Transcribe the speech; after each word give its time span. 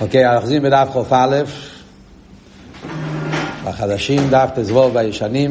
אוקיי, 0.00 0.36
אוחזים 0.36 0.62
בדף 0.62 0.88
ח"א, 0.92 1.42
בחדשים 3.64 4.30
דף 4.30 4.50
תזבור 4.54 4.88
בישנים, 4.88 5.50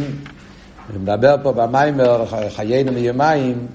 ומדבר 0.94 1.36
פה 1.44 1.52
במיימר 1.52 2.26
חיינו 2.56 2.92
מיומיים, 2.92 3.68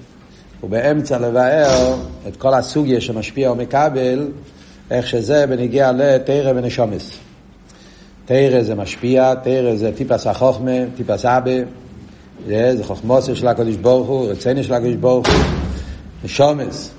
ובאמצע 0.63 1.19
לבאר 1.19 1.95
את 2.27 2.37
כל 2.37 2.53
הסוגיה 2.53 3.01
שמשפיע 3.01 3.51
ומקבל, 3.51 4.27
איך 4.91 5.07
שזה 5.07 5.47
בנגיע 5.47 5.91
לתרא 5.91 6.51
ונשומס. 6.55 7.17
תרא 8.25 8.61
זה 8.61 8.75
משפיע, 8.75 9.35
תרא 9.35 9.75
זה 9.75 9.91
טיפס 9.95 10.27
החוכמה, 10.27 10.71
טיפס 10.97 11.25
אבא, 11.25 11.51
זה 12.47 12.83
חוכמוסר 12.83 13.33
של 13.33 13.47
הקדוש 13.47 13.75
ברוך 13.75 14.07
הוא, 14.07 14.31
רציני 14.31 14.63
של 14.63 14.73
הקדוש 14.73 14.95
ברוך 14.95 15.27
הוא, 15.27 15.35
נשומס, 16.23 16.91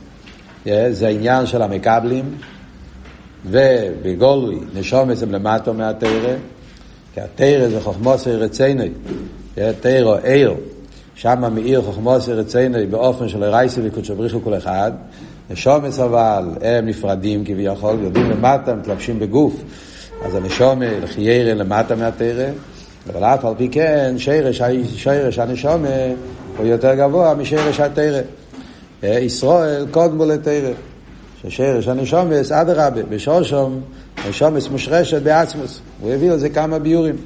זה 0.90 1.06
העניין 1.06 1.46
של 1.46 1.62
המקבלים, 1.62 2.24
ובגולוי 3.46 4.58
נשומס 4.74 5.22
הם 5.22 5.32
למטו 5.32 5.74
מהתרא, 5.74 6.34
כי 7.14 7.20
התרא 7.20 7.68
זה 7.68 7.80
חוכמוסר 7.80 8.30
רציני, 8.30 8.88
תרא 9.80 10.18
עיר, 10.22 10.54
שם 11.14 11.54
מאיר 11.54 11.82
חוכמוסר 11.82 12.32
רציני 12.32 12.86
באופן 12.86 13.28
של 13.28 13.44
רייסי 13.44 13.80
וקודשו 13.84 14.16
בריחו 14.16 14.40
כל 14.44 14.56
אחד, 14.56 14.92
נשומס 15.50 15.98
אבל 15.98 16.44
הם 16.62 16.86
נפרדים 16.86 17.44
כביכול, 17.44 17.96
יודעים 18.02 18.30
למטה, 18.30 18.74
מתלבשים 18.74 19.18
בגוף, 19.18 19.54
אז 20.24 20.34
הנשומה 20.34 20.98
לחיירה 21.02 21.54
למטה 21.54 21.96
מהתרא, 21.96 22.46
אבל 23.12 23.24
אף 23.24 23.44
על 23.44 23.54
פי 23.56 23.68
כן 23.68 24.14
שרש, 24.18 24.62
שרש 24.96 25.38
הנשומה 25.38 25.88
הוא 26.56 26.66
יותר 26.66 26.94
גבוה 26.94 27.34
משרש 27.34 27.80
התרא. 27.80 28.20
ישראל 29.02 29.86
קודמו 29.90 30.24
לתרא. 30.24 30.70
ששרש 31.48 31.88
הנשומס, 31.88 32.52
אדרבה, 32.52 33.02
בשורשום, 33.02 33.80
הנשומס 34.24 34.68
מושרשת 34.68 35.22
בעצמוס. 35.22 35.80
הוא 36.00 36.12
הביא 36.12 36.32
על 36.32 36.38
זה 36.38 36.48
כמה 36.48 36.78
ביורים. 36.78 37.16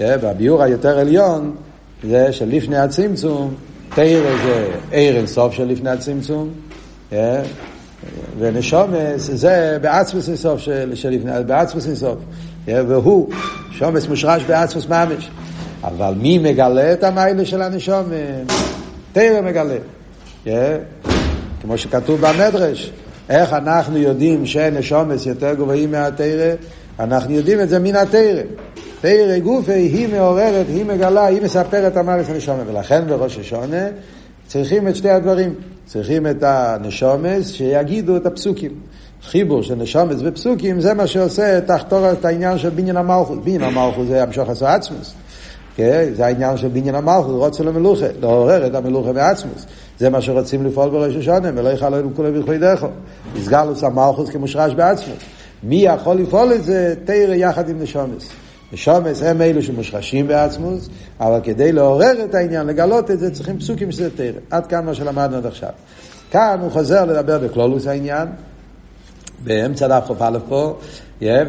והביור 0.00 0.62
היותר 0.62 0.98
עליון 0.98 1.54
זה 2.04 2.32
שלפני 2.32 2.76
הצמצום, 2.76 3.54
תרא 3.94 4.36
זה 4.44 4.66
עיר 4.90 5.16
אינסוף 5.16 5.54
של 5.54 5.64
לפני 5.64 5.90
הצמצום, 5.90 6.50
ונשומס 8.38 9.30
זה 9.32 9.78
בעצמוס 9.82 10.28
אינסוף 10.28 10.60
של, 10.60 10.90
לפני, 11.10 11.30
בעצמוס 11.46 11.86
אינסוף. 11.86 12.18
והוא, 12.66 13.28
שומס 13.70 14.06
מושרש 14.08 14.42
בעצמוס 14.42 14.86
ממש. 14.88 15.30
אבל 15.84 16.14
מי 16.16 16.38
מגלה 16.38 16.92
את 16.92 17.04
המיילה 17.04 17.44
של 17.44 17.62
הנשומס? 17.62 18.12
תרא 19.12 19.40
מגלה. 19.40 19.76
כמו 21.62 21.78
שכתוב 21.78 22.20
במדרש, 22.20 22.92
איך 23.28 23.52
אנחנו 23.52 23.98
יודעים 23.98 24.46
שנשומס 24.46 25.26
יותר 25.26 25.54
גבוהים 25.54 25.90
מהתרא? 25.90 26.54
אנחנו 27.00 27.34
יודעים 27.34 27.60
את 27.60 27.68
זה 27.68 27.78
מן 27.78 27.96
התרא. 27.96 28.42
תרא 29.00 29.38
גופי 29.38 29.72
היא 29.72 30.08
מעוררת, 30.08 30.66
היא 30.68 30.84
מגלה, 30.84 31.26
היא 31.26 31.42
מספרת 31.42 31.96
המלך 31.96 32.30
הנשומת. 32.30 32.66
ולכן 32.66 33.06
בראש 33.06 33.38
השונה 33.38 33.86
צריכים 34.46 34.88
את 34.88 34.96
שתי 34.96 35.10
הדברים. 35.10 35.54
צריכים 35.86 36.26
את 36.26 36.42
הנשומס 36.42 37.50
שיגידו 37.50 38.16
את 38.16 38.26
הפסוקים. 38.26 38.70
חיבור 39.22 39.62
של 39.62 39.74
נשומס 39.74 40.16
ופסוקים 40.24 40.80
זה 40.80 40.94
מה 40.94 41.06
שעושה 41.06 41.60
תחתור 41.60 42.12
את 42.12 42.24
העניין 42.24 42.58
של 42.58 42.70
בניין 42.70 42.96
המלכות. 42.96 43.44
בניין 43.44 43.62
המלכות 43.62 44.06
זה 44.06 44.22
המשוך 44.22 44.48
עשו 44.48 44.66
עצמוס. 44.66 45.14
כן? 45.76 46.08
זה 46.16 46.26
העניין 46.26 46.56
של 46.56 46.68
בניין 46.68 46.94
המלכות, 46.94 47.30
רוצה 47.30 47.64
למלוכה, 47.64 48.06
לעורר 48.20 48.66
את 48.66 48.74
המלוכה 48.74 49.12
בעצמוס. 49.12 49.66
זה 50.02 50.10
מה 50.10 50.20
שרוצים 50.20 50.66
לפעול 50.66 50.90
בראש 50.90 51.16
השונה, 51.16 51.70
יכל 51.72 51.88
לנו 51.88 52.14
כולו 52.16 52.42
בכלי 52.42 52.58
דרכו. 52.58 52.86
הסגלוס 53.36 53.84
המלכות 53.84 54.28
כמושרש 54.28 54.74
בעצמוס. 54.74 55.18
מי 55.62 55.76
יכול 55.76 56.16
לפעול 56.16 56.52
את 56.52 56.64
זה? 56.64 56.94
תרא 57.04 57.34
יחד 57.34 57.68
עם 57.68 57.82
נשומס. 57.82 58.28
נשומס 58.72 59.22
הם 59.22 59.42
אלו 59.42 59.62
שמושרשים 59.62 60.28
בעצמוס, 60.28 60.88
אבל 61.20 61.40
כדי 61.42 61.72
לעורר 61.72 62.24
את 62.24 62.34
העניין, 62.34 62.66
לגלות 62.66 63.10
את 63.10 63.18
זה, 63.18 63.30
צריכים 63.30 63.58
פסוקים 63.58 63.92
שזה 63.92 64.10
תרא. 64.10 64.40
עד 64.50 64.66
כאן 64.66 64.86
מה 64.86 64.94
שלמדנו 64.94 65.36
עד 65.36 65.46
עכשיו. 65.46 65.70
כאן 66.30 66.58
הוא 66.62 66.70
חוזר 66.70 67.04
לדבר 67.04 67.38
בכלולוס 67.38 67.86
העניין, 67.86 68.28
באמצע 69.44 69.88
דף 69.88 70.10
כ"א 70.18 70.38
פה, 70.48 70.76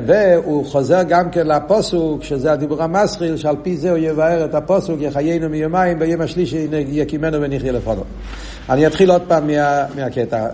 והוא 0.06 0.66
חוזר 0.66 1.04
גם 1.04 1.30
כן 1.30 1.48
לפוסוק, 1.48 2.24
שזה 2.24 2.52
הדיבור 2.52 2.84
המסחיל, 2.84 3.38
שעל 3.38 3.56
פי 3.64 3.78
זה 3.78 3.90
הוא 3.90 3.98
יבאר 3.98 4.46
את 4.46 4.56
הפוסוק, 4.56 5.02
יחיינו 5.02 5.50
מיומיים, 5.50 6.00
ביום 6.00 6.22
השלישי 6.22 6.68
יקימנו 6.88 7.42
ונחיה 7.42 7.72
לפונו. 7.72 8.04
אני 8.70 8.88
אתחיל 8.88 9.12
עוד 9.12 9.22
פעם 9.28 9.48
מה, 9.48 9.86
מהקטע. 9.96 10.48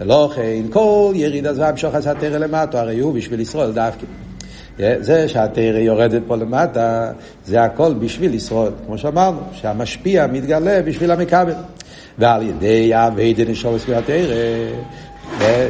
ולא 0.00 0.30
כן, 0.36 0.62
כל 0.70 1.12
יריד 1.14 1.46
הזו 1.46 1.64
המשוך 1.64 1.94
עשה 1.94 2.14
תרא 2.14 2.38
למטה, 2.38 2.80
הרי 2.80 2.98
הוא 2.98 3.14
בשביל 3.14 3.40
לשרוד 3.40 3.74
דווקא. 3.74 4.06
זה 5.00 5.28
שהתרא 5.28 5.78
יורדת 5.78 6.22
פה 6.26 6.36
למטה, 6.36 7.12
זה 7.46 7.62
הכל 7.62 7.94
בשביל 7.94 8.34
לשרוד, 8.34 8.74
כמו 8.86 8.98
שאמרנו, 8.98 9.40
שהמשפיע 9.52 10.26
מתגלה 10.26 10.82
בשביל 10.82 11.10
המקבל. 11.10 11.52
ועל 12.18 12.42
ידי 12.42 12.90
אבי 12.94 13.34
דנשור 13.34 13.78
סביב 13.78 13.96
התרא, 13.96 14.34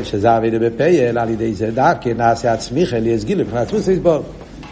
שזה 0.05 0.37
אבי 0.37 0.51
בפייל, 0.51 1.19
על 1.19 1.31
ידי 1.31 1.55
זה 1.55 1.71
דווקא 1.71 2.09
נעשה 2.09 2.53
עצמי 2.53 2.87
חלי 2.87 3.15
הסגיל 3.15 3.39
מבחינת 3.39 3.67
עצמוס 3.67 3.89
לסבור. 3.89 4.23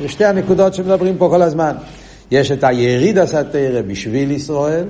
זה 0.00 0.08
שתי 0.08 0.24
הנקודות 0.24 0.74
שמדברים 0.74 1.18
פה 1.18 1.28
כל 1.30 1.42
הזמן. 1.42 1.76
יש 2.30 2.50
את 2.50 2.64
היריד 2.64 3.18
הסתרא 3.18 3.82
בשביל 3.86 4.30
ישראל, 4.30 4.84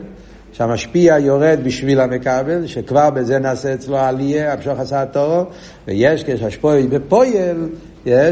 שהמשפיע 0.56 1.18
יורד 1.18 1.58
בשביל 1.62 2.00
המקבל, 2.00 2.66
שכבר 2.66 3.10
בזה 3.10 3.38
נעשה 3.38 3.74
אצלו 3.74 3.98
עלייה, 3.98 4.52
המשוך 4.52 4.78
עשה 4.78 5.02
התורו, 5.02 5.44
ויש 5.88 6.24
כשהשפועל 6.24 6.86
בפויל, 6.86 7.68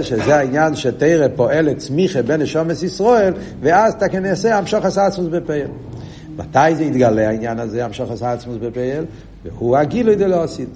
שזה 0.03 0.37
העניין 0.37 0.75
שתרא 0.75 1.27
פועלת 1.37 1.78
צמיחה 1.78 2.22
בין 2.22 2.43
נשומת 2.43 2.82
ישראל, 2.82 3.32
ואז 3.61 3.94
אתה 3.94 4.09
כנעשה 4.09 4.59
המשוך 4.59 4.84
עשה 4.84 5.06
עצמוס 5.06 5.28
בפייל. 5.28 5.66
מתי 6.37 6.77
זה 6.77 6.84
יתגלה 6.84 7.28
העניין 7.28 7.59
הזה, 7.59 7.84
המשוך 7.84 8.11
עשה 8.11 8.32
עצמוס 8.32 8.56
בפייל? 8.61 9.05
והוא 9.44 9.77
הגילוי 9.77 10.16
דלעשית. 10.16 10.69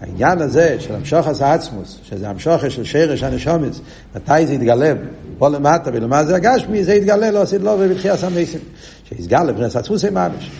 העניין 0.00 0.40
הזה 0.40 0.76
של 0.78 0.94
המשוך 0.94 1.26
עשה 1.26 1.52
עצמוס, 1.52 1.98
שזה 2.02 2.28
המשוך 2.28 2.70
של 2.70 2.84
שרש 2.84 3.22
הנשומץ, 3.22 3.80
מתי 4.16 4.46
זה 4.46 4.54
יתגלה 4.54 4.92
פה 5.38 5.48
למטה 5.48 5.90
ולמה 5.92 6.24
זה 6.24 6.36
הגשמי, 6.36 6.84
זה 6.84 6.94
יתגלה 6.94 7.30
לא 7.30 7.42
עשית 7.42 7.62
לו 7.62 7.76
ובתחייה 7.78 8.16
סמייסים. 8.16 8.60
שיסגל 9.08 9.42
לבנס 9.42 9.76
עצמוסי 9.76 10.10
ממש. 10.10 10.50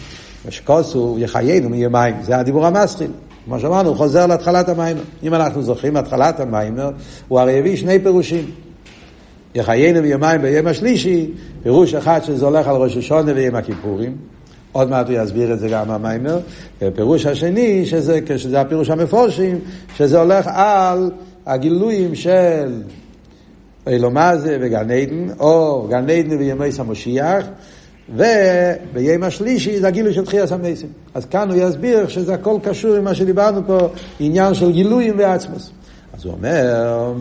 ושכוסו 0.47 1.17
יחיינו 1.19 1.69
מיומיים, 1.69 2.15
זה 2.23 2.39
הדיבור 2.39 2.67
המסחיל. 2.67 3.11
כמו 3.45 3.61
שאמרנו, 3.61 3.89
הוא 3.89 3.97
חוזר 3.97 4.27
להתחלת 4.27 4.69
המיימר. 4.69 5.03
אם 5.23 5.35
אנחנו 5.35 5.63
זוכרים, 5.63 5.97
התחלת 5.97 6.41
המיימר, 6.41 6.91
הוא 7.29 7.41
הרי 7.41 7.59
הביא 7.59 7.77
שני 7.77 7.99
פירושים. 7.99 8.51
יחיינו 9.55 10.03
מיומיים 10.03 10.43
ביום 10.43 10.67
השלישי, 10.67 11.31
פירוש 11.63 11.95
אחד 11.95 12.21
שזה 12.23 12.45
הולך 12.45 12.69
על 12.69 12.77
ראש 12.77 12.97
השונה 12.97 13.33
ויום 13.35 13.55
הכיפורים. 13.55 14.17
עוד 14.73 14.91
מעט 14.91 15.09
הוא 15.09 15.19
יסביר 15.23 15.53
את 15.53 15.59
זה 15.59 15.69
גם 15.69 15.91
המיימר. 15.91 16.39
ופירוש 16.83 17.27
השני, 17.27 17.87
שזה, 17.87 18.21
שזה 18.37 18.61
הפירוש 18.61 18.91
המפורשים, 18.91 19.59
שזה 19.97 20.21
הולך 20.21 20.49
על 20.53 21.11
הגילויים 21.47 22.15
של 22.15 22.83
אילומזה 23.87 24.59
וגן 24.61 24.91
עדן, 24.91 25.27
או 25.41 25.87
גן 25.91 26.11
עדן 26.11 26.37
וימי 26.39 26.73
סמושיח. 26.73 27.47
וביום 28.09 29.23
השלישי 29.23 29.81
זה 29.81 29.89
הגילוי 29.89 30.15
של 30.15 30.25
תחייה 30.25 30.47
סמייסים. 30.47 30.89
אז 31.15 31.25
כאן 31.25 31.51
הוא 31.51 31.69
יסביר 31.69 32.09
שזה 32.09 32.35
הכל 32.35 32.57
קשור 32.63 32.95
עם 32.95 33.05
מה 33.05 33.15
שדיברנו 33.15 33.61
פה, 33.67 33.89
עניין 34.21 34.55
של 34.55 34.73
גילויים 34.73 35.15
ועצמוס. 35.19 35.71
אז 36.13 36.25
הוא 36.25 36.33
אומר, 36.33 37.13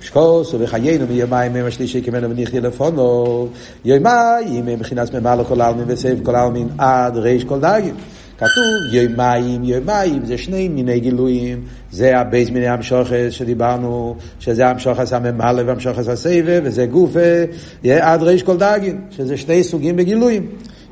שכתוב 0.00 0.54
יחיינו 0.54 1.06
מיומיים 1.06 1.56
ביום 1.56 1.66
השלישי 1.66 2.02
יקימנו 2.02 2.30
ונחיה 2.30 2.60
לפנינו, 2.60 3.48
יומיים 3.84 4.66
מבחינת 4.66 5.14
ממלא 5.14 5.44
כל 5.44 5.60
העלמין 5.60 5.84
וסובב 5.88 6.24
כל 6.24 6.34
העלמין 6.34 6.68
עד 6.78 7.16
ריש 7.16 7.44
כל 7.44 7.60
דרגין. 7.60 7.94
כתוב 8.38 8.92
יומיים, 8.92 9.64
יומיים, 9.64 10.24
זה 10.24 10.38
שני 10.38 10.68
מיני 10.68 11.00
גילויים, 11.00 11.62
זה 11.90 12.18
הבייס 12.18 12.50
מיני 12.50 12.68
המשוכוס 12.68 13.30
שדיברנו, 13.30 14.16
שזה 14.40 14.68
המשוכוס 14.68 15.12
הממלא 15.12 15.62
והמשוכוס 15.66 16.08
הסובב, 16.08 16.60
וזה 16.64 16.86
גופה 16.86 17.44
עד 17.84 18.22
ריש 18.22 18.42
כל 18.42 18.56
דרגין, 18.56 19.00
שזה 19.10 19.36
שני 19.36 19.64
סוגים 19.64 19.96
בגילויים. 19.96 20.46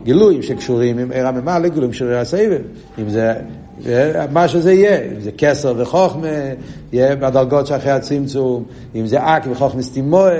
גילויים 0.04 0.42
שקשורים 0.42 0.98
עם 0.98 1.12
אור 1.12 1.26
הממלא, 1.26 1.68
גילויים 1.68 1.92
של 1.92 2.14
הסובב. 2.14 2.60
אם 2.98 3.08
זה 3.08 3.32
מה 4.32 4.48
שזה 4.48 4.72
יהיה, 4.72 5.02
אם 5.02 5.20
זה 5.20 5.30
כסר 5.38 5.74
וחוכמה, 5.76 6.28
יהיה 6.92 7.16
בדרגות 7.16 7.66
שאחרי 7.66 7.90
הצמצום, 7.90 8.64
אם 8.94 9.06
זה 9.06 9.18
אק 9.20 9.46
וחוכמה 9.50 9.82
סתימוה, 9.82 10.30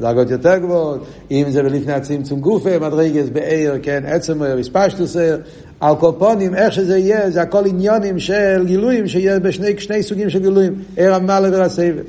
דרגות 0.00 0.30
יותר 0.30 0.58
גבוהות, 0.58 1.04
אם 1.30 1.44
זה 1.50 1.62
בלפני 1.62 1.92
הצמצום 1.92 2.40
גופה, 2.40 2.78
מדרגס 2.78 3.28
בעיר, 3.28 3.74
כן, 3.82 4.02
עצם 4.06 4.42
עיר, 4.42 4.58
הספשטוס 4.58 5.16
עיר, 5.16 5.40
על 5.80 5.96
כל 5.96 6.12
פונים, 6.18 6.54
איך 6.54 6.72
שזה 6.72 6.98
יהיה, 6.98 7.30
זה 7.30 7.42
הכל 7.42 7.66
עניונים 7.66 8.18
של 8.18 8.64
גילויים, 8.66 9.08
שיהיה 9.08 9.38
בשני 9.38 9.78
שני 9.78 10.02
סוגים 10.02 10.30
של 10.30 10.38
גילויים, 10.38 10.74
עיר 10.96 11.14
המעלה 11.14 11.58
והסבב. 11.58 12.04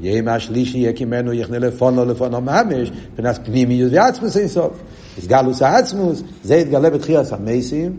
ויהיה 0.00 0.22
מה 0.22 0.38
שלישי 0.38 0.78
יהיה 0.78 0.92
כמנו 0.92 1.32
יכנה 1.32 1.58
לפונו 1.58 2.04
לפונו 2.04 2.40
ממש, 2.40 2.92
מבחינת 3.12 3.38
פנימיות 3.44 3.92
ועצמוס 3.92 4.36
אינסוף. 4.36 4.72
הסגלוס 5.18 5.62
העצמוס, 5.62 6.22
זה 6.44 6.56
יתגלה 6.56 6.90
בתחילת 6.90 7.32
המסים, 7.32 7.92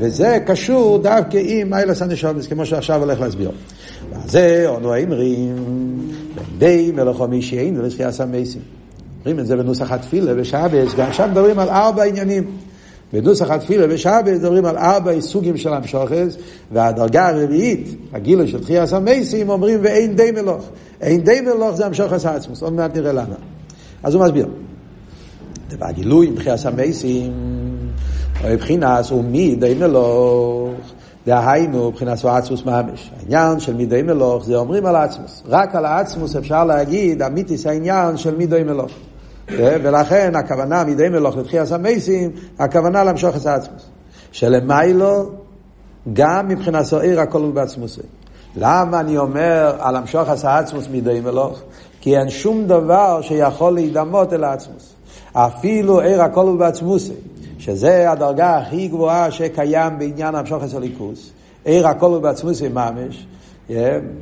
וזה 0.00 0.38
קשור 0.46 0.98
דווקא 0.98 1.38
עם 1.44 1.70
מיילס 1.70 2.02
הנשומס, 2.02 2.46
כמו 2.46 2.66
שעכשיו 2.66 3.00
הולך 3.00 3.20
להסביר. 3.20 3.50
וזה 4.24 4.64
אונו 4.66 4.92
האמרים, 4.92 5.56
די 6.58 6.92
מלאכו 6.94 7.28
מי 7.28 7.42
שאין 7.42 7.80
ולזכייה 7.80 8.10
המסים. 8.18 8.60
אומרים 9.18 9.38
את 9.38 9.46
זה 9.46 9.56
בנוסח 9.56 9.92
התפילה 9.92 10.34
בשבס, 10.34 10.94
גם 10.96 11.12
שם 11.12 11.30
מדברים 11.30 11.58
על 11.58 11.68
ארבע 11.68 12.02
עניינים. 12.02 12.44
בנוסח 13.12 13.50
התפילה 13.50 13.86
בשבת 13.86 14.24
מדברים 14.26 14.64
על 14.64 14.78
ארבע 14.78 15.20
סוגים 15.20 15.56
של 15.56 15.72
המשוחס, 15.74 16.36
והדרגה 16.72 17.28
הרביעית, 17.28 17.88
הגילוי 18.12 18.48
של 18.48 18.62
תחייה 18.62 18.86
סמייסים, 18.86 19.48
אומרים 19.48 19.80
ואין 19.82 20.16
די 20.16 20.30
מלוך. 20.30 20.64
אין 21.00 21.20
די 21.20 21.40
מלוך 21.40 21.76
זה 21.76 21.86
המשוחס 21.86 22.26
העצמוס, 22.26 22.62
עוד 22.62 22.72
מעט 22.72 22.96
נראה 22.96 23.12
למה. 23.12 23.34
אז 24.02 24.14
הוא 24.14 24.24
מסביר. 24.24 24.48
והגילוי 25.78 26.26
עם 26.26 26.34
תחייה 26.34 26.56
סמייסים, 26.56 27.32
מבחינת 28.44 29.06
הוא 29.10 29.24
מי 29.24 29.54
די 29.54 29.74
מלוך. 29.74 30.74
דהיינו, 31.26 31.90
מבחינת 31.90 32.24
עצמוס 32.24 32.64
ממש. 32.64 33.10
העניין 33.20 33.60
של 33.60 33.74
מידי 33.74 34.02
מלוך 34.02 34.44
זה 34.44 34.56
אומרים 34.56 34.86
על 34.86 34.96
עצמוס. 34.96 35.42
רק 35.46 35.74
על 35.74 35.84
העצמוס 35.84 36.36
אפשר 36.36 36.64
להגיד, 36.64 37.22
אמיתיס 37.22 37.66
העניין 37.66 38.16
של 38.16 38.36
מידי 38.36 38.62
מלוך. 38.62 38.90
ולכן 39.48 40.36
הכוונה 40.36 40.84
מידי 40.84 41.08
מלוך 41.08 41.36
לתחייה 41.36 41.66
סמייסים, 41.66 42.30
הכוונה 42.58 43.04
למשוך 43.04 43.36
את 43.36 43.46
העצמוס. 43.46 43.86
שלמיילו, 44.32 45.30
גם 46.12 46.48
מבחינת 46.48 46.84
סוער 46.84 47.20
הכל 47.20 47.40
הוא 47.40 47.54
בעצמוסי. 47.54 48.00
למה 48.56 49.00
אני 49.00 49.18
אומר 49.18 49.76
על 49.78 49.96
המשוך 49.96 50.28
את 50.28 50.44
העצמוס 50.44 50.88
מידי 50.88 51.20
מלוך? 51.20 51.60
כי 52.00 52.18
אין 52.18 52.30
שום 52.30 52.66
דבר 52.66 53.20
שיכול 53.20 53.74
להידמות 53.74 54.32
אל 54.32 54.44
העצמוס. 54.44 54.94
אפילו 55.32 56.00
עיר 56.00 56.22
הכל 56.22 56.46
הוא 56.46 56.58
בעצמוסי, 56.58 57.12
שזה 57.58 58.10
הדרגה 58.10 58.56
הכי 58.58 58.88
גבוהה 58.88 59.30
שקיים 59.30 59.98
בעניין 59.98 60.34
המשוך 60.34 60.64
את 60.64 60.74
הליכוס. 60.74 61.30
עיר 61.64 61.88
הכל 61.88 62.06
הוא 62.06 62.18
בעצמוסי 62.18 62.68
ממש. 62.68 63.26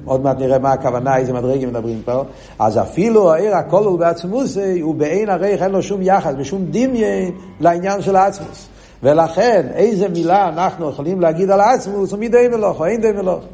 עוד 0.04 0.22
מעט 0.22 0.38
נראה 0.38 0.58
מה 0.58 0.72
הכוונה, 0.72 1.16
איזה 1.16 1.32
מדרגים 1.32 1.68
מדברים 1.68 2.02
פה. 2.04 2.22
אז 2.58 2.78
אפילו 2.78 3.32
העיר 3.32 3.54
הוא 3.70 3.98
בעצמוס, 3.98 4.56
הוא 4.82 4.94
בעין 4.94 5.28
הריח, 5.28 5.62
אין 5.62 5.70
לו 5.70 5.82
שום 5.82 6.02
יחס 6.02 6.32
ושום 6.38 6.64
דמיין 6.70 7.30
לעניין 7.60 8.02
של 8.02 8.16
העצמוס. 8.16 8.68
ולכן, 9.02 9.66
איזה 9.74 10.08
מילה 10.08 10.48
אנחנו 10.48 10.90
יכולים 10.90 11.20
להגיד 11.20 11.50
על 11.50 11.60
העצמוס, 11.60 12.12
הוא 12.12 12.18
מי 12.18 12.28
מלוך 12.48 12.80
או 12.80 12.86
אין 12.86 13.00
די 13.00 13.12
מלוך. 13.12 13.44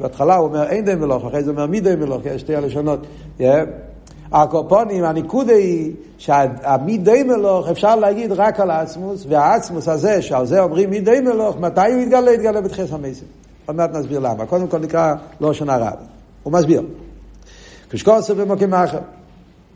בהתחלה 0.00 0.36
הוא 0.36 0.48
אומר 0.48 0.68
אין 0.68 0.84
די 0.84 0.94
מלוך, 0.94 1.24
אחרי 1.24 1.42
זה 1.42 1.50
הוא 1.50 1.56
אומר 1.56 1.66
מי 1.66 1.80
די 1.80 1.96
מלוך, 1.96 2.20
יש 2.24 2.40
שתי 2.40 2.56
הלשונות. 2.56 3.06
הקופונים, 4.32 5.04
הניקודה 5.04 5.52
היא 5.52 5.92
שהמי 6.18 6.98
די 6.98 7.22
מלוך 7.22 7.68
אפשר 7.68 7.96
להגיד 7.96 8.32
רק 8.32 8.60
על 8.60 8.70
העצמוס, 8.70 9.26
והעצמוס 9.28 9.88
הזה, 9.88 10.22
שעל 10.22 10.46
זה 10.46 10.62
אומרים 10.62 10.90
מי 10.90 11.00
די 11.00 11.20
מלוך, 11.20 11.56
מתי 11.60 11.92
הוא 11.92 12.00
יתגלה? 12.00 12.32
יתגלה 12.32 12.60
בתחס 12.60 12.92
המסים. 12.92 13.41
עוד 13.72 13.76
מעט 13.76 13.96
נסביר 13.96 14.18
למה. 14.18 14.46
קודם 14.46 14.68
כל 14.68 14.78
נקרא 14.78 15.14
לא 15.40 15.52
שנה 15.52 15.76
רב. 15.76 15.96
הוא 16.42 16.52
מסביר. 16.52 16.82
כשקוסף 17.90 18.34
במוקים 18.34 18.74
אחר. 18.74 18.98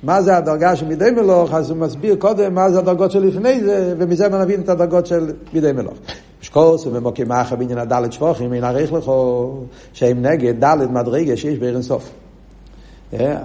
מה 0.03 0.23
זה 0.23 0.37
הדרגה 0.37 0.77
של 0.77 0.87
מידי 0.87 1.11
מלוך, 1.11 1.55
אז 1.55 1.71
הוא 1.71 1.79
מסביר 1.79 2.17
קודם 2.17 2.55
מה 2.55 2.71
זה 2.71 2.79
הדרגות 2.79 3.11
של 3.11 3.19
לפני 3.19 3.61
זה, 3.61 3.95
ומזה 3.99 4.29
נבין 4.29 4.61
את 4.61 4.69
הדרגות 4.69 5.07
של 5.07 5.33
מידי 5.53 5.73
מלוך. 5.73 5.95
כשקוסף 6.41 6.91
במוקים 6.91 7.33
אחר 7.33 7.57
בעניין 7.57 7.79
הדלת 7.79 8.13
שפוכים, 8.13 8.53
אין 8.53 8.65
עריך 8.65 8.93
לכו, 8.93 9.53
שהם 9.93 10.23
נגד 10.23 10.61
דלת 10.61 10.91
מדרגה 10.91 11.37
שיש 11.37 11.59
בעיר 11.59 11.75
אינסוף. 11.75 12.11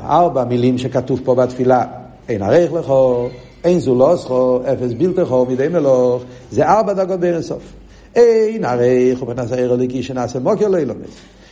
ארבע 0.04 0.44
מילים 0.44 0.78
שכתוב 0.78 1.22
פה 1.24 1.36
בתפילה, 1.36 1.86
אין 2.30 2.42
עריך 2.42 2.74
לכו, 2.74 3.28
אין 3.64 3.80
זולוסכו, 3.80 4.60
אפס 4.74 4.94
בלתכו, 4.98 5.46
מידי 5.46 5.68
מלוך, 5.68 6.24
זה 6.52 6.66
ארבע 6.66 6.94
דרגות 6.94 7.20
בעיר 7.20 7.34
אינסוף. 7.34 7.81
אין 8.16 8.66
ערך 8.66 9.22
ובנס 9.22 9.52
הערך 9.52 9.72
הליקי 9.72 10.04
שנעשה 10.04 10.40
מוקר 10.40 10.68
לא 10.68 10.78
ילומד. 10.78 11.06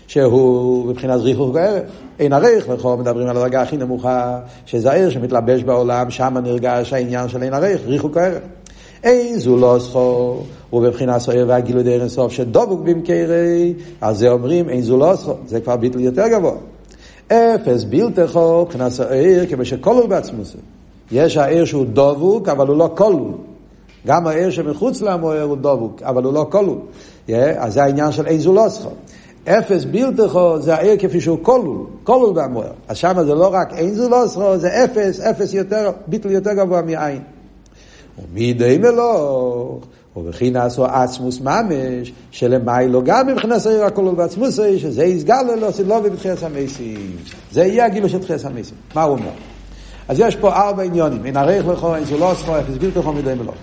שהוא 0.09 0.85
מבחינת 0.85 1.19
ריחוק 1.19 1.55
הערך. 1.55 1.83
אין 2.19 2.33
ערך, 2.33 2.69
לכו 2.69 2.97
מדברים 2.97 3.27
על 3.27 3.37
הדרגה 3.37 3.61
הכי 3.61 3.77
נמוכה, 3.77 4.39
שזה 4.65 4.91
הערך 4.91 5.11
שמתלבש 5.11 5.63
בעולם, 5.63 6.09
שם 6.09 6.37
נרגש 6.43 6.93
העניין 6.93 7.29
של 7.29 7.43
אין 7.43 7.53
ערך, 7.53 7.81
ריחוק 7.85 8.17
הערך. 8.17 8.41
אין 9.03 9.39
זו 9.39 9.57
לא 9.57 9.77
סחו, 9.79 10.37
ובבחינת 10.73 11.17
סוער 11.17 11.45
והגילוי 11.47 11.83
דרך 11.83 12.07
סוף 12.07 12.31
שדבוק 12.31 12.81
במקרי, 12.81 13.73
אז 14.01 14.17
זה 14.17 14.29
אומרים 14.29 14.69
אין 14.69 14.81
זו 14.81 14.97
לא 14.97 15.15
סחו, 15.15 15.33
זה 15.47 15.61
כבר 15.61 15.75
ביטל 15.75 15.99
יותר 15.99 16.27
גבוה. 16.27 16.55
אפס 17.27 17.83
בלתכו, 17.83 18.61
מבחינת 18.61 18.91
סוער, 18.91 19.43
כמו 19.49 19.65
שכלול 19.65 20.07
בעצמו 20.07 20.43
זה. 20.43 20.57
יש 21.11 21.37
הער 21.37 21.65
שהוא 21.65 21.85
דבוק, 21.93 22.49
אבל 22.49 22.67
הוא 22.67 22.77
לא 22.77 22.89
כלול. 22.97 23.31
גם 24.07 24.27
הער 24.27 24.49
שמחוץ 24.49 25.01
למוער 25.01 25.41
הוא 25.41 25.57
דבוק, 25.57 26.01
אבל 26.01 26.23
הוא 26.23 26.33
לא 26.33 26.47
כלול. 26.51 26.77
Yeah, 27.27 27.31
אז 27.57 27.73
זה 27.73 27.83
העניין 27.83 28.11
של 28.11 28.25
אין 28.25 28.39
זולוסכו. 28.39 28.89
אפס 29.43 29.83
בלתכו 29.83 30.59
זה 30.59 30.75
הער 30.75 30.95
כפי 30.99 31.21
שהוא 31.21 31.37
כלול, 31.41 31.77
כלול 32.03 32.33
במוער. 32.35 32.71
אז 32.87 32.97
שם 32.97 33.13
זה 33.25 33.35
לא 33.35 33.53
רק 33.53 33.73
אין 33.73 33.93
זולוסכו, 33.93 34.57
זה 34.57 34.83
אפס, 34.83 35.19
אפס 35.19 35.53
יותר, 35.53 35.91
ביטל 36.07 36.31
יותר 36.31 36.53
גבוה 36.53 36.81
מעין. 36.81 37.21
ומידי 38.19 38.77
מלוך, 38.77 39.79
ובכי 40.17 40.51
נעשו 40.51 40.85
עצמוס 40.85 41.41
ממש, 41.41 42.13
שלמיילו 42.31 43.01
גם 43.03 43.27
מבחינת 43.27 43.65
העיר 43.65 43.85
הכלול 43.85 44.15
בעצמוס, 44.15 44.59
שזה 44.77 45.03
יסגל 45.03 45.41
ללא 45.41 45.71
סילובי 45.71 46.09
בתחייס 46.09 46.43
המסים. 46.43 47.15
זה 47.51 47.63
יהיה 47.63 47.85
הגילו 47.85 48.09
של 48.09 48.19
תחייס 48.19 48.45
המסים. 48.45 48.77
מה 48.95 49.03
הוא 49.03 49.17
אומר? 49.17 49.31
אז 50.07 50.19
יש 50.19 50.35
פה 50.35 50.53
ארבע 50.53 50.83
עניונים, 50.83 51.25
אין 51.25 51.37
ערך 51.37 51.67
לכו, 51.67 51.95
אין 51.95 52.05
זולוסכו, 52.05 52.59
אפס 52.59 52.77
בלתכו, 52.77 53.13
מידי 53.13 53.33
מלוך. 53.33 53.55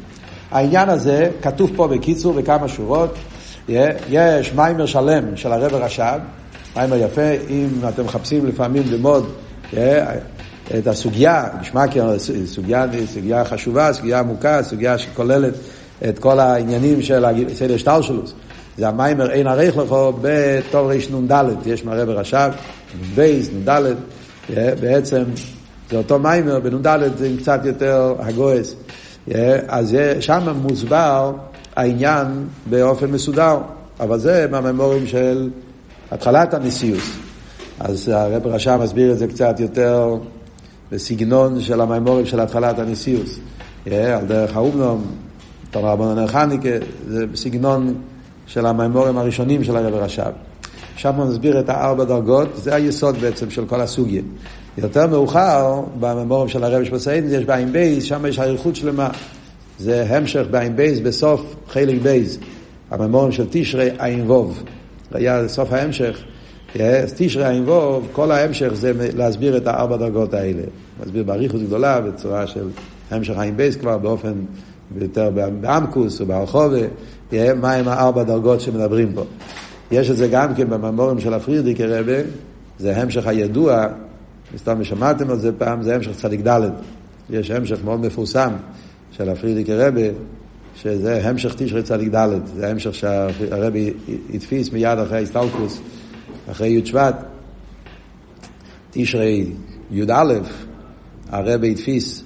העניין 0.50 0.88
הזה 0.88 1.30
כתוב 1.42 1.70
פה 1.76 1.88
בקיצור 1.88 2.32
בכמה 2.32 2.68
שורות. 2.68 3.14
יש 4.08 4.52
מיימר 4.54 4.86
שלם 4.86 5.36
של 5.36 5.52
הרב 5.52 5.74
רש"ב, 5.74 6.18
מיימר 6.76 6.96
יפה, 6.96 7.30
אם 7.50 7.68
אתם 7.88 8.04
מחפשים 8.04 8.46
לפעמים 8.46 8.82
ללמוד 8.90 9.32
את 10.78 10.86
הסוגיה, 10.86 11.44
נשמע 11.60 11.84
כסוגיה 11.88 12.86
סוגיה 13.06 13.44
חשובה, 13.44 13.92
סוגיה 13.92 14.18
עמוקה, 14.18 14.62
סוגיה 14.62 14.98
שכוללת 14.98 15.54
את 16.08 16.18
כל 16.18 16.40
העניינים 16.40 17.02
של 17.02 17.24
סדר 17.54 17.76
השתלשלוס. 17.76 18.32
זה 18.78 18.88
המיימר 18.88 19.30
אין 19.30 19.46
ערוך 19.46 19.76
לך 19.76 20.12
בתרנ"ד, 20.20 21.44
יש 21.66 21.84
מהרב 21.84 22.08
רש"ב, 22.08 22.50
בייס, 23.14 23.48
נ"ד, 23.48 23.94
בעצם 24.80 25.22
זה 25.90 25.96
אותו 25.96 26.18
מיימר, 26.18 26.60
בנ"ד 26.60 27.00
זה 27.16 27.30
קצת 27.38 27.60
יותר 27.64 28.14
הגויס. 28.18 28.76
אז 29.68 29.96
שם 30.20 30.56
מוסבר 30.62 31.32
העניין 31.76 32.26
באופן 32.70 33.10
מסודר, 33.10 33.58
אבל 34.00 34.18
זה 34.18 34.46
מהמאמורים 34.50 35.06
של 35.06 35.50
התחלת 36.10 36.54
הנשיאוס. 36.54 37.16
אז 37.80 38.08
הרב 38.08 38.46
רשם 38.46 38.78
מסביר 38.82 39.12
את 39.12 39.18
זה 39.18 39.26
קצת 39.26 39.60
יותר 39.60 40.14
בסגנון 40.92 41.60
של 41.60 41.80
הממורים 41.80 42.26
של 42.26 42.40
התחלת 42.40 42.78
הנשיאוס. 42.78 43.38
על 43.86 44.26
דרך 44.26 44.56
האומנום, 44.56 45.04
תומר 45.70 45.88
רבנון 45.88 46.26
חניקה, 46.26 46.68
זה 47.08 47.26
בסגנון 47.26 47.94
של 48.46 48.66
הממורים 48.66 49.18
הראשונים 49.18 49.64
של 49.64 49.76
הרב 49.76 49.94
רשם. 49.94 50.30
שם 50.96 51.14
הוא 51.14 51.26
מסביר 51.26 51.60
את 51.60 51.68
הארבע 51.68 52.04
דרגות, 52.04 52.48
זה 52.54 52.74
היסוד 52.74 53.16
בעצם 53.16 53.50
של 53.50 53.64
כל 53.66 53.80
הסוגיה. 53.80 54.22
יותר 54.78 55.06
מאוחר, 55.06 55.80
בממורים 56.00 56.48
של 56.48 56.64
הרב 56.64 56.84
שבסעידן, 56.84 57.28
יש 57.30 57.44
בעין 57.44 57.72
בייס, 57.72 58.04
שם 58.04 58.26
יש 58.26 58.38
אריכות 58.38 58.76
שלמה. 58.76 59.10
זה 59.78 60.04
המשך 60.08 60.42
בעין 60.50 60.76
בייס, 60.76 61.00
בסוף 61.00 61.56
חלק 61.68 62.02
בייס. 62.02 62.38
המאמורים 62.90 63.32
של 63.32 63.46
תשרי 63.50 63.90
עין 63.98 64.30
ווב. 64.30 64.62
היה 65.12 65.48
סוף 65.48 65.72
ההמשך. 65.72 66.24
תשרי 67.16 67.48
עין 67.48 67.68
ווב, 67.68 68.08
כל 68.12 68.30
ההמשך 68.30 68.70
זה 68.74 68.92
להסביר 69.16 69.56
את 69.56 69.66
הארבע 69.66 69.96
דרגות 69.96 70.34
האלה. 70.34 70.62
להסביר 71.00 71.22
באריכות 71.22 71.62
גדולה, 71.62 72.00
בצורה 72.00 72.46
של 72.46 72.68
המשך 73.10 73.38
עין 73.38 73.56
בייס 73.56 73.76
כבר, 73.76 73.98
באופן 73.98 74.32
יותר 75.00 75.30
בעמקוס 75.60 76.20
ובהרחובה, 76.20 76.78
מהם 77.32 77.88
הארבע 77.88 78.22
דרגות 78.22 78.60
שמדברים 78.60 79.12
פה. 79.14 79.24
יש 79.90 80.10
את 80.10 80.16
זה 80.16 80.28
גם 80.28 80.54
כן 80.54 80.70
במאמורים 80.70 81.20
של 81.20 81.34
הפרידיקער 81.34 81.84
רבי, 81.84 82.18
זה 82.78 82.96
המשך 82.96 83.26
הידוע, 83.26 83.86
מסתמא 84.54 84.84
שמעתם 84.84 85.30
על 85.30 85.38
זה 85.38 85.52
פעם, 85.52 85.82
זה 85.82 85.94
המשך 85.94 86.10
צדיק 86.16 86.40
ד', 86.46 86.70
יש 87.30 87.50
המשך 87.50 87.84
מאוד 87.84 88.00
מפורסם 88.00 88.52
של 89.10 89.28
הפריערדיקער 89.28 89.74
רבי, 89.74 90.08
שזה 90.76 91.28
המשך 91.28 91.54
תשרי 91.56 91.82
צדיק 91.82 92.14
ד', 92.14 92.28
זה 92.56 92.70
המשך 92.70 92.94
שהרבי 92.94 93.92
הדפיס 94.34 94.72
מיד 94.72 94.98
אחרי 94.98 95.22
ההסתלקוס, 95.22 95.80
אחרי 96.50 96.68
י' 96.68 96.86
שבט, 96.86 97.16
תשי"א, 98.90 100.34
הרבי 101.28 101.70
הדפיס 101.70 102.24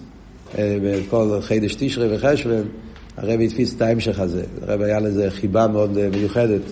בכל 0.58 1.38
חידש 1.42 1.74
תשרי 1.74 2.16
וחשוון, 2.16 2.64
הרבי 3.16 3.46
הדפיס 3.46 3.74
את 3.76 3.82
ההמשך 3.82 4.20
הזה, 4.20 4.44
הרבי 4.62 4.84
היה 4.84 5.00
לזה 5.00 5.30
חיבה 5.30 5.66
מאוד 5.66 6.08
מיוחדת, 6.16 6.62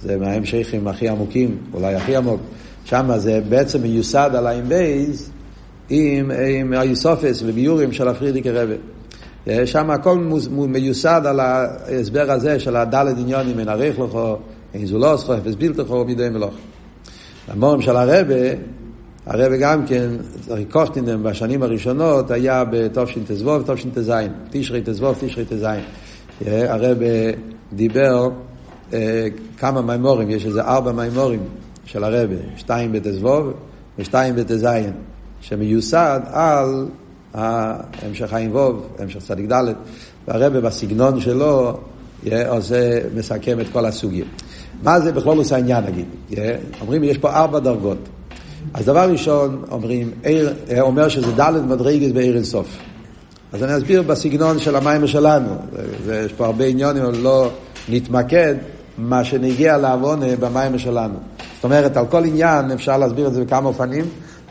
זה 0.00 0.16
מההמשכים 0.16 0.88
הכי 0.88 1.08
עמוקים, 1.08 1.56
אולי 1.74 1.94
הכי 1.94 2.16
עמוק. 2.16 2.40
שם 2.86 3.10
זה 3.16 3.40
בעצם 3.48 3.82
מיוסד 3.82 4.30
על 4.34 4.46
העין 4.46 4.68
בייז 4.68 5.30
עם, 5.90 6.30
עם 6.30 6.72
היוסופס 6.72 7.42
וביורים 7.46 7.92
של 7.92 8.08
הפרידיקי 8.08 8.50
רבי. 8.50 8.74
שם 9.64 9.90
הכל 9.90 10.18
מיוסד 10.50 11.22
על 11.24 11.40
ההסבר 11.40 12.30
הזה 12.30 12.60
של 12.60 12.76
הדלת 12.76 13.18
עניונים, 13.18 13.58
אין 13.58 13.68
עריך 13.68 13.98
לכו, 13.98 14.36
אין 14.74 14.86
זולוסכו, 14.86 15.34
אפס 15.34 15.54
בלתכו, 15.54 16.04
מידי 16.04 16.28
מלוך. 16.28 16.54
המורים 17.48 17.82
של 17.82 17.96
הרבה, 17.96 18.34
הרב 19.26 19.52
גם 19.60 19.86
כן, 19.86 20.08
קופטינם 20.70 21.22
בשנים 21.22 21.62
הראשונות 21.62 22.30
היה 22.30 22.64
בתשט"ו 22.64 23.46
ותשט"ז, 23.46 24.12
תשרי 24.50 24.80
תזבוב, 24.84 25.16
תשרי 25.20 25.44
ט"ז. 25.44 25.66
הרב 26.46 26.98
דיבר 27.72 28.28
אה, 28.92 29.26
כמה 29.58 29.82
מימורים, 29.82 30.30
יש 30.30 30.46
איזה 30.46 30.62
ארבע 30.62 30.92
מימורים 30.92 31.40
של 31.86 32.04
הרב, 32.04 32.30
שתיים 32.56 32.92
בתזבוב 32.92 33.52
ושתיים 33.98 34.36
בט"ז, 34.36 34.66
שמיוסד 35.40 36.20
על 36.32 36.86
המשך 37.34 38.26
חיים 38.30 38.54
ווב, 38.54 38.86
המשך 38.98 39.20
צדיק 39.20 39.52
ד', 39.52 39.64
והרבה 40.28 40.60
בסגנון 40.60 41.20
שלו 41.20 41.78
עושה, 42.48 43.00
מסכם 43.14 43.60
את 43.60 43.66
כל 43.72 43.86
הסוגים. 43.86 44.24
מה 44.82 45.00
זה 45.00 45.12
בכלול 45.12 45.38
עושה 45.38 45.56
העניין 45.56 45.84
נגיד? 45.84 46.06
אומרים 46.80 47.04
יש 47.04 47.18
פה 47.18 47.30
ארבע 47.30 47.58
דרגות. 47.58 47.98
אז 48.74 48.86
דבר 48.86 49.10
ראשון 49.10 49.62
אומרים, 49.70 50.10
אומר 50.80 51.08
שזה 51.08 51.32
ד' 51.32 51.66
מדרגת 51.68 52.12
בעיר 52.12 52.36
אינסוף. 52.36 52.78
אז 53.52 53.62
אני 53.62 53.76
אסביר 53.76 54.02
בסגנון 54.02 54.58
של 54.58 54.76
המים 54.76 55.06
שלנו. 55.06 55.56
יש 56.26 56.32
פה 56.32 56.46
הרבה 56.46 56.64
עניונים, 56.64 57.02
אבל 57.02 57.16
לא 57.16 57.50
נתמקד 57.88 58.54
מה 58.98 59.24
שנגיע 59.24 59.78
לעוון 59.78 60.20
במים 60.40 60.78
שלנו. 60.78 61.14
זאת 61.56 61.64
אומרת, 61.64 61.96
על 61.96 62.06
כל 62.06 62.24
עניין 62.24 62.70
אפשר 62.70 62.98
להסביר 62.98 63.26
את 63.26 63.34
זה 63.34 63.44
בכמה 63.44 63.68
אופנים. 63.68 64.04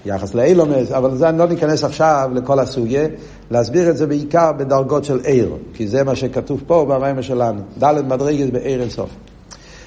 יחס 0.06 0.34
לאילומס, 0.34 0.92
אבל 0.92 1.16
זה 1.18 1.32
לא 1.32 1.48
ניכנס 1.48 1.84
עכשיו 1.84 2.30
לכל 2.34 2.60
הסוגיה, 2.60 3.08
להסביר 3.52 3.90
את 3.90 3.98
זה 3.98 4.08
בעיקר 4.08 4.52
בדרגות 4.52 5.04
של 5.04 5.20
עיר, 5.20 5.56
כי 5.74 5.88
זה 5.88 6.04
מה 6.04 6.16
שכתוב 6.16 6.64
פה 6.68 6.86
במים 6.90 7.22
שלנו, 7.22 7.62
ד' 7.84 8.02
מדרגת 8.08 8.54
בעיר 8.54 8.82
אינסוף. 8.82 9.10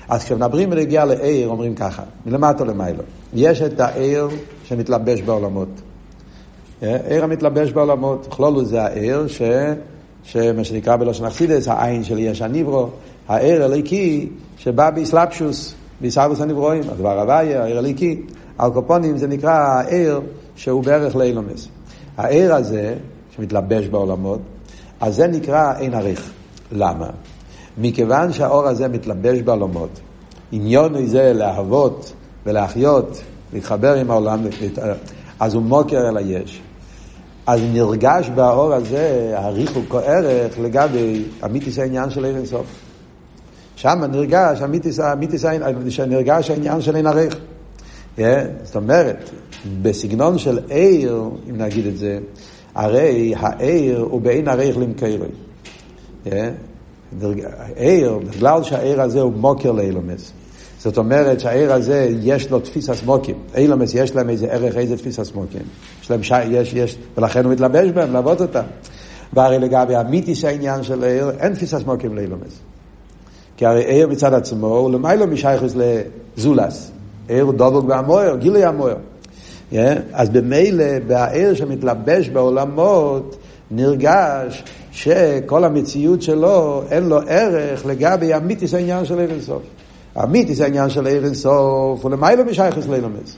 אז 0.09 0.25
כשמדברים 0.25 0.71
בנגיעה 0.71 1.05
לעיר, 1.05 1.49
אומרים 1.49 1.75
ככה, 1.75 2.03
מלמטה 2.27 2.65
למיילו. 2.65 3.03
יש 3.35 3.63
את 3.63 3.81
העיר 3.81 4.29
שמתלבש 4.65 5.23
בעולמות. 5.23 5.69
אה, 6.83 6.97
עיר 7.09 7.25
המתלבש 7.25 7.73
בעולמות, 7.73 8.27
כלולו 8.31 8.65
זה 8.65 8.83
העיר 8.83 9.27
ש... 9.27 9.43
שמה 10.25 10.65
שנקרא 10.65 10.97
בלושן 10.97 11.25
אכסידס, 11.25 11.69
העין 11.69 12.05
של 12.05 12.19
יש 12.19 12.43
הניברו, 12.43 12.89
העיר 13.29 13.65
הליקי 13.65 14.29
שבא 14.59 14.91
באסלאפשוס, 14.91 15.75
באסלאפשוס 16.01 16.41
הנברואים, 16.41 16.83
הדבר 16.89 17.21
הוויה, 17.21 17.63
העיר 17.63 17.79
הליקי. 17.79 18.23
על 18.59 18.71
קופונים 18.71 19.19
זה 19.19 19.27
נקרא 19.27 19.53
העיר 19.53 20.21
שהוא 20.57 20.85
בערך 20.85 21.17
לאילומס. 21.17 21.69
העיר 22.17 22.55
הזה, 22.55 22.95
שמתלבש 23.37 23.87
בעולמות, 23.87 24.41
אז 25.01 25.17
זה 25.17 25.27
נקרא 25.27 25.79
אין 25.79 25.95
עריך. 25.95 26.31
למה? 26.73 27.11
מכיוון 27.79 28.33
שהאור 28.33 28.67
הזה 28.67 28.89
מתלבש 28.89 29.39
בעולמות, 29.39 30.01
עניון 30.53 31.07
זה 31.07 31.33
להוות 31.33 32.13
ולהחיות, 32.47 33.23
להתחבר 33.53 33.95
עם 33.95 34.11
העולם, 34.11 34.47
אז 35.41 35.55
הוא 35.55 35.63
מוקר 35.63 36.09
אל 36.09 36.17
היש. 36.17 36.61
אז 37.47 37.61
נרגש 37.73 38.31
באור 38.35 38.75
הזה, 38.75 39.33
העריך 39.37 39.77
הוא 39.77 39.85
כערך 39.91 40.59
לגבי 40.59 41.23
אמיתיס 41.45 41.79
העניין 41.79 42.11
של 42.11 42.25
אין 42.25 42.47
סוף. 42.47 42.67
שם 43.79 44.05
נרגש 44.11 44.63
אמיתיס, 44.63 45.01
אמיתיס, 45.01 45.45
נרגש 46.09 46.51
העניין 46.51 46.81
של 46.81 46.97
אין 46.97 47.07
עריך. 47.07 47.37
Yeah, 48.17 48.21
זאת 48.63 48.77
אומרת, 48.77 49.31
בסגנון 49.83 50.39
של 50.39 50.59
עיר, 50.69 51.23
אם 51.51 51.57
נגיד 51.57 51.87
את 51.87 51.97
זה, 51.97 52.19
הרי 52.75 53.35
העיר 53.37 53.99
הוא 53.99 54.21
באין 54.21 54.49
עריך 54.49 54.79
למקרי. 54.79 55.19
Yeah, 56.25 56.29
עיר, 57.77 58.19
בגלל 58.19 58.63
שהעיר 58.63 59.03
הזה 59.03 59.21
הוא 59.21 59.33
מוקר 59.33 59.73
לאילומס. 59.73 60.33
זאת 60.79 60.99
אומרת 60.99 61.41
שהעיר 61.41 61.73
הזה 61.73 62.11
יש 62.23 62.51
לו 62.51 62.61
תפיס 62.61 62.91
הסמוקים. 62.91 63.37
אילומס 63.57 63.95
יש 63.95 64.15
להם 64.15 64.31
איזה 64.31 64.47
ערך, 64.47 64.77
איזה 64.77 64.97
תפיס 64.97 65.19
הסמוקים. 65.19 65.63
יש 66.03 66.11
להם 66.11 66.23
שי, 66.23 66.45
יש, 66.45 66.73
יש, 66.75 66.99
ולכן 67.17 67.45
הוא 67.45 67.53
מתלבש 67.53 67.91
בהם, 67.91 68.13
לעבוד 68.13 68.41
אותם. 68.41 68.65
והרי 69.33 69.59
לגבי 69.59 69.97
המיתיס 69.97 70.45
העניין 70.45 70.83
של 70.83 71.05
העיר, 71.05 71.31
אין 71.31 71.55
תפיס 71.55 71.75
הסמוקים 71.75 72.17
לאילומס. 72.17 72.61
כי 73.59 73.67
הרי 73.67 73.85
עיר 73.85 74.09
מצד 74.09 74.35
עצמו 74.35 74.67
הוא 74.67 74.91
למיילו 74.91 75.27
משייכוס 75.27 75.75
לזולס. 75.77 76.91
עיר 77.29 77.45
הוא 77.45 77.55
דבוק 77.55 77.85
והמויר, 77.89 78.37
גילוי 78.37 78.65
המויר. 78.65 78.97
Yeah, 79.73 79.77
אז 80.13 80.29
במילא, 80.29 80.85
בעיר 81.07 81.55
שמתלבש 81.55 82.29
בעולמות, 82.29 83.37
נרגש 83.71 84.65
שכל 84.93 85.65
המציאות 85.65 86.23
שלו, 86.23 86.83
אין 86.91 87.09
לו 87.09 87.19
ערך 87.27 87.87
לגבי 87.87 88.37
אמיתיס 88.37 88.75
העניין 88.75 89.05
של 89.05 89.19
עיר 89.19 89.31
אינסוף. 89.31 89.63
אמיתיס 90.23 90.61
העניין 90.61 90.91
של 90.91 91.07
עיר 91.07 91.25
אינסוף 91.25 92.03
הוא 92.03 92.11
למיילו 92.11 92.45
משייכוס 92.45 92.87
לאילומס. 92.87 93.37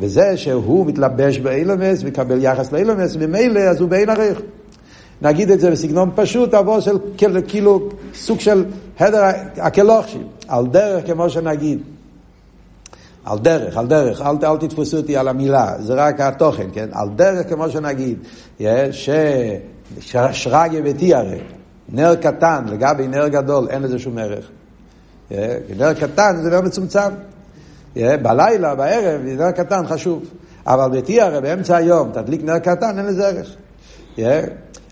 וזה 0.00 0.36
שהוא 0.36 0.86
מתלבש 0.86 1.38
באילומס 1.38 2.02
ויקבל 2.02 2.44
יחס 2.44 2.72
לאילומס, 2.72 3.16
ממילא 3.16 3.60
אז 3.60 3.80
הוא 3.80 3.88
בעין 3.88 4.10
עריך. 4.10 4.40
נגיד 5.22 5.50
את 5.50 5.60
זה 5.60 5.70
בסגנון 5.70 6.10
פשוט, 6.14 6.54
אבוא 6.54 6.80
של 6.80 6.98
כאילו 7.48 7.88
סוג 8.14 8.40
של 8.40 8.64
הדר 8.98 9.24
הקלוחשים, 9.56 10.26
על 10.48 10.66
דרך 10.66 11.06
כמו 11.06 11.30
שנגיד. 11.30 11.78
על 13.24 13.38
דרך, 13.38 13.76
על 13.76 13.86
דרך, 13.86 14.22
אל, 14.22 14.36
אל 14.42 14.56
תתפסו 14.56 14.96
אותי 14.96 15.16
על 15.16 15.28
המילה, 15.28 15.72
זה 15.78 15.94
רק 15.94 16.20
התוכן, 16.20 16.66
כן? 16.72 16.88
על 16.92 17.08
דרך 17.16 17.48
כמו 17.48 17.70
שנגיד, 17.70 18.18
ששרגיה 20.00 20.82
ביתי 20.82 21.14
הרי, 21.14 21.38
נר 21.88 22.14
קטן 22.14 22.64
לגבי 22.68 23.08
נר 23.08 23.28
גדול, 23.28 23.68
אין 23.70 23.82
לזה 23.82 23.98
שום 23.98 24.18
ערך. 24.18 24.48
נר 25.76 25.94
קטן 26.00 26.36
זה 26.42 26.50
נר 26.50 26.60
מצומצם. 26.60 27.10
בלילה, 27.96 28.74
בערב, 28.74 29.20
נר 29.24 29.50
קטן 29.50 29.86
חשוב. 29.86 30.24
אבל 30.66 30.90
ביתי 30.90 31.20
הרי 31.20 31.40
באמצע 31.40 31.76
היום, 31.76 32.10
תדליק 32.12 32.42
נר 32.42 32.58
קטן, 32.58 32.98
אין 32.98 33.06
לזה 33.06 33.28
ערך. 33.28 33.56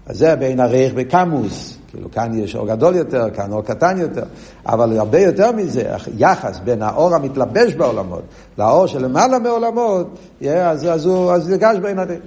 אז 0.06 0.18
זה 0.18 0.36
בין 0.36 0.60
ערך 0.60 0.92
בקמוס. 0.94 1.76
כאילו 1.96 2.10
כאן 2.10 2.38
יש 2.38 2.56
אור 2.56 2.66
גדול 2.66 2.96
יותר, 2.96 3.30
כאן 3.34 3.52
אור 3.52 3.62
קטן 3.62 3.98
יותר, 3.98 4.24
אבל 4.66 4.98
הרבה 4.98 5.20
יותר 5.20 5.52
מזה, 5.52 5.90
יחס 6.18 6.60
בין 6.64 6.82
האור 6.82 7.14
המתלבש 7.14 7.74
בעולמות 7.74 8.22
לאור 8.58 8.86
שלמעלה 8.86 9.38
מעולמות, 9.38 10.06
אז, 10.50 10.86
אז, 10.88 11.06
הוא, 11.06 11.32
אז 11.32 11.48
נרגש 11.48 11.76
בין 11.82 11.98
הדרך. 11.98 12.18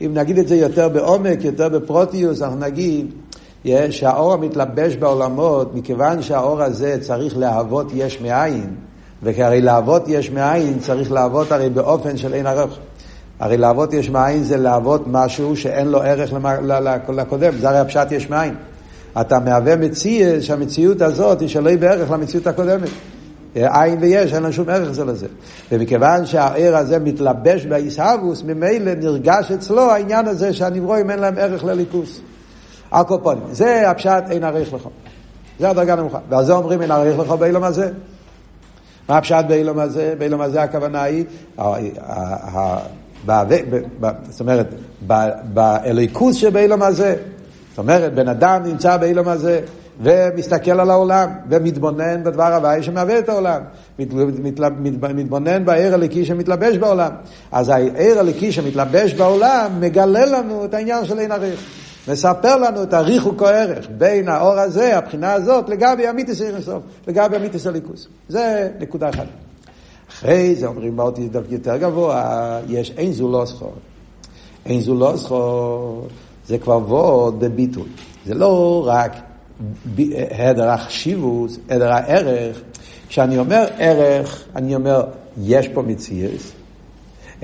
אם 0.00 0.10
נגיד 0.14 0.38
את 0.38 0.48
זה 0.48 0.56
יותר 0.56 0.88
בעומק, 0.88 1.44
יותר 1.44 1.68
בפרוטיוס, 1.68 2.42
אנחנו 2.42 2.58
נגיד 2.58 3.06
שהאור 3.90 4.32
המתלבש 4.32 4.96
בעולמות, 4.96 5.74
מכיוון 5.74 6.22
שהאור 6.22 6.62
הזה 6.62 6.96
צריך 7.00 7.36
להוות 7.36 7.86
יש 7.94 8.20
מאין, 8.20 8.74
וכי 9.22 9.60
להוות 9.60 10.08
יש 10.08 10.30
מאין 10.30 10.78
צריך 10.78 11.12
להוות 11.12 11.52
הרי 11.52 11.70
באופן 11.70 12.16
של 12.16 12.34
אין 12.34 12.46
ערך. 12.46 12.78
הרי 13.40 13.56
להוות 13.56 13.92
יש 13.92 14.10
מאין 14.10 14.42
זה 14.42 14.56
להוות 14.56 15.02
משהו 15.06 15.56
שאין 15.56 15.88
לו 15.88 16.02
ערך 16.02 16.32
לקודם, 17.08 17.52
זה 17.58 17.68
הרי 17.68 17.78
הפשט 17.78 18.12
יש 18.12 18.30
מאין. 18.30 18.54
אתה 19.20 19.38
מהווה 19.38 19.76
מציאות 19.76 20.42
שהמציאות 20.42 21.02
הזאת 21.02 21.40
היא 21.40 21.48
שלא 21.48 21.76
בערך 21.76 22.10
למציאות 22.10 22.46
הקודמת. 22.46 22.88
עין 23.54 23.98
ויש, 24.00 24.34
אין 24.34 24.42
לה 24.42 24.52
שום 24.52 24.68
ערך 24.68 24.92
זה 24.92 25.04
לזה. 25.04 25.26
ומכיוון 25.72 26.26
שהעיר 26.26 26.76
הזה 26.76 26.98
מתלבש 26.98 27.66
בעיסאוווס, 27.66 28.42
ממילא 28.42 28.94
נרגש 28.94 29.50
אצלו 29.52 29.90
העניין 29.90 30.28
הזה 30.28 30.52
שהנברואים 30.52 31.10
אין 31.10 31.18
להם 31.18 31.38
ערך 31.38 31.64
לליכוס. 31.64 32.20
הקופונים. 32.92 33.42
זה 33.52 33.90
הפשט 33.90 34.22
אין 34.30 34.44
ערך 34.44 34.72
לך. 34.72 34.88
זה 35.60 35.70
הדרגה 35.70 35.96
נמוכה. 35.96 36.18
ועל 36.28 36.44
זה 36.44 36.52
אומרים 36.52 36.82
אין 36.82 36.90
ערך 36.90 37.18
לך 37.18 37.30
באילום 37.30 37.64
הזה. 37.64 37.90
מה 39.08 39.18
הפשט 39.18 39.44
באילום 39.48 39.78
הזה? 39.78 40.14
באילום 40.18 40.40
הזה 40.40 40.62
הכוונה 40.62 41.02
היא, 41.02 41.24
זאת 43.26 44.40
אומרת, 44.40 44.74
באליקוס 45.52 46.36
שבאילום 46.36 46.82
הזה. 46.82 47.16
זאת 47.70 47.78
אומרת, 47.78 48.14
בן 48.14 48.28
אדם 48.28 48.62
נמצא 48.64 48.96
באילום 48.96 49.28
הזה 49.28 49.60
ומסתכל 50.02 50.80
על 50.80 50.90
העולם 50.90 51.30
ומתבונן 51.50 52.24
בדבר 52.24 52.54
הוואי 52.54 52.82
שמהווה 52.82 53.18
את 53.18 53.28
העולם. 53.28 53.62
מת, 53.98 54.12
מת, 54.12 54.60
מת, 54.60 55.10
מתבונן 55.14 55.64
בעיר 55.64 55.94
הליקי 55.94 56.24
שמתלבש 56.24 56.76
בעולם. 56.76 57.10
אז 57.52 57.68
העיר 57.68 58.18
הליקי 58.18 58.52
שמתלבש 58.52 59.14
בעולם 59.14 59.70
מגלה 59.80 60.26
לנו 60.26 60.64
את 60.64 60.74
העניין 60.74 61.04
של 61.04 61.18
אין 61.18 61.32
עריך. 61.32 61.60
מספר 62.08 62.56
לנו 62.56 62.82
את 62.82 62.94
הריחוק 62.94 63.42
הערך 63.42 63.86
בין 63.98 64.28
האור 64.28 64.58
הזה, 64.58 64.98
הבחינה 64.98 65.32
הזאת, 65.32 65.68
לגבי 65.68 66.10
אמיתיס 66.10 66.42
אינסוף, 66.42 66.82
לגבי 67.08 67.36
אמיתיס 67.36 67.66
הליכוס. 67.66 68.08
זה 68.28 68.68
נקודה 68.80 69.08
אחת. 69.08 69.26
אחרי 70.10 70.54
זה 70.54 70.66
אומרים 70.66 70.96
באותי 70.96 71.28
יותר 71.50 71.76
גבוה, 71.76 72.60
יש 72.68 72.92
אין 72.96 73.12
זולוסחו. 73.12 73.66
אין 74.66 74.80
זולוסחו 74.80 76.02
זה 76.46 76.58
כבר 76.58 76.78
וורד 76.78 77.40
בביטול. 77.40 77.86
זה 78.26 78.34
לא 78.34 78.84
רק 78.86 79.12
היעדר 79.96 80.68
החשיבוס, 80.68 81.58
היעדר 81.68 81.92
הערך. 81.92 82.60
כשאני 83.08 83.38
אומר 83.38 83.66
ערך, 83.78 84.44
אני 84.56 84.74
אומר, 84.74 85.04
יש 85.42 85.68
פה 85.68 85.82
מציאס, 85.82 86.52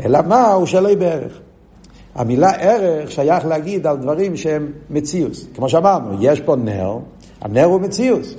אלא 0.05 0.19
מה, 0.29 0.53
הוא 0.53 0.67
שלא 0.67 0.95
בערך. 0.95 1.39
המילה 2.15 2.51
ערך 2.51 3.11
שייך 3.11 3.47
להגיד 3.47 3.87
על 3.87 3.97
דברים 3.97 4.37
שהם 4.37 4.73
מציאוס. 4.91 5.47
כמו 5.55 5.69
שאמרנו, 5.69 6.17
יש 6.21 6.41
פה 6.41 6.57
נר, 6.57 6.99
הנר 7.41 7.65
הוא 7.65 7.81
מציאוס. 7.81 8.35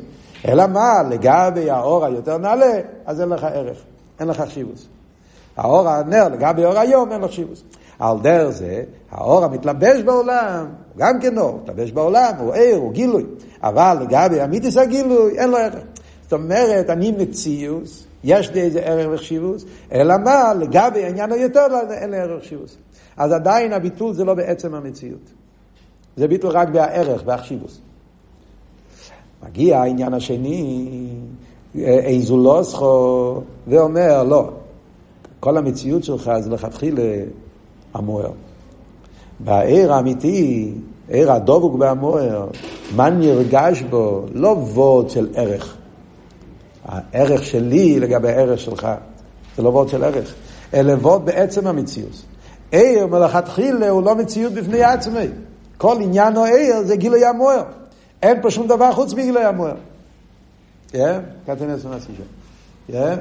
אלא 0.48 0.68
מה, 0.68 0.94
לגבי 1.10 1.70
האור 1.70 2.06
היותר 2.06 2.38
נעלה, 2.38 2.80
אז 3.06 3.22
אין 3.22 3.30
לך 3.30 3.44
ערך, 3.44 3.78
אין 4.20 4.28
לך 4.28 4.42
חשיבוס. 4.42 4.88
האור 5.58 5.90
הנר 5.90 6.28
לגבי 6.28 6.66
אור 6.66 6.80
היום 6.80 7.12
אין 7.12 7.22
לו 7.22 7.28
חשיבוס. 7.28 7.64
על 8.00 8.18
דרך 8.22 8.50
זה, 8.50 8.84
האור 9.12 9.46
המתלבש 9.46 10.02
בעולם, 10.02 10.66
הוא 10.66 10.98
גם 10.98 11.20
כן 11.22 11.38
אור, 11.38 11.60
מתלבש 11.64 11.92
בעולם, 11.92 12.32
הוא 12.40 12.54
ער, 12.54 12.76
הוא 12.76 12.94
גילוי. 12.94 13.24
אבל 13.64 13.98
לגבי 14.02 14.44
אמיתיס 14.44 14.78
הגילוי, 14.78 15.40
אין 15.40 15.50
לו 15.50 15.58
ערך. 15.58 15.84
זאת 16.24 16.34
אומרת, 16.34 16.90
אני 16.90 17.12
מציוס, 17.12 18.06
יש 18.24 18.50
לי 18.52 18.62
איזה 18.62 18.80
ערך 18.80 19.08
וחשיבוס, 19.12 19.66
אלא 19.92 20.18
מה, 20.18 20.54
לגבי 20.54 21.06
העניין 21.06 21.32
היותר, 21.32 21.66
אין 21.92 22.12
לי 22.12 22.18
ערך 22.18 22.40
וחשיבוס. 22.40 22.78
אז 23.18 23.32
עדיין 23.32 23.74
הביטול 23.74 24.14
זה 24.14 24.26
לא 24.26 24.34
בעצם 24.34 24.76
המציאות. 24.76 25.32
זה 26.18 26.28
ביטול 26.28 26.52
רק 26.52 26.70
בערך, 26.70 27.22
והחשיבוס. 27.26 27.80
מגיע 29.44 29.80
העניין 29.80 30.14
השני, 30.14 31.10
איזולוסכו, 31.86 33.42
ואומר, 33.68 34.24
לא, 34.24 34.50
כל 35.40 35.58
המציאות 35.58 36.04
שלך 36.04 36.32
זה 36.40 36.50
לכתחילה 36.50 37.04
המוער. 37.94 38.32
בעיר 39.40 39.94
האמיתי, 39.94 40.74
עיר 41.10 41.32
הדבוק 41.32 41.76
בהמוער, 41.76 42.48
מה 42.96 43.10
נרגש 43.10 43.82
בו? 43.82 44.26
לא 44.34 44.48
וורד 44.48 45.10
של 45.10 45.28
ערך. 45.36 45.76
הערך 46.86 47.44
שלי 47.44 48.00
לגבי 48.00 48.30
הערך 48.30 48.60
שלך, 48.60 48.88
זה 49.58 49.64
לא 49.64 49.70
וורד 49.70 49.90
של 49.90 50.04
ערך, 50.04 50.34
אלא 50.74 50.94
וורד 50.94 51.26
בעצם 51.26 51.68
המציאות. 51.68 52.22
עיר 52.72 53.08
מלכתחילה 53.08 53.90
הוא 53.90 54.04
לא 54.04 54.16
מציאות 54.16 54.54
בפני 54.54 54.84
עצמי. 54.84 55.28
כל 55.78 55.98
עניין 56.02 56.38
או 56.38 56.46
עיר 56.46 56.84
זה 56.84 56.96
גילוי 56.96 57.26
המוער. 57.26 57.64
אין 58.22 58.42
פה 58.42 58.52
שום 58.52 58.68
דבר 58.68 58.92
חוץ 58.92 59.14
מגילוי 59.14 59.44
המוער. 59.44 59.76
כן? 60.92 61.20
כתנס 61.46 61.86
כן? 62.88 63.16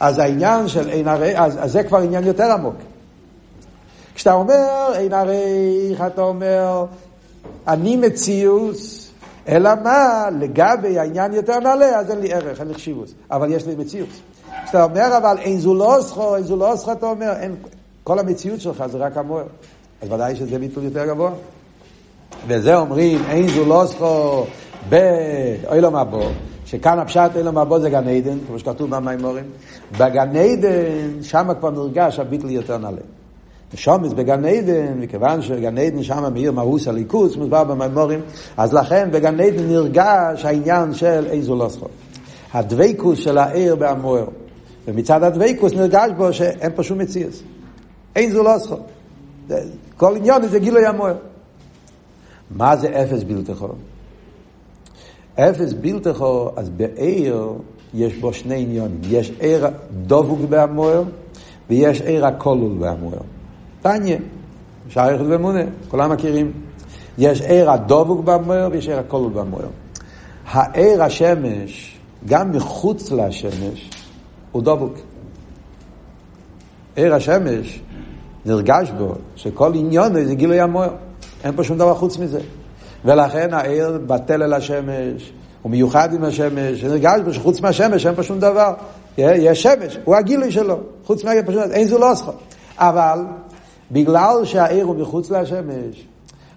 אז 0.00 0.18
העניין 0.18 0.68
של 0.68 0.88
אין 0.88 1.08
הרי, 1.08 1.38
אז, 1.38 1.58
אז 1.60 1.72
זה 1.72 1.84
כבר 1.84 1.98
עניין 1.98 2.24
יותר 2.24 2.52
עמוק. 2.52 2.74
כשאתה 4.14 4.32
אומר 4.32 4.92
אין 4.94 5.12
הרי, 5.12 5.94
אתה 6.06 6.22
אומר, 6.22 6.84
אני 7.68 7.96
מציאוס, 7.96 9.10
אלא 9.48 9.70
מה, 9.82 10.28
לגבי 10.40 10.98
העניין 10.98 11.32
יותר 11.32 11.60
נעלה, 11.60 11.98
אז 11.98 12.10
אין 12.10 12.18
לי 12.18 12.32
ערך, 12.32 12.60
אין 12.60 12.68
לי 12.68 12.74
חשיבוס, 12.74 13.12
אבל 13.30 13.52
יש 13.52 13.66
לי 13.66 13.74
מציאוס. 13.76 14.20
כשאתה 14.64 14.84
אומר 14.84 15.16
אבל 15.16 15.38
אין 15.38 15.60
זולוסכו, 15.60 16.36
אין 16.36 16.44
זולוסכו, 16.44 16.92
אתה 16.92 17.06
אומר, 17.06 17.32
אין, 17.40 17.56
כל 18.04 18.18
המציאות 18.18 18.60
שלך 18.60 18.84
זה 18.86 18.98
רק 18.98 19.16
המוער. 19.16 19.44
אז 20.02 20.12
ודאי 20.12 20.36
שזה 20.36 20.58
ביטול 20.58 20.84
יותר 20.84 21.06
גבוה. 21.06 21.30
וזה 22.46 22.76
אומרים, 22.76 23.24
אין 23.28 23.48
זולוסכו 23.48 24.44
באוילום 24.88 25.96
הבא, 25.96 26.18
שכאן 26.70 26.98
הפשט 26.98 27.30
אילום 27.36 27.58
הבא 27.58 27.78
זה 27.78 27.90
גן 27.90 28.08
עדן, 28.08 28.38
כמו 28.46 28.58
שכתוב 28.58 28.90
במימורים. 28.90 29.44
בגן 29.92 30.36
עדן, 30.36 31.22
שם 31.22 31.48
כבר 31.60 31.70
נרגש 31.70 32.18
הביטל 32.18 32.50
יותר 32.50 32.78
נעלה. 32.78 33.00
שומץ 33.74 34.12
בגן 34.12 34.44
עדן, 34.44 34.98
מכיוון 35.00 35.42
שגן 35.42 35.78
עדן 35.78 36.02
שם 36.02 36.32
מאיר 36.32 36.52
מהוס 36.52 36.88
הליכוס, 36.88 37.36
מוסבר 37.36 37.64
במימורים, 37.64 38.20
אז 38.56 38.74
לכן 38.74 39.08
בגן 39.12 39.40
עדן 39.40 39.68
נרגש 39.68 40.44
העניין 40.44 40.94
של 40.94 41.26
אין 41.30 41.42
זולוסכו. 41.42 41.86
הדבקוס 42.54 43.18
של 43.18 43.38
העיר 43.38 43.76
בהמוער. 43.76 44.26
ומצד 44.88 45.22
הדבקוס 45.22 45.72
נרגש 45.72 46.10
בו 46.16 46.32
שאין 46.32 46.72
פה 46.74 46.82
שום 46.82 46.98
מציאס. 46.98 47.42
אין 48.16 48.32
זולוסכו. 48.32 48.76
כל 49.96 50.16
עניין 50.16 50.48
זה 50.48 50.58
גילוי 50.58 50.86
המוער. 50.86 51.16
מה 52.50 52.76
זה 52.76 52.88
אפס 52.88 53.22
בלתכו? 53.22 53.68
אפס 55.40 55.72
בלתכו, 55.72 56.50
אז 56.56 56.68
בעיר 56.68 57.52
יש 57.94 58.16
בו 58.16 58.32
שני 58.32 58.62
עניונים. 58.62 59.00
יש 59.08 59.32
עיר 59.38 59.66
דבוק 60.06 60.40
בהמוער, 60.48 61.02
ויש 61.68 62.00
עיר 62.00 62.26
הכלול 62.26 62.72
בהמוער. 62.78 63.20
טניה, 63.82 64.16
יחד 64.90 65.24
ומונה, 65.28 65.62
כולם 65.88 66.12
מכירים. 66.12 66.52
יש 67.18 67.40
עיר 67.40 67.70
הדבוק 67.70 68.24
בהמוער 68.24 68.68
ויש 68.72 68.88
עיר 68.88 68.98
הכלול 68.98 69.32
בהמוער. 69.32 69.68
העיר 70.46 71.02
השמש, 71.02 71.98
גם 72.26 72.52
מחוץ 72.52 73.12
לשמש, 73.12 73.90
הוא 74.52 74.62
דבוק. 74.62 74.94
עיר 76.96 77.14
השמש, 77.14 77.80
נרגש 78.46 78.90
בו 78.98 79.14
שכל 79.36 79.72
עניון 79.74 80.24
זה 80.24 80.34
גילוי 80.34 80.60
המוער. 80.60 80.90
אין 81.44 81.56
פה 81.56 81.64
שום 81.64 81.78
דבר 81.78 81.94
חוץ 81.94 82.18
מזה. 82.18 82.40
ולכן 83.04 83.54
העיר 83.54 84.00
בטל 84.06 84.42
אל 84.42 84.52
השמש, 84.52 85.32
הוא 85.62 85.70
מיוחד 85.70 86.14
עם 86.14 86.24
השמש, 86.24 86.84
נרגש 86.84 87.20
בו 87.24 87.34
שחוץ 87.34 87.60
מהשמש 87.60 88.06
אין 88.06 88.14
פה 88.14 88.22
שום 88.22 88.40
דבר. 88.40 88.74
יש 89.18 89.62
שמש, 89.62 89.98
הוא 90.04 90.16
הגילוי 90.16 90.52
שלו, 90.52 90.78
חוץ 91.04 91.24
מהגילוי 91.24 91.46
פשוט, 91.46 91.72
אין 91.72 91.88
זו 91.88 91.98
לא 91.98 92.10
עשכו. 92.10 92.32
אבל 92.78 93.18
בגלל 93.92 94.44
שהעיר 94.44 94.84
הוא 94.84 94.96
מחוץ 94.96 95.30
לשמש, 95.30 96.06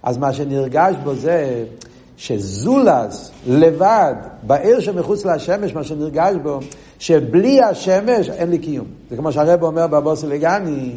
אז 0.03 0.17
מה 0.17 0.33
שנרגש 0.33 0.95
בו 1.03 1.15
זה 1.15 1.65
שזולס 2.17 3.31
לבד 3.47 4.13
בעיר 4.43 4.79
שמחוץ 4.79 5.25
לשמש, 5.25 5.73
מה 5.73 5.83
שנרגש 5.83 6.35
בו, 6.43 6.59
שבלי 6.99 7.61
השמש 7.61 8.29
אין 8.29 8.49
לי 8.49 8.59
קיום. 8.59 8.85
זה 9.09 9.17
כמו 9.17 9.31
שהרב 9.31 9.63
אומר 9.63 9.87
בבוסי 9.87 10.27
לגני, 10.27 10.91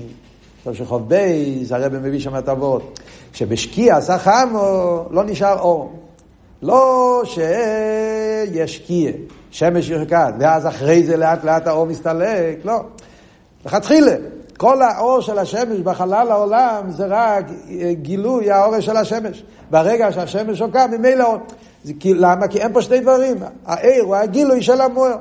שחוב 0.73 1.09
בייס, 1.09 1.73
הרב 1.73 1.99
מביא 1.99 2.21
שם 2.21 2.39
את 2.39 2.49
אבות. 2.49 3.01
שבשקיע 3.35 3.97
עשה 3.97 4.18
חמו, 4.18 5.05
לא 5.11 5.25
נשאר 5.25 5.59
אור. 5.59 5.92
לא 6.62 7.23
שיש 7.25 8.79
קיע, 8.79 9.11
שמש 9.51 9.88
ירקד, 9.88 10.33
ואז 10.40 10.66
אחרי 10.66 11.05
זה 11.05 11.16
לאט 11.16 11.44
לאט 11.44 11.66
האור 11.66 11.87
מסתלק, 11.87 12.64
לא. 12.64 12.81
לכתחילה, 13.66 14.14
כל 14.57 14.83
האור 14.83 15.20
של 15.20 15.38
השמש 15.38 15.81
בחלל 15.81 16.31
העולם 16.31 16.90
זה 16.90 17.07
רק 17.09 17.44
גילוי 17.92 18.51
האור 18.51 18.81
של 18.81 18.97
השמש. 18.97 19.44
ברגע 19.70 20.12
שהשמש 20.12 20.59
שוקע, 20.59 20.87
ממילא 20.87 21.25
אור. 21.25 21.38
למה? 22.05 22.49
כי 22.49 22.61
אין 22.61 22.73
פה 22.73 22.83
שני 22.83 23.01
דברים. 23.01 23.37
העיר 23.66 24.05
הוא 24.05 24.16
הגילוי 24.16 24.62
של 24.62 24.81
המוער. 24.81 25.16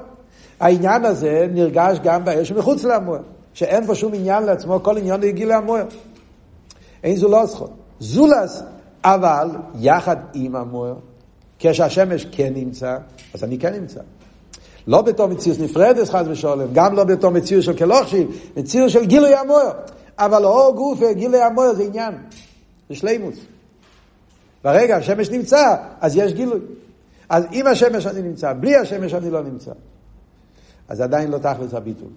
העניין 0.59 1.05
הזה 1.05 1.47
נרגש 1.53 1.97
גם 2.03 2.25
בעיר 2.25 2.43
שמחוץ 2.43 2.83
למוער. 2.83 3.21
שאין 3.53 3.85
פה 3.85 3.95
שום 3.95 4.13
עניין 4.13 4.43
לעצמו, 4.43 4.83
כל 4.83 4.97
עניין 4.97 5.21
לגילוי 5.21 5.53
המוער. 5.53 5.85
אין 7.03 7.15
זו 7.15 7.27
לא 7.27 7.45
זכות. 7.45 7.82
זולס, 8.03 8.63
אבל 9.03 9.49
יחד 9.79 10.15
עם 10.33 10.55
המוער, 10.55 10.95
כשהשמש 11.59 12.25
כן 12.31 12.53
נמצא, 12.55 12.97
אז 13.33 13.43
אני 13.43 13.59
כן 13.59 13.73
נמצא. 13.73 13.99
לא 14.87 15.01
בתור 15.01 15.27
מציאות 15.27 15.59
נפרדת, 15.59 16.09
חס 16.09 16.25
ושולם, 16.27 16.67
גם 16.73 16.95
לא 16.95 17.03
בתור 17.03 17.31
מציאות 17.31 17.63
של 17.63 17.77
כלוכשיב, 17.77 18.27
מציאות 18.57 18.89
של 18.89 19.05
גילוי 19.05 19.35
המוער. 19.35 19.71
אבל 20.17 20.45
אור 20.45 20.75
גוף 20.75 20.99
וגילוי 21.01 21.41
המוער 21.41 21.73
זה 21.73 21.83
עניין, 21.83 22.13
זה 22.89 22.95
שלימוס. 22.95 23.35
ברגע 24.63 24.95
השמש 24.95 25.29
נמצא, 25.29 25.75
אז 26.01 26.15
יש 26.15 26.33
גילוי. 26.33 26.59
אז 27.29 27.43
עם 27.51 27.67
השמש 27.67 28.07
אני 28.07 28.21
נמצא, 28.21 28.53
בלי 28.53 28.75
השמש 28.75 29.13
אני 29.13 29.29
לא 29.29 29.43
נמצא. 29.43 29.71
אז 30.87 31.01
עדיין 31.01 31.31
לא 31.31 31.37
תכלס 31.37 31.73
הביטול. 31.73 32.09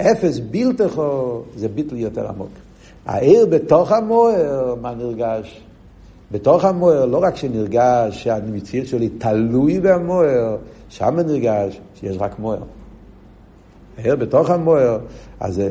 אפס 0.00 0.38
בילתכו 0.38 1.42
זה 1.56 1.68
ביטל 1.68 1.96
יותר 1.96 2.28
עמוק. 2.28 2.67
העיר 3.08 3.46
בתוך 3.46 3.92
המוער, 3.92 4.74
מה 4.80 4.94
נרגש? 4.94 5.60
בתוך 6.32 6.64
המוער, 6.64 7.06
לא 7.06 7.18
רק 7.22 7.36
שנרגש 7.36 8.22
שהמציאות 8.24 8.86
שלי 8.86 9.08
תלוי 9.08 9.80
במוער, 9.80 10.56
שם 10.88 11.16
נרגש 11.16 11.80
שיש 11.94 12.16
רק 12.20 12.38
מוער. 12.38 12.58
העיר 13.98 14.16
בתוך 14.16 14.50
המוער, 14.50 14.98
אז. 15.40 15.62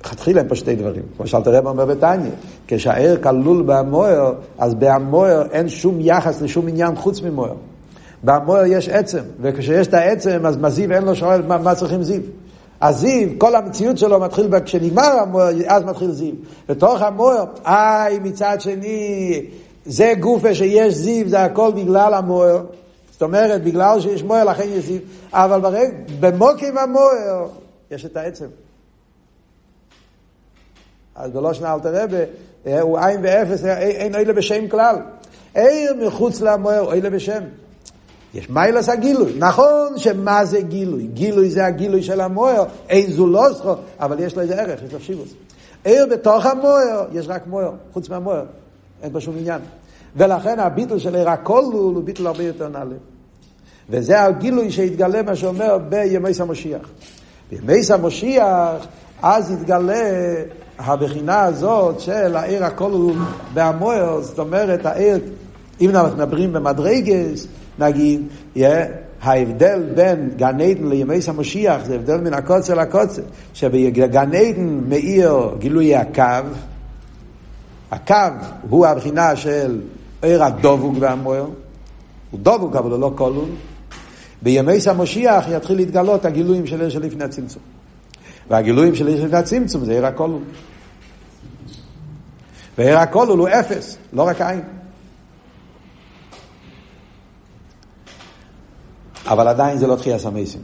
לכתחילה 0.00 0.40
אין 0.40 0.48
פה 0.48 0.54
שתי 0.54 0.76
דברים, 0.76 1.02
כמו 1.16 1.26
שאלת 1.26 1.46
הרב 1.46 1.66
אומר 1.66 1.86
בתניא, 1.86 2.30
כשהעיר 2.66 3.22
כלול 3.22 3.62
במוער, 3.66 4.32
אז 4.58 4.74
במוער 4.74 5.42
אין 5.50 5.68
שום 5.68 5.96
יחס 6.00 6.42
לשום 6.42 6.68
עניין 6.68 6.96
חוץ 6.96 7.22
ממוער. 7.22 7.54
במוער 8.24 8.64
יש 8.66 8.88
עצם, 8.88 9.22
וכשיש 9.40 9.86
את 9.86 9.94
העצם, 9.94 10.46
אז 10.46 10.56
מזיו 10.56 10.92
אין 10.92 11.04
לו 11.04 11.14
שואל 11.14 11.42
מה, 11.42 11.58
מה 11.58 11.74
צריכים 11.74 12.02
זיו. 12.02 12.22
הזיו, 12.82 13.28
כל 13.38 13.56
המציאות 13.56 13.98
שלו 13.98 14.20
מתחיל, 14.20 14.60
כשנגמר 14.64 15.18
המוער, 15.22 15.48
אז 15.66 15.84
מתחיל 15.84 16.10
זיו. 16.10 16.34
בתוך 16.68 17.02
המוער, 17.02 17.44
איי, 17.66 18.18
מצד 18.18 18.60
שני, 18.60 19.46
זה 19.86 20.12
גופה 20.20 20.54
שיש 20.54 20.94
זיו, 20.94 21.28
זה 21.28 21.44
הכל 21.44 21.72
בגלל 21.74 22.14
המוער. 22.14 22.64
זאת 23.10 23.22
אומרת, 23.22 23.64
בגלל 23.64 24.00
שיש 24.00 24.22
מוער, 24.22 24.44
לכן 24.44 24.68
יש 24.68 24.84
זיו. 24.84 25.00
אבל 25.32 25.60
ברגע, 25.60 25.92
במוקים 26.20 26.78
המוער, 26.78 27.48
יש 27.90 28.04
את 28.04 28.16
העצם. 28.16 28.46
אז 31.14 31.30
בלושן 31.30 31.64
אלתר 31.64 32.02
רבה, 32.02 32.80
הוא 32.80 32.98
עין 32.98 33.20
ואפס, 33.22 33.64
אין 33.64 34.14
אלה 34.14 34.32
בשם 34.32 34.68
כלל. 34.68 34.96
עיר 35.54 35.94
מחוץ 36.06 36.40
למוער, 36.40 36.92
אלה 36.92 37.10
בשם. 37.10 37.42
יש 38.34 38.50
מיילס 38.50 38.88
הגילוי. 38.88 39.32
נכון 39.38 39.98
שמה 39.98 40.44
זה 40.44 40.60
גילוי? 40.60 41.08
גילוי 41.14 41.50
זה 41.50 41.66
הגילוי 41.66 42.02
של 42.02 42.20
המוער, 42.20 42.64
אין 42.88 43.10
זו 43.10 43.26
לא 43.26 43.52
זכו, 43.52 43.74
אבל 44.00 44.20
יש 44.20 44.36
לו 44.36 44.42
איזה 44.42 44.62
ערך, 44.62 44.82
יש 44.82 44.92
לו 44.92 45.00
שיבוס. 45.00 45.28
עיר 45.84 46.06
בתוך 46.06 46.46
המוער, 46.46 47.04
יש 47.12 47.26
רק 47.28 47.46
מוער, 47.46 47.72
חוץ 47.92 48.08
מהמוער, 48.08 48.44
אין 49.02 49.12
פה 49.12 49.20
שום 49.20 49.34
עניין. 49.38 49.60
ולכן 50.16 50.60
הביטל 50.60 50.98
של 50.98 51.16
עיר 51.16 51.30
הכל 51.30 51.64
הוא 51.72 52.02
ביטל 52.02 52.26
הרבה 52.26 52.42
יותר 52.42 52.68
נעלה. 52.68 52.96
וזה 53.90 54.22
הגילוי 54.22 54.70
שהתגלה, 54.70 55.22
מה 55.22 55.36
שאומר, 55.36 55.78
בימי 55.78 56.30
המשיח. 56.40 56.90
בימי 57.50 57.80
המשיח, 57.94 58.86
אז 59.22 59.50
יתגלה 59.50 60.10
הבחינה 60.78 61.42
הזאת 61.42 62.00
של 62.00 62.36
העיר 62.36 62.64
הכל 62.64 63.12
בהמוער, 63.54 64.20
זאת 64.20 64.38
אומרת, 64.38 64.86
העיר, 64.86 65.18
אם 65.80 65.90
אנחנו 65.90 66.16
מדברים 66.16 66.52
במדרגס, 66.52 67.46
נגיד, 67.78 68.22
yeah, 68.56 68.60
ההבדל 69.22 69.82
בין 69.94 70.30
גן 70.36 70.60
עדן 70.60 70.88
לימי 70.88 71.18
המשיח 71.28 71.84
זה 71.84 71.94
הבדל 71.94 72.16
מן 72.16 72.34
הקוצר 72.34 72.74
לקוצר, 72.74 73.22
שבגן 73.54 74.34
עדן 74.34 74.80
מאיר 74.88 75.50
גילוי 75.58 75.94
הקו, 75.94 76.48
הקו 77.90 78.14
הוא 78.70 78.86
הבחינה 78.86 79.36
של 79.36 79.80
עיר 80.22 80.44
הדובוק 80.44 80.94
והמוער, 81.00 81.46
הוא 82.30 82.40
דובוק 82.40 82.76
אבל 82.76 82.90
הוא 82.90 83.00
לא 83.00 83.12
כלול, 83.16 83.48
בימי 84.42 84.78
המשיח 84.86 85.44
יתחיל 85.50 85.76
להתגלות 85.76 86.24
הגילויים 86.24 86.66
של 86.66 86.80
עיר 86.80 86.90
שלפני 86.90 87.24
הצמצום. 87.24 87.62
והגילויים 88.50 88.94
של 88.94 89.06
עיר 89.06 89.20
שלפני 89.20 89.38
הצמצום 89.38 89.84
זה 89.84 89.92
עיר 89.92 90.06
הכלול. 90.06 90.42
ועיר 92.78 92.98
הכלול 92.98 93.38
הוא 93.38 93.48
אפס, 93.48 93.96
לא 94.12 94.22
רק 94.22 94.40
עין. 94.40 94.60
אבל 99.28 99.48
עדיין 99.48 99.78
זה 99.78 99.86
לא 99.86 99.96
תחייה 99.96 100.18
סמייסים. 100.18 100.60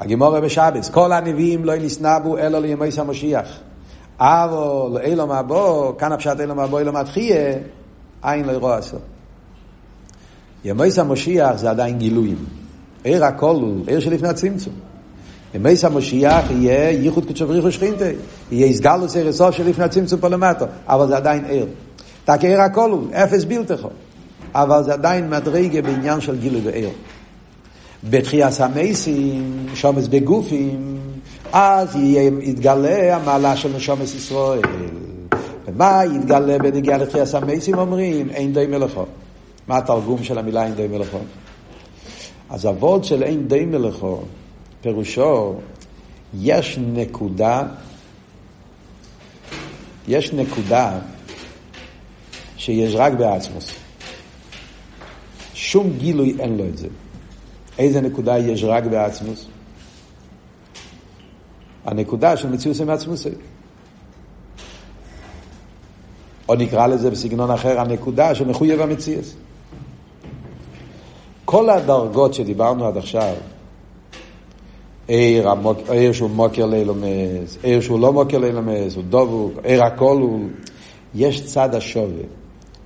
הגימורה 0.00 0.40
בשבס, 0.40 0.90
כל 0.90 1.12
הנביאים 1.12 1.64
לא 1.64 1.76
נסנבו 1.76 2.38
אלא 2.38 2.58
לימי 2.58 2.88
המשיח. 2.98 3.48
אבל 4.18 5.00
אילו 5.00 5.26
מבוא, 5.26 5.92
כאן 5.98 6.12
הפשט 6.12 6.40
אילו 6.40 6.54
מבוא, 6.54 6.78
אילו 6.78 6.92
מתחיה, 6.92 7.52
עין 8.22 8.44
לא 8.44 8.52
ירוע 8.52 8.76
עשו. 8.76 8.96
ימי 10.64 10.88
המשיח 10.98 11.56
זה 11.56 11.70
עדיין 11.70 11.98
גילויים. 11.98 12.44
עיר 13.04 13.24
הכל 13.24 13.54
הוא 13.54 13.84
עיר 13.86 14.00
שלפני 14.00 14.28
הצמצום. 14.28 14.74
ימי 15.54 15.74
המשיח 15.82 16.50
יהיה 16.50 16.90
ייחוד 16.90 17.24
קדשו 17.24 17.46
בריחו 17.46 17.72
שכינתה. 17.72 18.04
יהיה 18.50 18.66
הסגלוס 18.66 19.16
עיר 19.16 19.28
הסוף 19.28 19.54
שלפני 19.54 19.84
הצמצום 19.84 20.20
פה 20.20 20.28
למטה. 20.28 20.64
אבל 20.86 21.08
זה 21.08 21.16
עדיין 21.16 21.44
עיר. 21.44 21.66
תק 22.24 22.38
עיר 22.40 22.60
הכל 22.60 22.90
הוא, 22.90 23.06
אפס 23.12 23.44
בלתכו. 23.44 23.88
אבל 24.54 24.82
זה 24.82 24.92
עדיין 24.92 25.30
מדרגה 25.30 25.82
בעניין 25.82 26.20
של 26.20 26.38
גילוי 26.38 26.60
ועיר. 26.64 26.90
בתחיית 28.10 28.60
המייסים, 28.60 29.66
שומס 29.74 30.06
בגופים, 30.08 30.98
אז 31.52 31.96
יתגלה 32.40 33.16
המעלה 33.16 33.56
של 33.56 33.76
נשומס 33.76 34.14
ישראל. 34.14 34.60
ומה 35.66 36.02
יתגלה 36.14 36.58
בנגיעה 36.58 36.98
לתחיית 36.98 37.34
המייסים 37.34 37.78
אומרים? 37.78 38.30
אין 38.30 38.52
די 38.52 38.66
מלאכו. 38.66 39.04
מה 39.68 39.78
התרגום 39.78 40.24
של 40.24 40.38
המילה 40.38 40.64
אין 40.64 40.74
די 40.74 40.86
מלאכו? 40.86 41.18
אז 42.50 42.66
אבות 42.66 43.04
של 43.04 43.22
אין 43.22 43.48
די 43.48 43.64
מלאכו, 43.64 44.20
פירושו, 44.80 45.54
יש 46.40 46.78
נקודה, 46.78 47.62
יש 50.08 50.32
נקודה 50.32 50.98
שיש 52.56 52.94
רק 52.94 53.12
בעצמוס. 53.12 53.83
שום 55.54 55.90
גילוי 55.98 56.36
אין 56.38 56.56
לו 56.56 56.64
את 56.64 56.78
זה. 56.78 56.88
איזה 57.78 58.00
נקודה 58.00 58.38
יש 58.38 58.64
רק 58.64 58.84
בעצמוס? 58.84 59.46
הנקודה 61.84 62.36
של 62.36 62.48
מציאות 62.48 62.80
עם 62.80 62.90
עצמוס. 62.90 63.26
או 66.48 66.54
נקרא 66.54 66.86
לזה 66.86 67.10
בסגנון 67.10 67.50
אחר, 67.50 67.80
הנקודה 67.80 68.34
של 68.34 68.46
מחויב 68.46 68.80
המציאות. 68.80 69.24
כל 71.44 71.70
הדרגות 71.70 72.34
שדיברנו 72.34 72.86
עד 72.86 72.96
עכשיו, 72.96 73.34
עיר, 75.08 75.48
המוק, 75.48 75.78
עיר 75.88 76.12
שהוא 76.12 76.30
מוקר 76.30 76.66
לילומס, 76.66 77.58
עיר 77.62 77.80
שהוא 77.80 78.00
לא 78.00 78.12
מוקר 78.12 78.38
לילומס, 78.38 78.96
הוא 78.96 79.04
דבוק, 79.08 79.52
עיר 79.64 79.84
הכל 79.84 80.18
הוא... 80.20 80.48
יש 81.14 81.44
צד 81.44 81.74
השווה, 81.74 82.22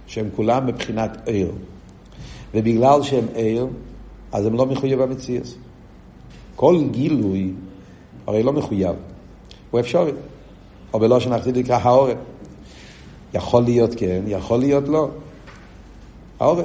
שהם 0.07 0.28
כולם 0.37 0.66
מבחינת 0.66 1.28
עיר. 1.28 1.52
ובגלל 2.55 3.03
שהם 3.03 3.25
עיר, 3.35 3.67
אז 4.33 4.47
הם 4.47 4.55
לא 4.55 4.67
מחויב 4.67 5.01
המציאות. 5.01 5.55
כל 6.57 6.81
גילוי 6.91 7.53
הרי 8.27 8.43
לא 8.43 8.53
מחויב, 8.53 8.97
הוא 9.71 9.81
אפשרי. 9.81 10.13
או 10.95 10.99
בלושן 10.99 11.33
אחזית 11.33 11.57
נקרא 11.57 11.79
האורן. 11.83 12.17
יכול 13.35 13.63
להיות 13.63 13.95
כן, 13.97 14.23
יכול 14.27 14.59
להיות 14.59 14.89
לא. 14.89 15.09
האורן. 16.41 16.65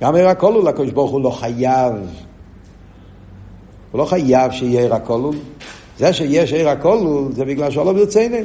גם 0.00 0.14
עיר 0.14 0.28
הכלול, 0.28 0.68
הקדוש 0.68 0.90
ברוך 0.90 1.10
הוא 1.10 1.20
לא 1.20 1.30
חייב. 1.30 1.92
הוא 3.92 3.98
לא 3.98 4.04
חייב 4.04 4.52
שיהיה 4.52 4.80
עיר 4.80 4.94
הכלול. 4.94 5.36
זה 5.98 6.12
שיש 6.12 6.52
עיר 6.52 6.68
הכלול 6.68 7.32
זה 7.32 7.44
בגלל 7.44 7.70
שהוא 7.70 7.84
לא 7.84 7.92
ברצינו. 7.92 8.36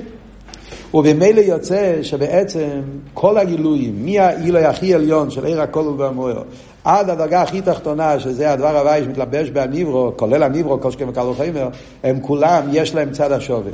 ובמילא 0.93 1.39
יוצא 1.39 2.04
שבעצם 2.04 2.82
כל 3.13 3.38
הגילויים, 3.38 4.06
מהעילוי 4.06 4.65
הכי 4.65 4.93
עליון 4.93 5.30
של 5.30 5.45
עיר 5.45 5.62
הכלול 5.62 6.02
והמוער, 6.02 6.43
עד 6.84 7.10
הדרגה 7.10 7.41
הכי 7.41 7.62
תחתונה, 7.62 8.19
שזה 8.19 8.52
הדבר 8.52 8.78
הוואי 8.78 9.04
שמתלבש 9.04 9.50
בהניברו, 9.50 10.12
כולל 10.15 10.43
הניברו, 10.43 10.82
כל 10.82 10.91
שכם 10.91 11.10
וקל 11.10 11.21
וחמר, 11.21 11.69
הם 12.04 12.19
כולם, 12.21 12.67
יש 12.71 12.95
להם 12.95 13.12
צד 13.12 13.32
השווי. 13.32 13.71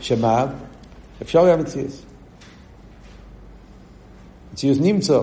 שמה? 0.00 0.46
אפשר 1.22 1.52
גם 1.52 1.60
מציאות. 1.60 1.90
מציאות 4.52 4.78
נמצא. 4.80 5.20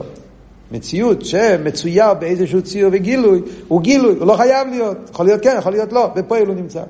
מציאות 0.71 1.25
שמצויר 1.25 2.13
באיזשהו 2.13 2.61
ציור 2.61 2.89
וגילוי, 2.93 3.41
הוא 3.67 3.81
גילוי, 3.81 4.15
הוא 4.19 4.27
לא 4.27 4.33
חייב 4.33 4.67
להיות. 4.67 4.97
יכול 5.11 5.25
להיות 5.25 5.43
כן, 5.43 5.55
יכול 5.59 5.71
להיות 5.71 5.93
לא, 5.93 6.07
בפועל 6.15 6.47
הוא 6.47 6.55
נמצא. 6.55 6.83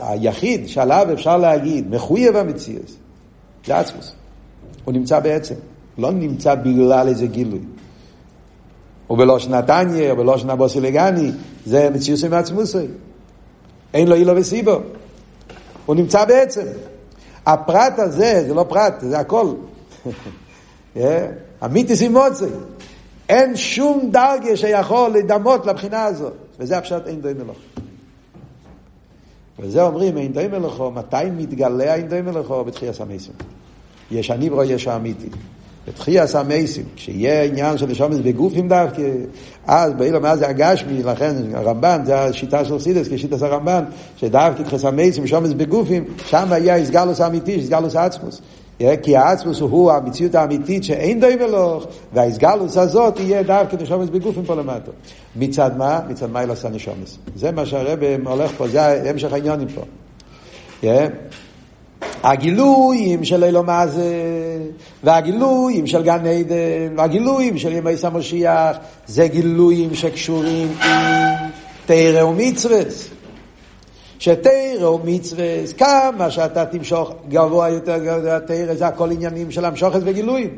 היחיד 0.00 0.68
שעליו 0.68 1.06
אפשר 1.12 1.36
להגיד, 1.36 1.90
מחויב 1.90 2.36
המציאות, 2.36 2.90
זה 3.66 3.78
עצמוס. 3.78 4.12
הוא 4.84 4.94
נמצא 4.94 5.20
בעצם. 5.20 5.54
לא 5.98 6.10
נמצא 6.10 6.54
בגלל 6.54 7.08
איזה 7.08 7.26
גילוי. 7.26 7.60
ובלושן 9.10 9.54
נתניה, 9.54 10.10
או 10.10 10.16
בלושן 10.16 10.50
אבוסי 10.50 10.80
לגני, 10.80 11.30
זה 11.66 11.90
מציאות 11.90 12.24
עם 12.24 12.32
עצמוסי. 12.32 12.86
אין 13.94 14.08
לו 14.08 14.14
אילו 14.14 14.36
וסיבו. 14.36 14.76
הוא 15.86 15.96
נמצא 15.96 16.24
בעצם. 16.24 16.64
הפרט 17.46 17.98
הזה, 17.98 18.44
זה 18.46 18.54
לא 18.54 18.66
פרט, 18.68 18.94
זה 19.00 19.18
הכל. 19.18 19.46
המיתיס 21.60 22.02
אימוצי. 22.02 22.44
אין 23.28 23.56
שום 23.56 24.08
דרגה 24.12 24.56
שיכול 24.56 25.10
לדמות 25.10 25.66
לבחינה 25.66 26.04
הזאת. 26.04 26.32
וזה 26.58 26.78
הפשט 26.78 27.06
אין 27.06 27.20
דוי 27.20 27.34
מלוך. 27.34 27.56
וזה 29.62 29.82
אומרים, 29.82 30.18
אין 30.18 30.32
דוי 30.32 30.48
מלוכו, 30.48 30.90
מתי 30.90 31.16
מתגלה 31.36 31.94
אין 31.94 32.08
דוי 32.08 32.22
מלוכו? 32.22 32.64
בתחייה 32.64 32.92
סמייסים. 32.92 33.34
יש 34.10 34.30
הניברו, 34.30 34.62
יש 34.62 34.88
האמיתי. 34.88 35.28
בתחייה 35.88 36.24
המייסים, 36.34 36.84
כשיהיה 36.96 37.42
עניין 37.42 37.78
של 37.78 37.86
נשומס 37.86 38.16
בגופים 38.18 38.68
דווקא, 38.68 39.02
אז 39.66 39.92
באילו 39.92 40.20
מה 40.20 40.36
זה 40.36 40.48
הגשמי, 40.48 41.02
לכן 41.02 41.34
הרמב"ן, 41.54 42.02
זה 42.04 42.20
השיטה 42.20 42.64
של 42.64 42.78
סידס, 42.78 43.08
כשיטס 43.08 43.42
הרמב"ן, 43.42 43.84
שדווקא 44.16 44.62
תחייה 44.62 44.88
המייסים, 44.88 45.24
נשומס 45.24 45.52
בגופים, 45.52 46.04
שם 46.26 46.52
היה 46.52 46.76
הסגלוס 46.76 47.20
האמיתי, 47.20 47.58
הסגלוס 47.60 47.96
עצמוס. 47.96 48.40
כי 49.02 49.16
האצמוס 49.16 49.60
הוא 49.60 49.92
המציאות 49.92 50.34
האמיתית 50.34 50.84
שאין 50.84 51.20
די 51.20 51.36
מלוך, 51.40 51.86
וההסגלוס 52.12 52.76
הזאת 52.76 53.20
יהיה 53.20 53.42
דווקא 53.42 53.76
נשומס 53.76 54.08
בגופים 54.08 54.44
פה 54.44 54.54
למטה. 54.54 54.90
מצד 55.36 55.76
מה? 55.76 56.00
מצד 56.08 56.30
מה 56.30 56.42
ילעשה 56.42 56.68
נשומס. 56.68 57.18
זה 57.36 57.52
מה 57.52 57.66
שהרבא 57.66 58.06
הולך 58.24 58.50
פה, 58.56 58.68
זה 58.68 59.10
המשך 59.10 59.32
העניונים 59.32 59.68
פה. 59.68 59.82
הגילויים 62.22 63.24
של 63.24 63.44
אילו 63.44 63.62
מה 63.62 63.86
זה, 63.86 64.14
והגילויים 65.04 65.86
של 65.86 66.02
גן 66.02 66.26
עדן, 66.26 66.96
והגילויים 66.96 67.58
של 67.58 67.72
ימי 67.72 67.96
סמושיח, 67.96 68.76
זה 69.06 69.26
גילויים 69.28 69.94
שקשורים 69.94 70.68
עם 70.82 71.50
תרא 71.86 72.24
ומצווס. 72.24 73.08
שתרא 74.22 74.88
ומצווס, 74.88 75.72
כמה 75.72 76.30
שאתה 76.30 76.64
תמשוך 76.66 77.12
גבוה 77.28 77.68
יותר 77.68 77.98
גבוה, 77.98 78.40
תרא 78.40 78.74
זה 78.74 78.86
הכל 78.86 79.10
עניינים 79.10 79.50
של 79.50 79.64
המשוכת 79.64 80.00
וגילויים. 80.04 80.50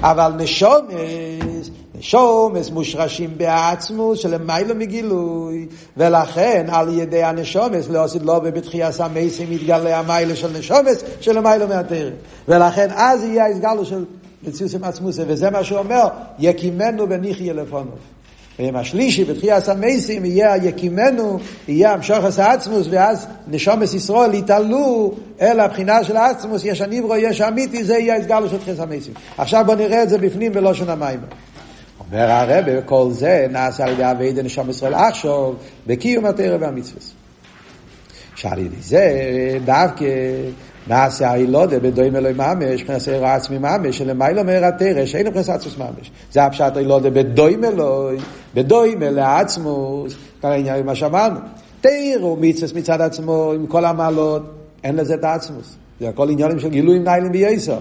אבל 0.00 0.32
נשומס, 0.36 1.70
נשומס 1.98 2.70
מושרשים 2.70 3.30
בעצמוס 3.36 4.18
שלמיילא 4.18 4.74
מגילוי, 4.74 5.66
ולכן 5.96 6.66
על 6.68 6.98
ידי 6.98 7.22
הנשומס 7.22 7.88
לא 7.88 8.04
עשית 8.04 8.22
לו 8.22 8.40
בבתחייה 8.40 8.92
סמייסים 8.92 9.50
מתגלה 9.50 9.98
המיילה 9.98 10.36
של 10.36 10.58
נשומס 10.58 11.04
שלמיילא 11.20 11.66
מהתרא. 11.66 12.10
ולכן 12.48 12.88
אז 12.94 13.24
יהיה 13.24 13.46
הסגלו 13.46 13.84
של 13.84 14.04
מציאות 14.42 14.74
עם 14.74 14.84
עצמוס, 14.84 15.18
וזה 15.26 15.50
מה 15.50 15.64
שהוא 15.64 15.78
אומר, 15.78 16.08
יקימנו 16.38 17.06
וניחיה 17.08 17.52
לפונו. 17.52 17.90
השלישי, 18.58 19.24
בתחייה 19.24 19.60
סמייסים, 19.60 20.24
יהיה 20.24 20.52
היקימנו, 20.52 21.38
יהיה 21.68 21.92
המשוכס 21.92 22.38
העצמוס, 22.38 22.86
ואז 22.90 23.26
נשומס 23.48 23.94
ישראל 23.94 24.34
יתעלו 24.34 25.14
אל 25.40 25.60
הבחינה 25.60 26.04
של 26.04 26.16
העצמוס, 26.16 26.64
יש 26.64 26.80
הניברו, 26.80 27.16
יש 27.16 27.40
האמיתי, 27.40 27.84
זה 27.84 27.98
יהיה 27.98 28.16
הסגלו 28.16 28.48
של 28.48 28.58
תחייה 28.58 28.76
סמייסים. 28.76 29.14
עכשיו 29.38 29.64
בוא 29.66 29.74
נראה 29.74 30.02
את 30.02 30.08
זה 30.08 30.18
בפנים 30.18 30.52
בלושן 30.52 30.90
המים. 30.90 31.20
אומר 32.00 32.30
הרבה, 32.30 32.82
כל 32.82 33.08
זה 33.10 33.46
נעשה 33.50 33.84
על 33.84 33.92
ידי 33.92 34.10
אבי 34.10 34.32
נשום 34.42 34.70
ישראל 34.70 34.94
עכשיו, 34.94 35.52
בקיום 35.86 36.26
התרא 36.26 36.56
והמצווה. 36.60 37.00
שעל 38.34 38.58
ידי 38.58 38.76
זה 38.80 39.10
דווקא 39.64 40.04
נעשה 40.88 41.32
הילודה 41.32 41.78
בדוים 41.78 42.16
אלוהי 42.16 42.34
ממש, 42.34 42.82
כנס 42.82 43.08
עיר 43.08 43.26
עצמי 43.26 43.58
ממש, 43.58 43.98
שלמיילו 43.98 44.44
מאיר 44.44 44.64
התרא, 44.64 45.06
שאין 45.06 45.26
נכנס 45.26 45.48
עצמוס 45.48 45.78
ממש. 45.78 46.10
זה 46.32 46.44
הפשט 46.44 46.76
הילודה 46.76 47.10
בדוים 47.10 47.64
אלוהי, 47.64 48.16
בדוים 48.54 49.02
אלוהי 49.02 49.40
עצמוס, 49.40 50.14
כאן 50.42 50.50
העניין 50.50 50.86
מה 50.86 50.94
שאמרנו. 50.94 51.38
תרא 51.80 51.90
הוא 52.20 52.38
מצווה 52.40 52.80
מצד 52.80 53.00
עצמו, 53.00 53.52
עם 53.54 53.66
כל 53.66 53.84
המעלות, 53.84 54.42
אין 54.84 54.96
לזה 54.96 55.14
את 55.14 55.24
העצמוס. 55.24 55.76
זה 56.00 56.08
הכל 56.08 56.30
עניינים 56.30 56.58
של 56.58 56.68
גילוי 56.68 56.98
ניילים 56.98 57.32
וייסר. 57.32 57.78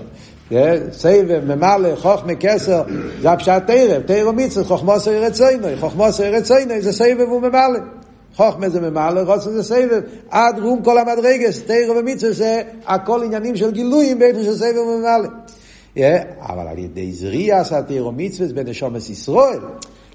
סבב, 0.91 1.55
ממלא, 1.55 1.95
חוכמה, 1.95 2.35
כסר, 2.35 2.83
זה 3.21 3.31
הפשט 3.31 3.61
תרא, 3.67 3.99
תרא 4.05 4.31
מצווה, 4.31 4.65
חוכמו 4.65 4.99
סר 4.99 5.23
רצוינו, 5.23 5.67
חוכמו 5.79 6.11
סר 6.11 6.33
רצוינו, 6.33 6.73
זה 6.79 6.91
סבב 6.91 7.31
וממלא. 7.31 7.79
חוכמה 8.35 8.69
זה 8.69 8.81
ממלא, 8.81 9.21
רוצה 9.33 9.51
זה 9.51 9.63
סבב, 9.63 10.01
עד 10.29 10.59
רום 10.59 10.83
כל 10.83 10.97
המדרגס, 10.97 11.61
תרא 11.61 11.99
ומצווה 11.99 12.33
זה 12.33 12.61
הכל 12.85 13.23
עניינים 13.23 13.55
של 13.55 13.71
גילויים 13.71 14.19
בעצם 14.19 14.43
של 14.43 14.55
סבב 14.55 14.77
וממלא. 14.77 15.29
אבל 16.39 16.67
על 16.67 16.77
ידי 16.77 17.11
זריע 17.11 17.59
עשה 17.59 17.81
תרא 17.81 18.11
מצווה 18.11 18.53
בנשומת 18.53 19.09
ישראל, 19.09 19.59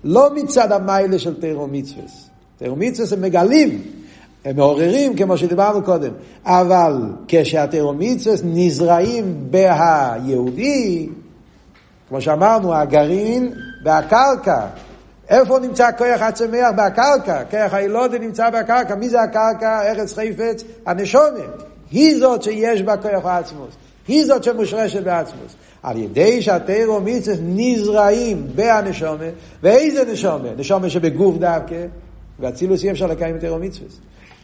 לא 0.04 0.34
מצד 0.34 0.72
המיילה 0.72 1.18
של 1.18 1.40
תרא 1.40 1.66
מצווה. 1.70 2.02
תרא 2.58 2.74
מצווה 2.76 3.16
הם 3.16 3.22
מגלים, 3.22 3.82
הם 4.44 4.56
מעוררים 4.56 5.16
כמו 5.16 5.36
שדיברנו 5.36 5.82
קודם, 5.82 6.12
אבל 6.44 7.02
כשהתרא 7.28 7.92
מצווה 7.92 8.36
נזרעים 8.44 9.50
ביהודי, 9.50 11.08
כמו 12.08 12.20
שאמרנו, 12.20 12.74
הגרעין 12.74 13.52
והקרקע, 13.84 14.66
איפה 15.30 15.58
נמצא 15.58 15.90
כוח 15.98 16.20
הצמח? 16.22 16.70
בקרקע. 16.76 17.44
כוח 17.50 17.74
הילודה 17.74 18.18
נמצא 18.18 18.50
בקרקע. 18.50 18.94
מי 18.94 19.08
זה 19.08 19.20
הקרקע? 19.20 19.82
ארץ 19.82 20.12
חפץ? 20.12 20.64
הנשומת. 20.86 21.62
היא 21.90 22.18
זאת 22.18 22.42
שיש 22.42 22.82
בה 22.82 22.96
כוח 22.96 23.26
העצמוס. 23.26 23.74
היא 24.08 24.24
זאת 24.26 24.44
שמושרשת 24.44 25.02
בעצמוס. 25.02 25.56
על 25.82 25.96
ידי 25.96 26.42
שהתירו 26.42 27.00
מיצס 27.00 27.36
נזרעים 27.42 28.46
בהנשומת, 28.54 29.32
ואיזה 29.62 30.12
נשומת? 30.12 30.50
נשומת 30.58 30.90
שבגוף 30.90 31.36
דווקא, 31.36 31.86
ואצילוס 32.40 32.84
אי 32.84 32.90
אפשר 32.90 33.06
לקיים 33.06 33.36
את 33.36 33.40
תירו. 33.40 33.58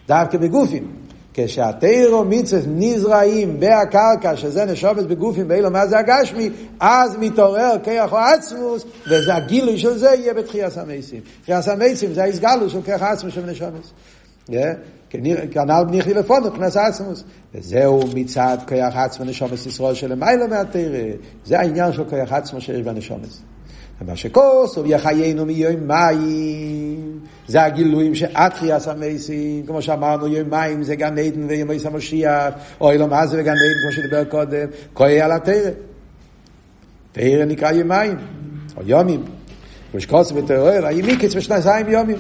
דווקא 0.09 0.38
בגופים. 0.38 1.06
כשהתירו 1.37 2.25
מצווה 2.25 2.62
נזרעים 2.66 3.61
בהקרקע, 3.61 4.37
שזה 4.37 4.64
נשומת 4.64 5.07
בגופים 5.07 5.49
באילו 5.49 5.70
מה 5.70 5.87
זה 5.87 5.99
הגשמי, 5.99 6.51
אז 6.81 7.16
מתעורר 7.20 7.77
כיח 7.85 8.12
או 8.12 8.18
עצמוס, 8.18 8.85
וזה 9.11 9.35
הגילוי 9.35 9.79
של 9.79 9.99
זה 9.99 10.11
יהיה 10.11 10.35
בתחייס 10.35 10.79
המייסים. 10.79 11.20
תחייס 11.42 11.68
המייסים 11.68 12.12
זה 12.12 12.22
ההסגלו 12.22 12.70
של 12.70 12.83
כיח 12.83 13.03
עצמוס 13.03 13.35
של 13.35 13.46
נשומס. 13.46 13.92
כנ"ל 15.51 15.85
בני 15.88 16.03
חילפון, 16.03 16.44
מבחינת 16.44 16.77
עצמוס. 16.77 17.25
וזהו 17.55 18.01
מצד 18.14 18.59
כיח 18.66 18.96
עצמו 18.96 19.25
נשומס 19.25 19.66
ישראל 19.66 19.94
שלמיילו 19.94 20.49
מהתירה. 20.49 21.05
זה 21.44 21.59
העניין 21.59 21.92
של 21.92 22.11
כיח 22.11 22.33
עצמו 22.33 22.61
שיש 22.61 22.83
בנשומס. 22.83 23.42
ומה 24.01 24.17
שכוס, 24.17 24.79
יחיינו 24.87 25.47
מיום 25.47 25.87
מים, 25.87 27.19
זה 27.47 27.63
הגילויים 27.63 28.15
שאתחיאס 28.15 28.89
המסים, 28.89 29.67
כמו 29.67 29.83
שאמרנו, 29.83 30.27
יום 30.27 30.51
מים 30.51 30.83
זה 30.83 30.97
גן 30.97 31.19
עדן 31.19 31.47
ויום 31.49 31.71
עיס 31.71 31.87
המשיח, 31.87 32.55
או 32.81 32.91
אילו 32.91 33.07
מה 33.07 33.27
זה 33.27 33.41
וגן 33.41 33.51
עדן, 33.53 33.81
כמו 33.83 33.93
שדיבר 33.93 34.25
קודם, 34.25 34.69
כהי 34.95 35.21
על 35.21 35.33
התרא. 35.33 35.71
תרא 37.13 37.45
נקרא 37.45 37.73
יום 37.73 37.89
מים, 37.89 38.17
או 38.77 38.83
יומים. 38.87 39.25
שקוס 39.99 40.33
ותרא, 40.33 40.87
הימיקץ 40.87 41.35
בשנתיים 41.35 41.89
יומים. 41.89 42.19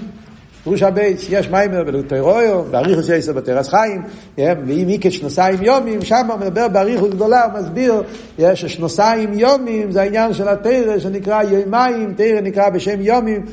פירוש 0.66 0.82
הבייס, 0.82 1.26
יש 1.30 1.50
מיימר 1.50 1.84
בלוטרויו, 1.84 2.62
באריכוס 2.70 3.08
יסר 3.08 3.32
בתרס 3.32 3.68
חיים, 3.68 4.02
ואם 4.38 4.88
איקת 4.88 5.12
שנוסיים 5.12 5.62
יומים, 5.62 6.02
שם 6.02 6.26
הוא 6.30 6.40
מדבר 6.40 6.68
באריכוס 6.68 7.10
גדולה, 7.10 7.44
הוא 7.44 7.52
מסביר, 7.60 8.02
יש 8.38 8.64
שנוסיים 8.64 9.32
יומים, 9.32 9.90
זה 9.90 10.02
העניין 10.02 10.32
של 10.32 10.48
התרא 10.48 10.98
שנקרא 10.98 11.42
יומיים, 11.42 12.14
תרא 12.16 12.40
נקרא 12.40 12.68
בשם 12.68 13.00
יומים, 13.00 13.46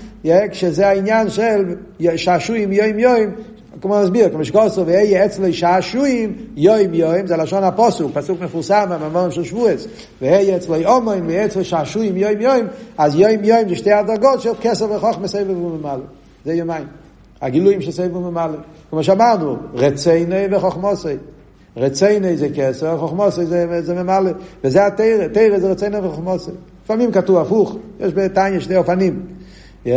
כשזה 0.51 0.87
העניין 0.87 1.29
של 1.29 1.75
שעשועים 2.15 2.71
יום 2.71 2.99
יום, 2.99 3.31
כמו 3.81 4.01
מסביר, 4.01 4.29
כמו 4.29 4.45
שגוסו, 4.45 4.85
ואהיה 4.85 5.25
אצלו 5.25 5.53
שעשועים 5.53 6.35
יום 6.55 6.93
יום, 6.93 7.27
זה 7.27 7.37
לשון 7.37 7.63
הפוסוק, 7.63 8.11
פסוק 8.13 8.41
מפורסם 8.41 8.85
במאמרים 8.89 9.31
של 9.31 9.43
שבועץ, 9.43 9.87
ואהיה 10.21 10.57
אצלו 10.57 10.75
אומרים, 10.85 11.27
ואהיה 11.27 11.45
אצלו 11.45 11.65
שעשועים 11.65 12.17
יום 12.17 12.41
יום, 12.41 12.67
אז 12.97 13.15
יום 13.15 13.43
יום 13.43 13.69
זה 13.69 13.75
שתי 13.75 13.91
הדרגות 13.91 14.41
של 14.41 14.51
כסר 14.61 14.91
וחוכמה 14.91 15.27
סבב 15.27 15.49
וממלא, 15.49 16.03
זה 16.45 16.53
יומיים. 16.53 17.02
הגילויים 17.43 17.81
של 17.81 17.91
סייבו 17.91 18.19
ממלא. 18.19 18.57
כמו 18.89 19.03
שאמרנו, 19.03 19.55
רצייני 19.73 20.45
וחוכמוסי. 20.51 21.15
רצייני 21.77 22.37
זה 22.37 22.47
כסר, 22.55 22.97
חוכמוסי 22.97 23.45
זה, 23.45 23.81
זה 23.81 24.03
ממלא. 24.03 24.31
וזה 24.63 24.85
התרא, 24.85 25.27
תרא 25.27 25.59
זה 25.59 25.71
רצייני 25.71 25.97
וחוכמוסי. 25.97 26.51
לפעמים 26.85 27.11
כתוב 27.11 27.37
הפוך, 27.37 27.77
יש 27.99 28.13
בתניא 28.13 28.59
שני 28.59 28.75
אופנים. 28.75 29.25
Yeah. 29.85 29.89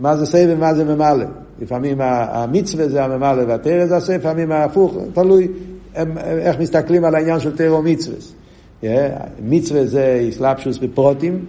מה 0.00 0.16
זה 0.16 0.26
סייבו 0.26 0.52
ומה 0.52 0.74
זה 0.74 0.84
ממלא. 0.84 1.24
לפעמים 1.60 2.00
המצווה 2.00 2.88
זה 2.88 3.04
הממלא 3.04 3.42
והתרא 3.48 3.86
זה 3.86 3.96
הסייבו, 3.96 4.20
לפעמים 4.22 4.52
ההפוך, 4.52 4.96
תלוי 5.14 5.48
הם, 5.94 6.18
איך 6.18 6.58
מסתכלים 6.58 7.04
על 7.04 7.14
העניין 7.14 7.40
של 7.40 7.56
תרא 7.56 7.74
ומצווה. 7.74 8.16
Yeah. 8.82 8.86
מצווה 9.42 9.86
זה 9.86 10.26
אסלאפשוס 10.28 10.78
בפרוטים, 10.78 11.44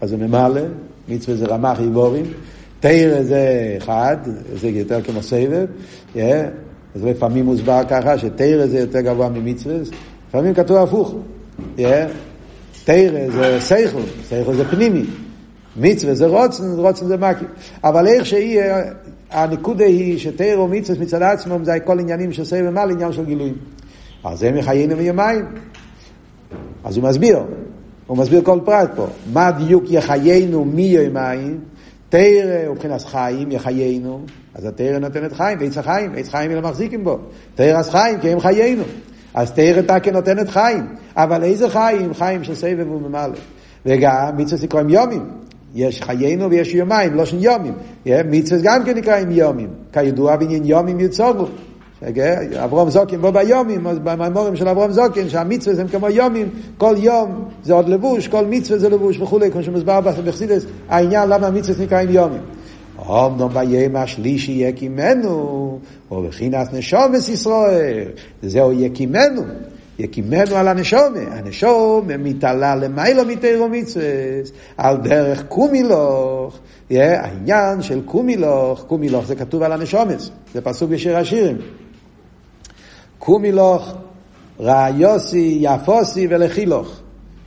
אז 0.00 0.10
זה 0.10 0.16
ממלא, 0.16 0.62
מצווה 1.08 1.36
זה 1.36 1.46
רמ"ח 1.46 1.80
איבורים. 1.80 2.24
תרא 2.80 3.22
זה 3.22 3.74
אחד, 3.78 4.16
זה 4.54 4.68
יותר 4.68 5.02
כמו 5.02 5.22
סבב, 5.22 5.66
yeah, 6.14 6.18
אז 6.94 7.04
לפעמים 7.04 7.44
מוסבר 7.44 7.82
ככה 7.88 8.18
שתרא 8.18 8.66
זה 8.66 8.78
יותר 8.78 9.00
גבוה 9.00 9.28
ממצווה, 9.28 9.74
לפעמים 10.28 10.54
כתוב 10.54 10.76
הפוך, 10.76 11.14
yeah, 11.76 11.80
תרא 12.84 13.30
זה 13.30 13.56
סייכו, 13.60 13.98
סייכו 14.28 14.54
זה 14.54 14.64
פנימי, 14.64 15.02
מצווה 15.76 16.14
זה 16.14 16.26
רוצן, 16.26 16.64
רוצן 16.76 17.06
זה 17.06 17.16
מקי, 17.16 17.44
אבל 17.84 18.06
איך 18.06 18.26
שהיא, 18.26 18.60
הנקודה 19.30 19.84
היא 19.84 20.18
שתרא 20.18 20.60
ומצווה 20.60 21.00
מצד 21.00 21.22
עצמם 21.22 21.64
זה 21.64 21.80
כל 21.80 22.00
עניינים 22.00 22.32
של 22.32 22.44
סבב 22.44 22.70
מה 22.70 22.84
לעניין 22.84 23.12
של 23.12 23.24
גילויים. 23.24 23.54
אז 24.24 24.38
זה 24.38 24.52
מחיינו 24.52 24.96
מיומיים. 24.96 25.44
אז 26.84 26.96
הוא 26.96 27.04
מסביר, 27.04 27.38
הוא 28.06 28.16
מסביר 28.16 28.42
כל 28.44 28.58
פרט 28.64 28.90
פה, 28.96 29.06
מה 29.32 29.50
דיוק 29.50 29.84
יחיינו 29.90 30.64
מיומיים, 30.64 31.58
תרא 32.10 32.66
הוא 32.66 32.74
מבחינת 32.74 33.02
חיים, 33.02 33.52
יחיינו, 33.52 34.20
אז 34.54 34.64
התרא 34.66 34.98
נותנת 34.98 35.32
חיים, 35.32 35.58
ועץ 35.60 35.78
החיים, 35.78 36.12
עץ 36.16 36.28
חיים 36.28 36.50
לא 36.50 36.60
מחזיקים 36.60 37.04
בו. 37.04 37.18
תרא 37.54 37.78
אז 37.78 37.90
חיים, 37.90 38.20
כי 38.20 38.28
הם 38.30 38.40
חיינו. 38.40 38.82
אז 39.34 39.52
תרא 39.52 39.82
תקה 39.82 40.10
נותנת 40.10 40.48
חיים. 40.48 40.86
אבל 41.16 41.42
איזה 41.44 41.68
חיים? 41.68 42.14
חיים 42.14 42.44
של 42.44 42.54
סבב 42.54 42.90
וממלא. 42.92 43.34
וגם 43.86 44.36
מצווה 44.36 44.64
נקראים 44.64 44.88
יומים. 44.88 45.30
יש 45.74 46.02
חיינו 46.02 46.50
ויש 46.50 46.74
יומיים, 46.74 47.14
לא 47.14 47.24
של 47.24 47.44
יומים. 47.44 47.74
מצווה 48.06 48.60
גם 48.62 48.84
כן 48.84 48.96
נקראים 48.96 49.30
יומים. 49.30 49.68
כידוע 49.92 50.36
בעניין 50.36 50.64
יומים 50.64 51.00
יוצוגו. 51.00 51.46
אברום 52.64 52.90
זוקין 52.90 53.20
בו 53.20 53.32
ביומים, 53.32 53.86
אז 53.86 53.98
במאמורים 53.98 54.56
של 54.56 54.68
אברום 54.68 54.92
זוקין, 54.92 55.28
שהמצווה 55.28 55.76
זה 55.76 55.84
כמו 55.90 56.08
יומים, 56.08 56.48
כל 56.78 56.94
יום 56.98 57.44
זה 57.62 57.74
עוד 57.74 57.88
לבוש, 57.88 58.28
כל 58.28 58.46
מצווה 58.46 58.78
זה 58.78 58.88
לבוש 58.88 59.20
וכולי, 59.20 59.50
כמו 59.50 59.62
שמוסבר 59.62 60.00
בחסידס, 60.00 60.64
העניין 60.88 61.28
למה 61.28 61.46
המצווה 61.46 61.84
נקראים 61.84 62.10
יומים. 62.10 62.40
אמנם 63.08 63.48
ביום 63.48 63.96
השלישי 63.96 64.52
יקימנו, 64.52 65.78
או 66.10 66.22
בחינת 66.22 66.72
נשומס 66.72 67.28
ישראל, 67.28 68.08
זהו 68.42 68.72
יקימנו, 68.72 69.42
יקימנו 69.98 70.56
על 70.56 70.68
הנשומה, 70.68 71.20
הנשומה 71.30 72.16
מתעלה 72.16 72.76
למיילו 72.76 73.24
מתירו 73.24 73.68
מצווה, 73.68 74.04
על 74.76 74.96
דרך 74.96 75.44
קומילוך, 75.48 76.58
העניין 76.90 77.82
של 77.82 78.00
קומילוך, 78.04 78.84
קומילוך 78.86 79.26
זה 79.26 79.36
כתוב 79.36 79.62
על 79.62 79.72
הנשומס, 79.72 80.30
זה 80.54 80.60
פסוק 80.60 80.90
בשיר 80.90 81.16
השירים. 81.16 81.56
קומילוך, 83.20 83.94
ראיוסי, 84.60 85.58
יפוסי 85.60 86.26
ולחילוך. 86.30 86.96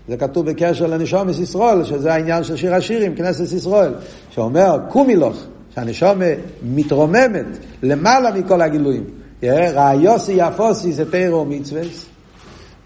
זה 0.07 0.17
כתוב 0.17 0.45
בקשר 0.45 0.87
לנשומת 0.87 1.39
ישראל, 1.39 1.83
שזה 1.83 2.13
העניין 2.13 2.43
של 2.43 2.55
שיר 2.55 2.75
השירים, 2.75 3.15
כנסת 3.15 3.53
ישראל, 3.53 3.93
שאומר 4.29 4.77
קומילוך, 4.89 5.35
שהנשומה 5.75 6.25
מתרוממת 6.63 7.45
למעלה 7.83 8.31
מכל 8.31 8.61
הגילויים. 8.61 9.03
ראיוסי, 9.43 10.33
יפוסי 10.37 10.93
זה 10.93 11.11
תירו 11.11 11.45
מצווה. 11.45 11.81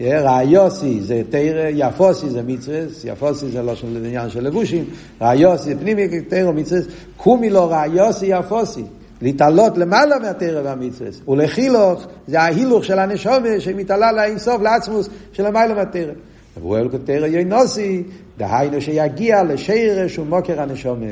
ראיוסי 0.01 1.01
זה 1.01 1.21
תירא, 1.29 1.69
יפוסי 1.73 2.29
זה 2.29 2.41
מצווה, 2.47 2.79
יפוסי 3.03 3.49
זה 3.49 3.61
לא 3.61 3.75
של 3.75 4.05
עניין 4.05 4.29
של 4.29 4.43
לבושים, 4.43 4.85
ראיוסי 5.21 5.75
פנימי 5.75 6.21
תירא 6.21 6.51
מצווה, 6.51 6.81
קומי 7.17 7.49
לו 7.49 7.69
ראיוסי 7.69 8.25
יפוסי. 8.25 8.83
להתעלות 9.21 9.77
למעלה 9.77 10.19
מהתרא 10.19 10.61
והמצווה. 10.63 11.09
ולחילוך 11.27 12.07
זה 12.27 12.41
ההילוך 12.41 12.85
של 12.85 12.99
הנשומה 12.99 13.59
שמתעלה 13.59 14.11
לאינסוף, 14.11 14.61
לעצמוס 14.61 15.09
של 15.33 15.47
למעלה 15.47 15.73
מהתרא. 15.73 16.13
והוא 16.61 16.77
אלוקו 16.77 16.97
תרא 16.97 17.27
יוינוסי, 17.27 18.03
דהיינו 18.37 18.81
שיגיע 18.81 19.43
לשרש 19.43 20.19
ומוקר 20.19 20.61
הנשומה. 20.61 21.05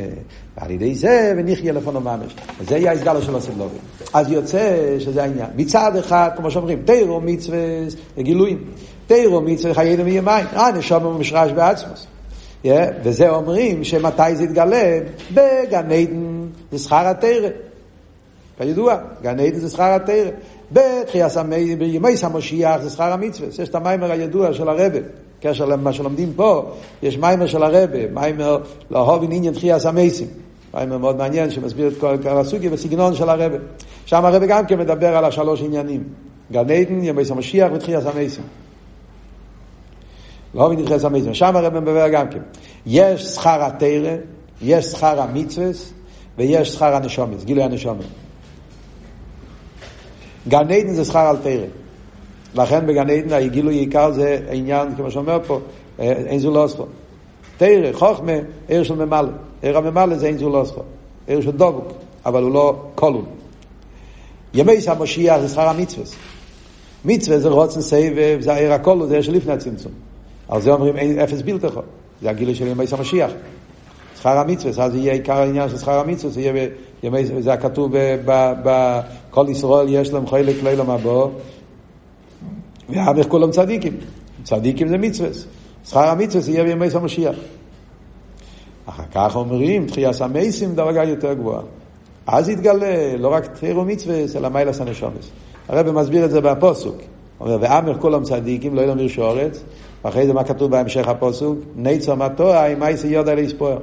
ועל 0.57 0.71
ידי 0.71 0.95
זה 0.95 1.33
ונחיה 1.37 1.73
לפונו 1.73 1.99
ממש. 1.99 2.35
וזה 2.59 2.77
יהיה 2.77 2.91
הסגלו 2.91 3.21
של 3.21 3.35
הסבלובים. 3.35 3.79
אז 4.13 4.31
יוצא 4.31 4.95
שזה 4.99 5.23
העניין. 5.23 5.47
מצד 5.55 5.95
אחד, 5.95 6.29
כמו 6.35 6.51
שאומרים, 6.51 6.81
תירו 6.85 7.21
מצווה 7.21 7.59
וגילויים. 8.17 8.63
תירו 9.07 9.41
מצווה 9.41 9.73
חיינו 9.73 10.03
מימיים. 10.03 10.45
אה, 10.53 10.71
נשומה 10.71 11.07
ומשרש 11.07 11.51
בעצמוס. 11.51 12.07
וזה 13.03 13.29
אומרים 13.29 13.83
שמתי 13.83 14.35
זה 14.35 14.43
יתגלה? 14.43 14.99
בגן 15.33 15.91
עדן 15.91 16.41
זה 16.71 16.79
שכר 16.79 17.07
התרא. 17.07 17.49
כידוע, 18.57 18.97
גן 19.21 19.39
עדן 19.39 19.59
זה 19.59 19.69
שכר 19.69 19.93
התרא. 19.93 20.29
בימי 21.77 22.13
המשיח 22.23 22.81
זה 22.81 22.89
שכר 22.89 23.13
המצווה. 23.13 23.47
יש 23.47 23.69
את 23.69 23.75
המיימר 23.75 24.11
הידוע 24.11 24.53
של 24.53 24.69
הרבה. 24.69 24.99
קשר 25.41 25.65
למה 25.65 25.93
שלומדים 25.93 26.33
פה, 26.35 26.71
יש 27.03 27.17
מיימר 27.17 27.47
של 27.47 27.63
הרבה, 27.63 28.07
מיימר 28.13 28.57
לאהוב 28.91 29.23
עניין 29.23 29.53
תחייס 29.53 29.85
המייסים. 29.85 30.27
מיימר 30.73 30.97
מאוד 30.97 31.17
מעניין 31.17 31.51
שמסביר 31.51 31.87
את 31.87 31.93
כל 31.99 32.37
הסוגיה 32.37 32.69
בסגנון 32.69 33.15
של 33.15 33.29
הרבה. 33.29 33.57
שם 34.05 34.25
הרבה 34.25 34.45
גם 34.45 34.65
כן 34.65 34.79
מדבר 34.79 35.17
על 35.17 35.25
השלוש 35.25 35.61
עניינים. 35.61 36.03
גן 36.51 36.59
עדן, 36.59 37.03
ימי 37.03 37.23
המשיח 37.31 37.71
ותחייס 37.73 38.05
המייסים. 38.05 38.43
לאהוב 40.55 40.71
עניין 40.71 40.85
תחייס 40.85 41.05
המייסים. 41.05 41.33
שם 41.33 41.55
הרבה 41.55 41.79
מדבר 41.79 42.09
גם 42.09 42.29
כן. 42.29 42.39
יש 42.85 43.21
שכר 43.21 43.63
התרא, 43.63 44.15
יש 44.61 44.85
שכר 44.85 45.21
המצווה, 45.21 45.67
ויש 46.37 46.73
שכר 46.73 46.95
הנשומץ, 46.95 47.43
גילוי 47.43 47.63
הנשומץ. 47.63 48.05
גן 50.47 50.71
עדן 50.71 50.93
זה 50.93 51.05
שכר 51.05 51.19
על 51.19 51.37
תרא. 51.37 51.65
לכן 52.55 52.87
בגן 52.87 53.09
עדן 53.09 53.33
הגילוי 53.33 53.75
עיקר 53.75 54.11
זה 54.11 54.39
עניין, 54.51 54.95
כמו 54.95 55.11
שאומר 55.11 55.39
פה, 55.47 55.59
אה, 55.99 56.11
אין 56.11 56.39
זו 56.39 56.51
לא 56.51 56.65
אספו. 56.65 56.85
תרא, 57.57 57.93
חוכמה, 57.93 58.31
עיר 58.67 58.83
של 58.83 59.05
ממלא. 59.05 59.29
עיר 59.61 59.77
הממלא 59.77 60.15
זה 60.15 60.27
אין 60.27 60.37
זו 60.37 60.49
לא 60.49 60.63
אספו. 60.63 60.81
עיר 61.27 61.41
של 61.41 61.51
דבוק, 61.51 61.91
אבל 62.25 62.43
הוא 62.43 62.51
לא 62.51 62.75
כלול. 62.95 63.23
ימי 64.53 64.77
המשיח 64.87 65.37
זה 65.39 65.49
שכר 65.49 65.69
המצווה. 65.69 66.05
מצווה 67.05 67.39
זה 67.39 67.49
רוצן 67.49 67.81
סבב, 67.81 68.37
זה 68.39 68.53
העיר 68.53 68.73
הכלול, 68.73 69.07
זה 69.07 69.13
עיר 69.13 69.21
שלפני 69.21 69.53
הצמצום. 69.53 69.91
על 70.49 70.61
זה 70.61 70.71
אומרים 70.71 70.97
אין 70.97 71.19
אפס 71.19 71.41
בלתכו. 71.41 71.81
זה 72.21 72.29
הגילוי 72.29 72.55
של 72.55 72.67
ימי 72.67 72.85
המשיח. 72.91 73.31
שכר 74.19 74.37
המצווה, 74.37 74.85
אז 74.85 74.95
יהיה 74.95 75.13
עיקר 75.13 75.33
העניין 75.33 75.69
של 75.69 75.77
שכר 75.77 75.99
המצווה, 75.99 76.33
זה 76.33 76.41
יהיה 76.41 76.67
בימי, 77.09 77.41
זה 77.41 77.53
הכתוב 77.53 77.91
בכל 78.63 79.45
ישראל 79.49 79.85
יש 79.89 80.13
להם 80.13 80.27
חלק 80.27 80.55
לילה 80.63 80.83
מבוא, 80.83 81.29
ואבך 82.89 83.27
כולם 83.27 83.51
צדיקים. 83.51 83.93
צדיקים 84.43 84.87
זה 84.87 84.97
מצווה. 84.97 85.29
שכר 85.85 86.09
המצווה 86.09 86.53
יהיה 86.53 86.63
בימי 86.63 86.87
המשיח. 86.93 87.35
אחר 88.85 89.03
כך 89.13 89.35
אומרים, 89.35 89.87
תחייה 89.87 90.13
סמייסים 90.13 90.75
דרגה 90.75 91.03
יותר 91.03 91.33
גבוהה. 91.33 91.61
אז 92.27 92.49
יתגלה 92.49 93.17
לא 93.17 93.33
רק 93.33 93.45
תחירו 93.45 93.85
מצווה, 93.85 94.15
אלא 94.35 94.49
מיילס 94.49 94.81
הנשומס. 94.81 95.29
הרב 95.69 95.91
מסביר 95.91 96.25
את 96.25 96.31
זה 96.31 96.41
בפוסוק. 96.41 96.95
אומר, 97.39 97.57
ואמר 97.61 97.99
כולם 97.99 98.23
צדיקים, 98.23 98.75
לא 98.75 98.81
ילמר 98.81 98.93
מירשו 98.93 99.21
אורץ. 99.21 99.63
ואחרי 100.05 100.27
זה 100.27 100.33
מה 100.33 100.43
כתוב 100.43 100.71
בהמשך 100.71 101.07
הפוסוק? 101.07 101.59
ניצר 101.75 102.15
מטוע 102.15 102.65
עם 102.65 102.79
מייסי 102.79 103.07
יודע 103.07 103.35
להספויר. 103.35 103.77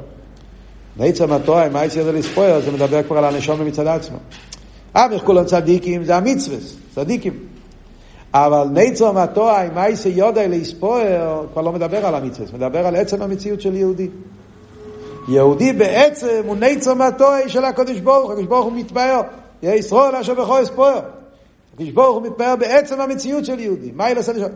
ניצר 0.97 1.27
מטוע 1.27 1.65
עם 1.65 1.73
מייסי 1.73 1.99
יודע 1.99 2.13
להספויר, 2.13 2.61
זה 2.61 2.71
מדבר 2.71 3.03
כבר 3.03 3.19
על 3.19 3.25
הנשום 3.25 3.67
מצד 3.67 3.87
עצמו. 3.87 4.17
אמר 4.97 5.19
כולם 5.19 5.45
צדיקים 5.45 6.05
זה 6.05 6.17
המצווה, 6.17 6.57
צדיקים. 6.95 7.33
אבל 8.35 8.67
ניצר 8.73 9.13
מהתורה 9.13 9.63
עם 9.63 9.75
מייסי 9.75 10.09
יודע 10.09 10.47
להספואר, 10.47 11.47
כבר 11.53 11.63
לא 11.63 11.73
מדבר 11.73 12.07
על 12.07 12.15
המצווה, 12.15 12.47
מדבר 12.55 12.87
על 12.87 12.97
עצם 12.97 13.23
המציאות 13.23 13.61
של 13.61 13.75
יהודי. 13.75 14.09
יהודי 15.29 15.73
בעצם 15.73 16.43
הוא 16.47 16.57
ניצר 16.57 16.95
מהתורה 16.95 17.49
של 17.49 17.65
הקדוש 17.65 18.01
ברוך 18.01 18.31
הקדוש 18.31 18.47
ברוך 18.47 18.65
הוא 18.65 18.73
מתפאר, 18.73 19.21
יהיה 19.63 19.75
ישראל 19.75 20.17
אשר 20.17 20.35
בכו 20.35 20.59
יספואר. 20.59 21.01
הקדוש 21.75 21.91
ברוך 21.91 22.17
הוא 22.17 22.23
מתפאר 22.23 22.57
בעצם 22.57 23.01
המציאות 23.01 23.45
של 23.45 23.61
יהודי. 23.61 23.91
מה 23.95 24.11
ילעשה 24.11 24.33
לשם? 24.33 24.47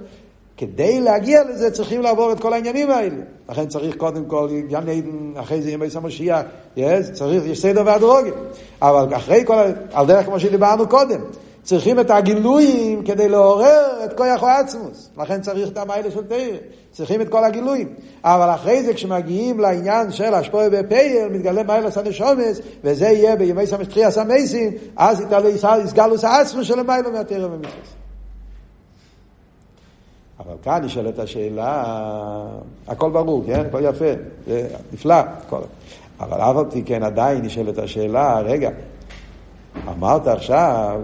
כדי 0.56 1.00
להגיע 1.00 1.44
לזה 1.44 1.70
צריכים 1.70 2.02
לעבור 2.02 2.32
את 2.32 2.40
כל 2.40 2.52
העניינים 2.52 2.90
האלה. 2.90 3.16
לכן 3.48 3.66
צריך 3.66 3.96
קודם 3.96 4.24
כל, 4.24 4.48
גם 4.70 4.82
אחרי 5.36 5.62
זה 5.62 5.70
ימי 5.70 5.86
המשיח, 5.94 6.42
צריך, 7.12 7.42
יש 7.46 7.62
סדר 7.62 7.82
והדרוגים. 7.86 8.34
אבל 8.82 9.16
אחרי 9.16 9.42
כל, 9.46 9.54
על 9.92 10.06
דרך 10.06 10.26
כמו 10.26 10.40
שדיברנו 10.40 10.88
קודם, 10.88 11.20
צריכים 11.62 12.00
את 12.00 12.10
הגילויים 12.10 13.04
כדי 13.04 13.28
לעורר 13.28 14.04
את 14.04 14.12
כוח 14.12 14.42
העצמוס. 14.42 15.10
לכן 15.18 15.40
צריך 15.40 15.68
את 15.68 15.78
המיילה 15.78 16.10
של 16.10 16.24
תרא. 16.24 16.56
צריכים 16.92 17.20
את 17.20 17.28
כל 17.28 17.44
הגילויים. 17.44 17.94
אבל 18.24 18.54
אחרי 18.54 18.82
זה 18.82 18.94
כשמגיעים 18.94 19.60
לעניין 19.60 20.12
של 20.12 20.34
השפועה 20.34 20.70
בפייל, 20.70 21.28
מתגלה 21.28 21.62
מיילה 21.62 21.90
סנשומס, 21.90 22.60
וזה 22.84 23.06
יהיה 23.06 23.36
בימי 23.36 23.66
סמסטריה 23.66 24.10
סמייסים, 24.10 24.72
אז 24.96 25.22
יסגלוס 25.84 26.24
העצמוס 26.24 26.66
של 26.66 26.78
המיילה 26.78 27.10
מהתרא 27.10 27.46
ומצווה. 27.46 28.05
אבל 30.46 30.56
כאן 30.62 30.84
נשאלת 30.84 31.18
השאלה, 31.18 31.84
הכל 32.88 33.10
ברור, 33.10 33.44
כן? 33.46 33.66
הכל 33.66 33.84
יפה, 33.84 34.12
זה 34.46 34.68
נפלא, 34.92 35.14
הכל. 35.14 35.60
אבל 36.20 36.40
אף 36.40 36.56
על 36.56 36.82
כן 36.86 37.02
עדיין 37.02 37.42
נשאלת 37.42 37.78
השאלה, 37.78 38.40
רגע, 38.40 38.70
אמרת 39.88 40.26
עכשיו 40.26 41.00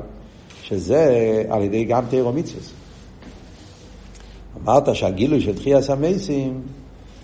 שזה 0.62 1.42
על 1.48 1.62
ידי 1.62 1.84
גם 1.84 2.04
תירו 2.10 2.32
מצווה. 2.32 2.62
אמרת 4.64 4.94
שהגילוי 4.94 5.40
של 5.40 5.56
תחייה 5.56 5.82
סמייסים, 5.82 6.62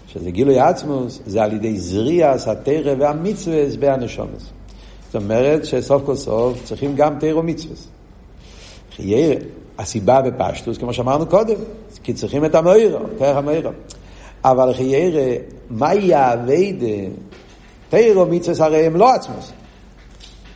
שזה 0.06 0.30
גילוי 0.30 0.58
עצמוס, 0.58 1.20
זה 1.26 1.42
על 1.42 1.52
ידי 1.52 1.78
זריעס, 1.78 2.48
התרא 2.48 2.94
והמצווה 2.98 3.64
בהנשומס. 3.78 4.50
זאת 5.06 5.22
אומרת 5.22 5.64
שסוף 5.64 6.02
כל 6.06 6.16
סוף 6.16 6.64
צריכים 6.64 6.96
גם 6.96 7.18
תירו 7.18 7.42
מצווה. 7.42 7.76
הסיבה 9.78 10.22
בפשטוס, 10.22 10.78
כמו 10.78 10.92
שאמרנו 10.92 11.26
קודם, 11.26 11.54
כי 12.02 12.12
צריכים 12.14 12.44
את 12.44 12.54
המוירו, 12.54 12.98
כרך 13.18 13.36
המוירו. 13.36 13.70
אבל 14.44 14.74
חיירה, 14.74 15.36
מהי 15.70 16.14
האביידה? 16.14 16.86
תירו 17.88 18.26
מצווה 18.26 18.66
הרי 18.66 18.86
הם 18.86 18.96
לא 18.96 19.14
עצמוס. 19.14 19.52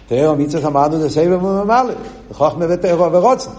תירו 0.06 0.36
מצווה 0.36 0.68
אמרנו 0.68 1.00
זה 1.00 1.10
סבב 1.10 1.44
וממלא, 1.44 1.94
חוכמה 2.32 2.66
ותירו 2.68 3.12
ורוצן. 3.12 3.50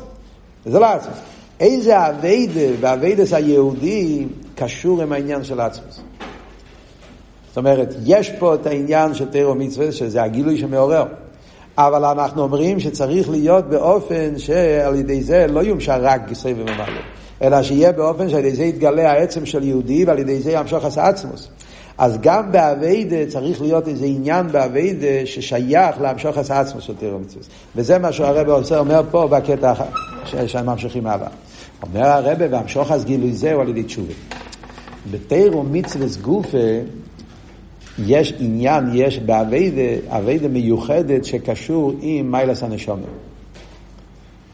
זה 0.65 0.79
לא 0.79 0.85
עצמוס. 0.85 1.17
איזה 1.59 2.09
אביידה 2.09 2.77
באביידס 2.79 3.33
היהודי 3.33 4.25
קשור 4.55 5.01
עם 5.01 5.11
העניין 5.11 5.43
של 5.43 5.59
עצמוס. 5.59 6.01
זאת 7.47 7.57
אומרת, 7.57 7.93
יש 8.05 8.31
פה 8.39 8.55
את 8.55 8.65
העניין 8.65 9.13
של 9.13 9.29
תירו 9.29 9.55
מצווה, 9.55 9.91
שזה 9.91 10.23
הגילוי 10.23 10.57
שמעורר. 10.57 11.05
אבל 11.77 12.05
אנחנו 12.05 12.41
אומרים 12.41 12.79
שצריך 12.79 13.29
להיות 13.29 13.69
באופן 13.69 14.37
שעל 14.37 14.95
ידי 14.95 15.23
זה 15.23 15.47
לא 15.47 15.59
יומשע 15.59 15.97
רק 15.97 16.27
גיסי 16.27 16.53
וממלא, 16.53 16.85
אלא 17.41 17.63
שיהיה 17.63 17.91
באופן 17.91 18.29
שעל 18.29 18.39
ידי 18.39 18.55
זה 18.55 18.63
יתגלה 18.63 19.11
העצם 19.11 19.45
של 19.45 19.63
יהודי 19.63 20.05
ועל 20.05 20.19
ידי 20.19 20.39
זה 20.39 20.51
ימשוך 20.51 20.85
עשה 20.85 21.07
עצמוס. 21.07 21.49
אז 21.97 22.17
גם 22.21 22.51
באביידה 22.51 23.25
צריך 23.27 23.61
להיות 23.61 23.87
איזה 23.87 24.05
עניין 24.05 24.47
באביידה 24.47 25.25
ששייך 25.25 26.01
להמשוך 26.01 26.37
עשה 26.37 26.59
עצמוס 26.59 26.83
של 26.83 26.95
תירו 26.95 27.19
מצווה. 27.19 27.43
וזה 27.75 27.99
מה 27.99 28.11
שהרבא 28.11 28.51
עושה, 28.51 28.79
אומר 28.79 29.01
פה 29.11 29.27
בקטע 29.27 29.73
שממשיכים 30.25 31.07
הלאה. 31.07 31.27
אומר 31.81 32.05
הרבא, 32.05 32.45
והמשוך 32.51 32.91
אז 32.91 33.05
גילוי 33.05 33.33
זה 33.33 33.53
הוא 33.53 33.61
על 33.61 33.69
ידי 33.69 33.83
תשובה. 33.83 34.13
בתירו 35.11 35.63
מצווה 35.63 36.07
גופה 36.21 36.57
יש 37.99 38.33
עניין, 38.39 38.89
יש 38.93 39.19
באביידה, 39.19 40.47
מיוחדת 40.49 41.25
שקשור 41.25 41.93
עם 42.01 42.31
מיילס 42.31 42.63
הנשומת. 42.63 43.05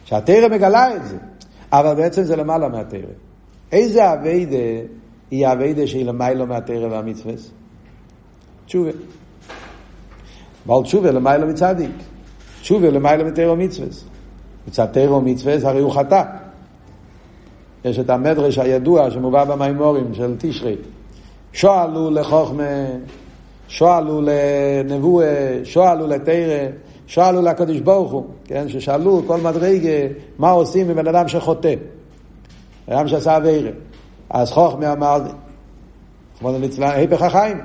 שהתרא 0.06 0.48
מגלה 0.48 0.96
את 0.96 1.06
זה, 1.06 1.18
אבל 1.72 1.94
בעצם 1.94 2.24
זה 2.24 2.36
למעלה 2.36 2.70
מהתרא. 2.70 3.00
איזה 3.72 4.14
אביידה 4.14 4.58
היא 5.32 5.48
אביידה 5.48 5.88
שהיא 5.88 6.06
למעלה 6.06 6.46
מהתרא 6.46 6.88
והמצווה? 6.88 7.34
תשובה. 8.66 8.92
בעל 10.66 10.84
תשובה 10.84 11.12
למעלה 11.12 11.46
מצדיק. 11.46 11.92
תשובה 12.62 12.90
למעלה 12.90 13.24
מתרא 13.24 13.52
ומצווה. 13.52 13.88
מצד 14.68 14.86
תרא 14.86 15.12
ומצווה 15.12 15.56
הרי 15.64 15.82
הוא 15.82 15.92
חטא. 15.92 16.24
יש 17.86 18.00
את 18.00 18.10
המדרש 18.10 18.58
הידוע 18.58 19.12
שמובא 19.12 19.44
במימורים 19.44 20.14
של 20.14 20.36
תשרי. 20.40 20.76
שואלו 21.54 22.12
לחוכמה 22.12 22.64
שואלו 23.70 24.22
לנבואה, 24.22 25.60
שואלו 25.64 26.08
לתרא, 26.08 26.68
שואלו 27.08 27.42
לקדוש 27.42 27.80
ברוך 27.80 28.12
הוא, 28.12 28.26
כן, 28.46 28.70
ששאלו 28.70 29.22
כל 29.28 29.42
מדרגה 29.42 30.14
מה 30.38 30.50
עושים 30.50 30.90
עם 30.90 30.96
בן 30.96 31.08
אדם 31.08 31.28
שחוטא, 31.28 31.74
בן 32.88 32.94
אדם 32.96 33.08
שעשה 33.08 33.38
אבירה. 33.38 33.72
אז 34.30 34.52
חוכמה 34.52 34.94
אמר, 34.94 35.22
כמו 36.40 36.52
ליצלן, 36.60 36.90
היפך 36.90 37.22
החיים, 37.22 37.58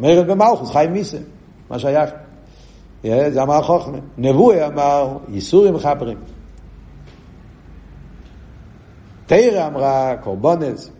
מרד 0.00 0.26
במלכוס, 0.26 0.70
חיים 0.70 0.92
מיסה, 0.92 1.18
מה 1.70 1.78
שייך? 1.78 2.10
זה 3.02 3.42
אמר 3.42 3.62
חוכמה. 3.62 3.98
נבואה 4.18 4.66
אמר, 4.66 5.16
ייסורים 5.28 5.74
מחברים. 5.74 6.18
תרא 9.26 9.66
אמרה, 9.66 10.16
קורבונס. 10.20 10.90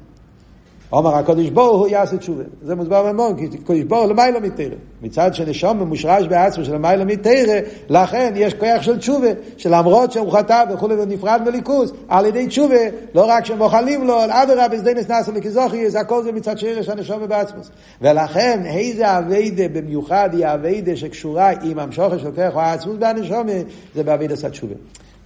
אומר 0.93 1.15
הקדוש 1.15 1.51
ברוך 1.51 1.81
הוא 1.81 1.89
יעשה 1.89 2.17
תשובה. 2.17 2.43
זה 2.63 2.75
מוסבר 2.75 3.03
במון, 3.03 3.37
כי 3.67 3.85
ברוך 3.85 4.03
הוא 4.03 4.11
למיילא 4.11 4.41
מתרא. 4.41 4.75
מצד 5.03 5.35
שנשום 5.35 5.79
ממושרש 5.79 6.27
בעצמו 6.27 6.65
של 6.65 6.75
למיילא 6.75 7.05
מתרא, 7.05 7.61
לכן 7.89 8.33
יש 8.37 8.55
כוח 8.55 8.83
של 8.83 8.99
תשובה, 8.99 9.29
שלמרות 9.57 10.13
שהוא 10.13 10.33
חטא 10.33 10.65
וכולי 10.75 10.95
ונפרד 10.95 11.43
מליכוס, 11.47 11.93
על 12.09 12.27
ידי 12.27 12.47
תשובה, 12.47 12.77
לא 13.15 13.25
רק 13.29 13.45
שמוחלים 13.45 14.07
לו, 14.07 14.25
אדרבה, 14.29 14.69
בשדנס 14.69 15.09
נאסו 15.09 15.33
לכזוכי, 15.33 15.91
זה 15.91 16.01
הכל 16.01 16.23
זה 16.23 16.33
מצד 16.33 16.59
שרש 16.59 16.89
הנשום 16.89 17.29
בעצמו. 17.29 17.61
ולכן, 18.03 18.61
איזה 18.67 19.19
אביידה 19.19 19.69
במיוחד 19.73 20.31
היא 20.33 20.47
אביידה 20.47 20.97
שקשורה 20.97 21.51
עם 21.63 21.79
המשוכר 21.79 22.19
של 22.19 22.31
כוח 22.31 22.57
העצמות 22.57 22.99
בהנשום, 22.99 23.47
זה 23.95 24.03
באביידה 24.03 24.35
התשובה. 24.47 24.75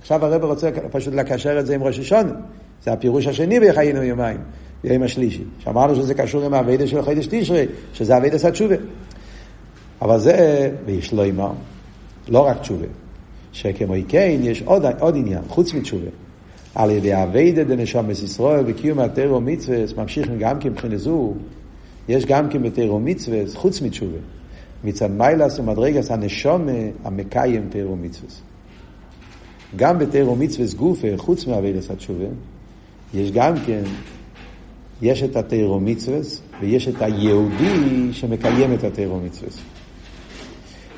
עכשיו 0.01 0.25
הרב 0.25 0.45
רוצה 0.45 0.71
פשוט 0.91 1.15
לקשר 1.15 1.61
את 1.61 1.67
זה 1.67 1.75
עם 1.75 1.83
ראש 1.83 1.99
השונה. 1.99 2.33
זה 2.83 2.93
הפירוש 2.93 3.27
השני 3.27 3.61
בחיינו 3.61 4.03
יומיים. 4.03 4.39
ביום 4.85 5.03
השלישי. 5.03 5.43
שאמרנו 5.59 5.95
שזה 5.95 6.15
קשור 6.15 6.45
עם 6.45 6.55
האביידה 6.55 6.87
של 6.87 7.03
חידש 7.03 7.27
תשרי, 7.31 7.67
שזה 7.93 8.17
אביידה 8.17 8.39
של 8.39 8.51
תשובה. 8.51 8.75
אבל 10.03 10.19
זה 10.19 10.71
ויש 10.87 11.13
לו 11.13 11.23
אימר, 11.23 11.53
לא 12.29 12.47
רק 12.47 12.61
תשובה. 12.61 12.87
שכמו 13.53 13.95
כן 14.09 14.39
יש 14.43 14.63
עוד, 14.63 14.85
עוד 14.99 15.17
עניין, 15.17 15.43
חוץ 15.49 15.75
מתשובה. 15.75 16.11
על 16.75 16.91
ידי 16.91 17.23
אביידה 17.23 17.65
דנשום 17.65 18.11
ישראל 18.11 18.65
וקיום 18.67 18.99
הטרו 18.99 19.41
מצווה, 19.41 19.79
ממשיכים 19.97 20.39
גם 20.39 20.59
כן 20.59 20.69
מבחינת 20.69 20.99
זו, 20.99 21.35
יש 22.09 22.27
גם 22.27 22.49
כן 22.49 22.63
בטרו 22.63 23.01
מצווה, 23.01 23.39
חוץ 23.55 23.83
מתשובה. 23.83 24.19
מצד 24.85 25.11
מיילס 25.11 25.59
ומדרגס 25.59 26.11
הנשום 26.11 26.69
המקיים 27.05 27.69
טרו 27.71 27.97
מצווה. 27.97 28.29
גם 29.77 29.99
בטרו 29.99 30.37
מצווה 30.37 30.67
גופה, 30.77 31.09
חוץ 31.17 31.47
מאביידס 31.47 31.91
התשובה, 31.91 32.27
יש 33.15 33.31
גם 33.31 33.55
כן 33.67 33.83
יש 35.03 35.23
את 35.23 35.37
התירו 35.37 35.81
מצווה 35.81 36.19
ויש 36.61 36.89
את 36.89 37.03
היהודי 37.03 38.13
שמקיים 38.13 38.75
את 38.75 38.85
התירו 38.85 39.21
מצווה. 39.21 39.51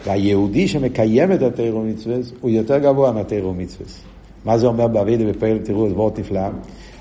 והיהודי 0.07 0.69
שמקיים 0.69 1.33
את 1.33 1.43
התירו 1.43 1.83
מצווה 1.83 2.17
הוא 2.41 2.51
יותר 2.51 2.79
גבוה 2.79 3.13
מהתירו 3.13 3.55
מצווה. 3.55 3.87
מה 4.45 4.59
זה 4.59 4.67
אומר 4.67 4.89
בעבידה 4.89 5.25
בפעיל 5.25 5.59
תראו, 5.59 5.89
זה 5.89 5.95
וורט 5.95 6.19
נפלא. 6.19 6.49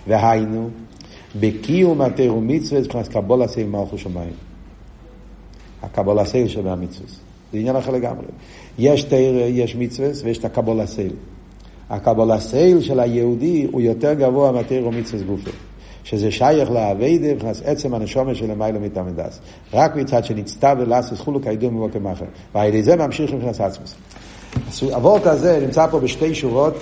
והיינו, 0.07 0.69
בקיום 1.39 2.01
התירו 2.01 2.41
מצווה 2.41 2.81
מבחינת 2.81 3.07
קבול 3.07 3.47
סייל 3.47 3.67
מלכו 3.67 3.97
שמיים. 3.97 4.33
הקבול 5.81 6.25
סייל 6.25 6.47
שבהמצווה. 6.47 7.07
זה 7.53 7.57
עניין 7.57 7.75
אחר 7.75 7.91
לגמרי. 7.91 8.25
יש 8.79 9.03
תיר, 9.03 9.35
יש 9.47 9.75
מצווה 9.75 10.09
ויש 10.23 10.37
את 10.37 10.45
הקבול 10.45 10.85
סייל. 10.85 11.13
הקבול 11.89 12.39
סייל 12.39 12.81
של 12.81 12.99
היהודי 12.99 13.67
הוא 13.71 13.81
יותר 13.81 14.13
גבוה 14.13 14.51
מהתירו 14.51 14.91
מצווה 14.91 15.23
גופה. 15.23 15.51
שזה 16.05 16.31
שייך 16.31 16.71
לאביידה, 16.71 17.33
מבחינת 17.33 17.55
עצם 17.65 17.93
הנשומה 17.93 18.35
של 18.35 18.51
המיילו 18.51 18.79
מתעמדס. 18.79 19.39
רק 19.73 19.95
מצד 19.95 20.25
שנצטווה 20.25 20.73
ולעשות 20.77 21.19
חולו 21.19 21.41
כידוע 21.41 21.69
מבוקר 21.69 21.99
מאחר. 21.99 22.25
ועל 22.55 22.81
זה 22.81 22.95
ממשיך 22.95 23.33
מבחינת 23.33 23.59
עצמוס. 23.59 23.95
הוורט 24.81 25.25
הזה 25.25 25.59
נמצא 25.65 25.87
פה 25.87 25.99
בשתי 25.99 26.35
שורות. 26.35 26.73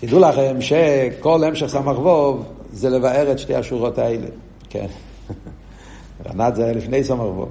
תדעו 0.00 0.20
לכם 0.20 0.60
שכל 0.60 1.44
המשך 1.44 1.66
סמ"ך 1.66 1.98
ווב 1.98 2.44
זה 2.72 2.90
לבאר 2.90 3.32
את 3.32 3.38
שתי 3.38 3.54
השורות 3.54 3.98
האלה. 3.98 4.26
כן. 4.70 4.86
רנת 6.26 6.56
זה 6.56 6.64
היה 6.64 6.72
לפני 6.72 7.04
סמ"ך 7.04 7.20
ווב. 7.20 7.48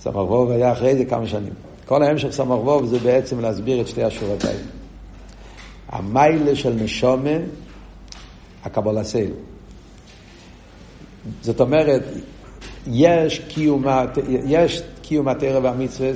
סמ"ך 0.00 0.16
ווב 0.16 0.50
היה 0.50 0.72
אחרי 0.72 0.96
זה 0.96 1.04
כמה 1.04 1.26
שנים. 1.26 1.52
כל 1.86 2.02
ההמשך 2.02 2.30
סמ"ך 2.30 2.58
ווב 2.64 2.86
זה 2.86 2.98
בעצם 2.98 3.40
להסביר 3.40 3.80
את 3.80 3.88
שתי 3.88 4.04
השורות 4.04 4.44
האלה. 4.44 4.58
המיילה 5.88 6.56
של 6.56 6.72
נשומה 6.72 7.30
הקבלה 8.66 9.04
סייל. 9.04 9.30
זאת 11.42 11.60
אומרת, 11.60 12.02
יש 12.86 13.42
קיום, 15.02 15.28
התרא 15.28 15.58
והמצווה, 15.62 16.10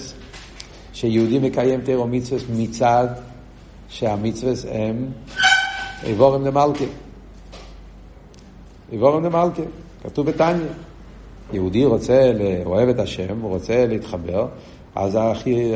שיהודי 0.92 1.38
מקיים 1.38 1.80
תרא 1.80 1.98
ומצווה 1.98 2.40
מצד 2.56 3.06
שהמצווה 3.88 4.52
הם 4.70 5.06
איבורם 6.04 6.46
למלכה. 6.46 6.84
איבורם 8.92 9.24
למלכה, 9.24 9.62
כתוב 10.02 10.26
בתניא. 10.26 10.66
יהודי 11.52 11.84
רוצה, 11.84 12.32
אוהב 12.64 12.88
את 12.88 12.98
השם, 12.98 13.40
הוא 13.40 13.50
רוצה 13.50 13.86
להתחבר, 13.86 14.46
אז 14.94 15.18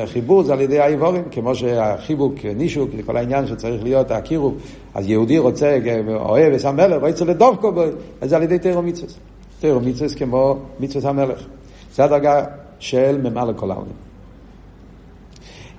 החיבור 0.02 0.42
זה 0.42 0.52
על 0.52 0.60
ידי 0.60 0.80
האיבורים, 0.80 1.22
כמו 1.30 1.54
שהחיבוק, 1.54 2.34
נישוק, 2.56 2.90
כל 3.06 3.16
העניין 3.16 3.46
שצריך 3.46 3.82
להיות 3.82 4.10
הקירוב. 4.10 4.54
אז 4.94 5.08
יהודי 5.08 5.38
רוצה, 5.38 5.78
אוהב 6.14 6.52
את 6.52 6.64
המלך, 6.64 7.02
רוצה 7.02 7.24
לדופקו 7.24 7.72
בו, 7.72 7.82
אז 8.20 8.30
זה 8.30 8.36
על 8.36 8.42
ידי 8.42 8.58
תירו 8.58 8.82
מצווה. 8.82 9.12
תירו 9.60 9.80
מצווה 9.80 10.14
כמו 10.18 10.56
מצווה 10.80 11.10
המלך. 11.10 11.44
זה 11.94 12.04
הדרגה 12.04 12.44
של 12.78 13.20
ממלא 13.22 13.52
כל 13.56 13.70
העולם. 13.70 13.88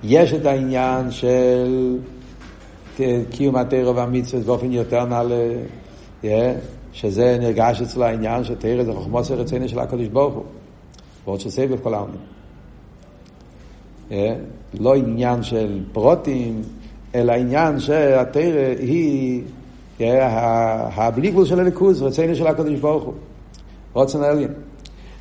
יש 0.04 0.32
את 0.32 0.46
העניין 0.46 1.10
של 1.10 1.98
קיום 3.30 3.56
התירו 3.56 3.96
והמצווה 3.96 4.42
באופן 4.44 4.72
יותר 4.72 5.04
נעלה, 5.04 5.52
שזה 6.92 7.36
נרגש 7.40 7.80
אצל 7.80 8.02
העניין 8.02 8.44
שתירו 8.44 8.84
זה 8.84 8.92
חוכמוס 8.92 9.30
רצינו 9.30 9.68
של 9.68 9.78
הקדוש 9.78 10.08
ברוך 10.08 10.34
הוא. 10.34 10.44
ועוד 11.24 11.40
שסבב 11.40 11.78
כל 11.82 11.94
העולם. 11.94 12.35
אה? 14.10 14.34
לא 14.80 14.94
עניין 14.94 15.42
של 15.42 15.80
פרוטים, 15.92 16.62
אלא 17.14 17.32
עניין 17.32 17.80
שהתרא 17.80 18.74
היא 18.78 19.42
אה, 20.00 21.06
הבלי 21.06 21.30
גבול 21.30 21.44
של 21.44 21.60
הליכוז, 21.60 22.02
רצינו 22.02 22.34
של 22.34 22.46
הקדוש 22.46 22.80
ברוך 22.80 23.04
הוא. 23.04 23.14
רוצן 23.92 24.22
העליין. 24.22 24.52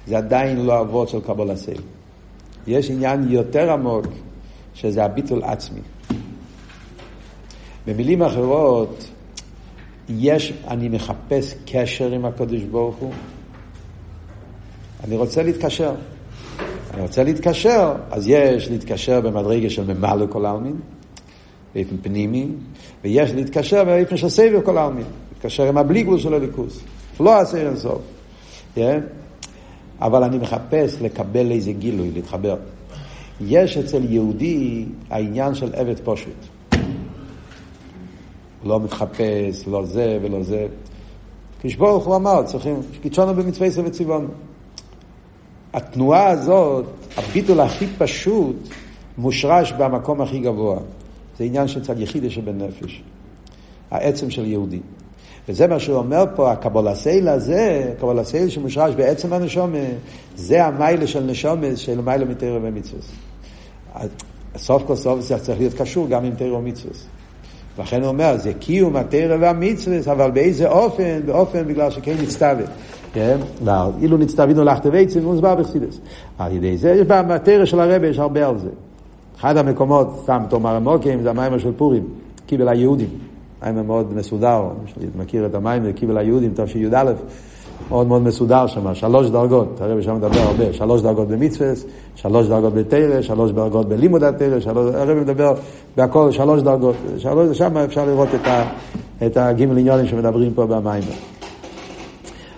זה 0.07 0.17
עדיין 0.17 0.65
לא 0.65 0.81
אבות 0.81 1.09
של 1.09 1.21
קבול 1.21 1.51
הסייל. 1.51 1.81
יש 2.67 2.91
עניין 2.91 3.31
יותר 3.31 3.71
עמוק, 3.71 4.05
שזה 4.73 5.03
הביטול 5.03 5.43
עצמי. 5.43 5.81
במילים 7.87 8.21
אחרות, 8.21 9.09
יש, 10.09 10.53
אני 10.67 10.89
מחפש 10.89 11.55
קשר 11.65 12.11
עם 12.11 12.25
הקדוש 12.25 12.63
ברוך 12.63 12.95
הוא, 12.95 13.11
אני 15.03 15.15
רוצה 15.15 15.43
להתקשר. 15.43 15.95
אני 16.95 17.03
רוצה 17.03 17.23
להתקשר, 17.23 17.93
אז 18.11 18.27
יש 18.27 18.69
להתקשר 18.69 19.21
במדרגה 19.21 19.69
של 19.69 19.93
ממלא 19.93 20.25
כל 20.29 20.45
העלמין, 20.45 20.75
באופן 21.75 21.95
פנימי, 22.01 22.47
ויש 23.03 23.31
להתקשר 23.31 23.83
באופן 23.83 24.17
של 24.17 24.29
סבב 24.29 24.61
כל 24.61 24.77
העלמין, 24.77 25.05
להתקשר 25.33 25.67
עם 25.67 25.77
הבלי 25.77 26.03
גבול 26.03 26.19
של 26.19 26.33
הליכוס, 26.33 26.79
לא 27.19 27.39
עשה 27.39 27.57
אין 27.57 27.77
סוף. 27.77 28.01
Yeah? 28.77 28.79
אבל 30.01 30.23
אני 30.23 30.37
מחפש 30.37 31.01
לקבל 31.01 31.51
איזה 31.51 31.71
גילוי, 31.71 32.11
להתחבר. 32.11 32.57
יש 33.41 33.77
אצל 33.77 34.03
יהודי 34.13 34.85
העניין 35.09 35.55
של 35.55 35.75
עבד 35.75 35.99
פשוט. 36.03 36.45
לא 38.63 38.79
מתחפש, 38.79 39.67
לא 39.67 39.85
זה 39.85 40.19
ולא 40.21 40.43
זה. 40.43 40.67
כשברוך 41.61 42.05
הוא 42.05 42.15
אמר, 42.15 42.43
צריכים, 42.43 42.79
קידשונו 43.01 43.33
במצווה 43.33 43.67
ישראל 43.67 43.85
וציוונו. 43.85 44.27
התנועה 45.75 46.27
הזאת, 46.27 46.85
הביטול 47.17 47.59
הכי 47.59 47.87
פשוט, 47.97 48.55
מושרש 49.17 49.71
במקום 49.71 50.21
הכי 50.21 50.39
גבוה. 50.39 50.79
זה 51.37 51.43
עניין 51.43 51.67
של 51.67 51.83
צד 51.83 51.99
יחידה 51.99 52.29
שבנפש. 52.29 53.03
העצם 53.91 54.29
של 54.29 54.45
יהודי. 54.45 54.79
וזה 55.49 55.67
מה 55.67 55.79
שהוא 55.79 55.97
אומר 55.97 56.25
פה, 56.35 56.51
הקבולה 56.51 56.95
סייל 56.95 57.27
הזה, 57.27 57.91
הקבולה 57.95 58.23
סייל 58.23 58.49
שמושרש 58.49 58.95
בעצם 58.95 59.33
הנשומה, 59.33 59.77
זה 60.35 60.65
המיילה 60.65 61.07
של 61.07 61.23
נשומה, 61.23 61.67
של 61.75 62.01
מיילה 62.01 62.25
מתרא 62.25 62.59
ומצווה. 62.61 63.01
סוף 64.57 64.83
כל 64.87 64.95
סוף 64.95 65.19
זה 65.19 65.37
צריך 65.37 65.59
להיות 65.59 65.73
קשור 65.73 66.07
גם 66.07 66.25
עם 66.25 66.35
תרא 66.35 66.53
ומצווה. 66.53 66.93
לכן 67.79 68.01
הוא 68.01 68.07
אומר, 68.07 68.37
זה 68.37 68.53
קיום 68.53 68.95
התרא 68.95 69.37
והמצווה, 69.39 69.97
אבל 70.11 70.31
באיזה 70.31 70.69
אופן? 70.69 71.19
באופן 71.25 71.67
בגלל 71.67 71.91
שכן 71.91 72.15
מצטווה. 72.23 72.65
כן? 73.15 73.37
אילו 74.01 74.17
נצטווינו 74.17 74.63
לך 74.63 74.79
תביצים, 74.79 75.23
הוא 75.23 75.33
מוסבר 75.33 75.55
בחסידס. 75.55 75.99
על 76.37 76.51
ידי 76.51 76.77
זה, 76.77 76.91
יש 76.91 77.07
בתרא 77.07 77.65
של 77.65 77.79
הרבי, 77.79 78.07
יש 78.07 78.19
הרבה 78.19 78.47
על 78.47 78.59
זה. 78.59 78.69
אחד 79.39 79.57
המקומות, 79.57 80.19
סתם 80.23 80.41
תאמר 80.49 80.75
המוקים, 80.75 81.21
זה 81.21 81.29
המים 81.29 81.59
של 81.59 81.71
פורים, 81.77 82.03
קיבל 82.45 82.69
היהודים. 82.69 83.09
מים 83.63 83.87
מאוד 83.87 84.13
מסודר, 84.15 84.63
אני 84.97 85.05
מכיר 85.19 85.45
את 85.45 85.55
המים, 85.55 85.83
זה 85.83 85.93
קיבל 85.93 86.17
היהודים, 86.17 86.51
תשי"א, 86.55 87.11
מאוד 87.89 88.07
מאוד 88.07 88.21
מסודר 88.21 88.67
שם, 88.67 88.95
שלוש 88.95 89.29
דרגות, 89.29 89.81
הרבי 89.81 90.03
שם 90.03 90.15
מדבר 90.15 90.39
הרבה, 90.39 90.73
שלוש 90.73 91.01
דרגות 91.01 91.27
במצווה, 91.27 91.67
שלוש 92.15 92.47
דרגות 92.47 92.73
בתרא, 92.73 93.21
שלוש 93.21 93.51
דרגות 93.51 93.89
בלימוד 93.89 94.23
התרא, 94.23 94.71
הרבי 94.93 95.21
מדבר 95.21 95.53
בהכל 95.97 96.31
שלוש 96.31 96.61
דרגות, 96.61 96.95
שלוש, 97.17 97.57
שם 97.57 97.77
אפשר 97.77 98.05
לראות 98.05 98.29
את, 98.35 98.47
את 99.25 99.37
הגימל 99.37 99.77
עניונים 99.77 100.07
שמדברים 100.07 100.53
פה 100.53 100.65
במים. 100.65 101.03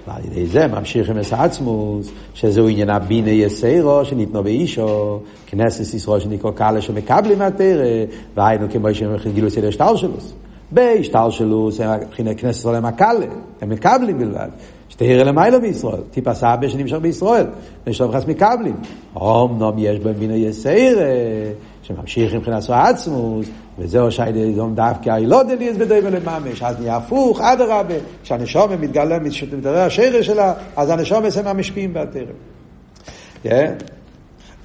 ועל 0.07 0.21
ידי 0.25 0.45
זה 0.45 0.67
ממשיך 0.67 1.09
עם 1.09 1.17
עצמוס, 1.31 2.11
שזהו 2.33 2.67
עניין 2.67 2.89
הבינה 2.89 3.29
יסיירו 3.29 4.05
שניתנו 4.05 4.43
באישו, 4.43 5.19
כנסת 5.45 5.93
ישראל 5.93 6.19
שנקרא 6.19 6.51
קאלה 6.51 6.81
שמקבלים 6.81 7.39
מהתרא, 7.39 7.85
והיינו 8.35 8.67
כמו 8.71 8.93
שהם 8.93 9.15
גילו 9.33 9.49
סדר 9.49 9.69
שטר 9.69 9.95
שלוס. 9.95 10.33
בהשטר 10.71 11.29
שלוס, 11.29 11.79
כנסת 12.37 12.59
ישראל 12.59 12.75
הם 12.75 12.85
הקאלה, 12.85 13.25
הם 13.61 13.69
מקבלים 13.69 14.17
בלבד. 14.17 14.49
שתראה 14.89 15.23
למיילו 15.23 15.61
בישראל, 15.61 16.01
טיפה 16.11 16.33
סבא 16.33 16.67
שנמשך 16.67 16.97
בישראל, 16.97 17.45
ונשלום 17.87 18.11
חס 18.11 18.25
מקבלים. 18.27 18.75
אמנם 19.17 19.73
יש 19.77 19.99
במינו 19.99 20.35
יסיירה, 20.35 21.05
שממשיך 21.87 22.33
מבחינת 22.33 22.69
עצמוס, 22.69 23.47
וזהו 23.79 24.11
שהיום 24.11 24.75
דווקא 24.75 25.09
הילוד 25.09 25.49
אליאס 25.49 25.77
בדי 25.77 25.99
ולממש, 26.03 26.63
אז 26.63 26.79
נהיה 26.79 26.97
הפוך, 26.97 27.41
אדרבה, 27.41 27.93
כשהנשום 28.23 28.71
מתגלה, 28.81 29.19
מתברר 29.19 29.81
השרש 29.81 30.25
שלה, 30.25 30.53
אז 30.75 30.89
הנשום 30.89 31.23
הם 31.39 31.47
המשפיעים 31.47 31.93
בהתרם. 31.93 32.35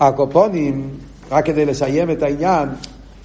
הקופונים, 0.00 0.90
רק 1.30 1.46
כדי 1.46 1.64
לסיים 1.64 2.10
את 2.10 2.22
העניין, 2.22 2.68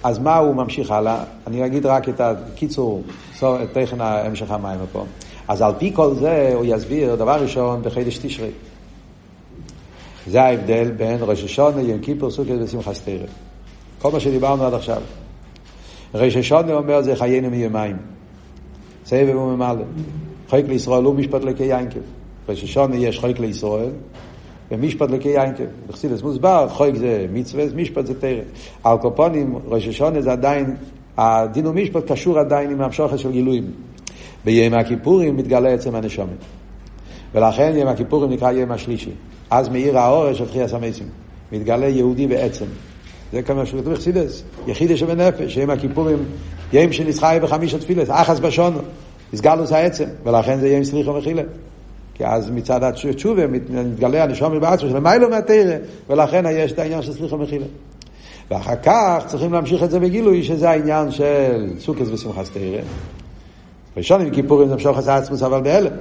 אז 0.02 0.18
מה 0.18 0.36
הוא 0.36 0.54
ממשיך 0.54 0.90
הלאה? 0.90 1.24
אני 1.46 1.66
אגיד 1.66 1.86
רק 1.86 2.08
את 2.08 2.20
הקיצור, 2.20 3.02
את 3.38 3.78
תכן 3.78 3.96
המשך 4.00 4.50
המים 4.50 4.78
פה. 4.92 5.04
אז 5.48 5.62
על 5.62 5.72
פי 5.78 5.92
כל 5.94 6.14
זה 6.14 6.52
הוא 6.54 6.64
יסביר, 6.68 7.14
דבר 7.14 7.42
ראשון, 7.42 7.82
בחידש 7.82 8.18
תשרי. 8.18 8.50
זה 10.26 10.42
ההבדל 10.42 10.90
בין 10.90 11.18
ראש 11.20 11.44
השונה, 11.44 11.80
יום 11.80 11.98
כיפור, 11.98 12.30
סוכת 12.30 12.54
ושמחה 12.62 12.94
סתירה. 12.94 13.26
כל 13.98 14.12
מה 14.12 14.20
שדיברנו 14.20 14.64
עד 14.64 14.74
עכשיו. 14.74 15.02
ראש 16.14 16.36
השונה 16.36 16.72
אומר 16.72 17.02
זה 17.02 17.16
חיינו 17.16 17.50
מיומיים. 17.50 17.96
סבב 19.06 19.36
וממלא. 19.36 19.84
חייק 20.48 20.68
לישראל 20.68 21.04
הוא 21.04 21.14
משפט 21.14 21.44
לקי 21.44 21.64
ינקב. 21.64 22.00
השונה 22.48 22.96
יש 22.96 23.20
חייק 23.20 23.38
לישראל, 23.38 23.90
ומשפט 24.70 25.10
לקי 25.10 25.28
ינקב. 25.28 25.64
בחסידס 25.88 26.22
מוסבר, 26.22 26.68
חייק 26.76 26.94
זה 26.94 27.26
מצווה, 27.32 27.64
משפט 27.76 28.06
זה 28.06 28.20
תרא. 28.20 28.40
על 28.84 28.98
קופונים, 28.98 29.58
ראש 29.66 29.88
השונה 29.88 30.22
זה 30.22 30.32
עדיין, 30.32 30.76
הדין 31.16 31.66
ומשפט 31.66 32.12
קשור 32.12 32.38
עדיין 32.38 32.70
עם 32.70 32.80
המשוכת 32.80 33.18
של 33.18 33.32
גילויים. 33.32 33.64
בימי 34.44 34.76
הכיפורים 34.76 35.36
מתגלה 35.36 35.68
עצם 35.68 35.94
הנשומת. 35.94 36.38
ולכן 37.34 37.72
יום 37.76 37.88
הכיפורים 37.88 38.30
נקרא 38.30 38.52
יום 38.52 38.72
השלישי. 38.72 39.10
אז 39.50 39.68
מאיר 39.68 39.98
האורש 39.98 40.38
של 40.38 40.66
סמסים. 40.66 41.06
מתגלה 41.52 41.88
יהודי 41.88 42.26
בעצם. 42.26 42.64
זה 43.32 43.42
כמה 43.42 43.66
שכתוב 43.66 43.92
בחסידס, 43.92 44.42
יחידי 44.66 44.96
שבנפש, 44.96 45.56
יום 45.56 45.70
הכיפורים, 45.70 46.18
יום 46.72 46.92
שנסחי 46.92 47.38
בחמיש 47.42 47.74
התפילס, 47.74 48.08
אחס 48.10 48.38
בשונו, 48.38 48.78
הסגלוס 49.34 49.72
העצם, 49.72 50.04
ולכן 50.24 50.60
זה 50.60 50.68
יום 50.68 50.84
סליחה 50.84 51.10
ומחילה. 51.10 51.42
כי 52.14 52.26
אז 52.26 52.50
מצד 52.50 52.84
התשובה 52.84 53.46
מתגלה 53.46 54.22
הנשום 54.22 54.60
בעצמו 54.60 54.90
של 54.90 54.98
מיילו 54.98 55.30
מהתרא, 55.30 55.76
ולכן 56.08 56.44
יש 56.50 56.72
את 56.72 56.78
העניין 56.78 57.02
של 57.02 57.12
סליחה 57.12 57.34
ומחילה. 57.34 57.66
ואחר 58.50 58.76
כך 58.82 59.24
צריכים 59.26 59.52
להמשיך 59.52 59.82
את 59.82 59.90
זה 59.90 60.00
בגילוי, 60.00 60.42
שזה 60.42 60.70
העניין 60.70 61.10
של 61.10 61.70
סוכס 61.78 62.08
ושמחת 62.12 62.44
תרא. 62.52 62.80
ראשון 63.96 64.20
עם 64.20 64.30
כיפורים 64.30 64.68
זה 64.68 64.76
משוך 64.76 64.98
עצמוס 65.08 65.42
אבל 65.42 65.60
בהלם. 65.60 65.92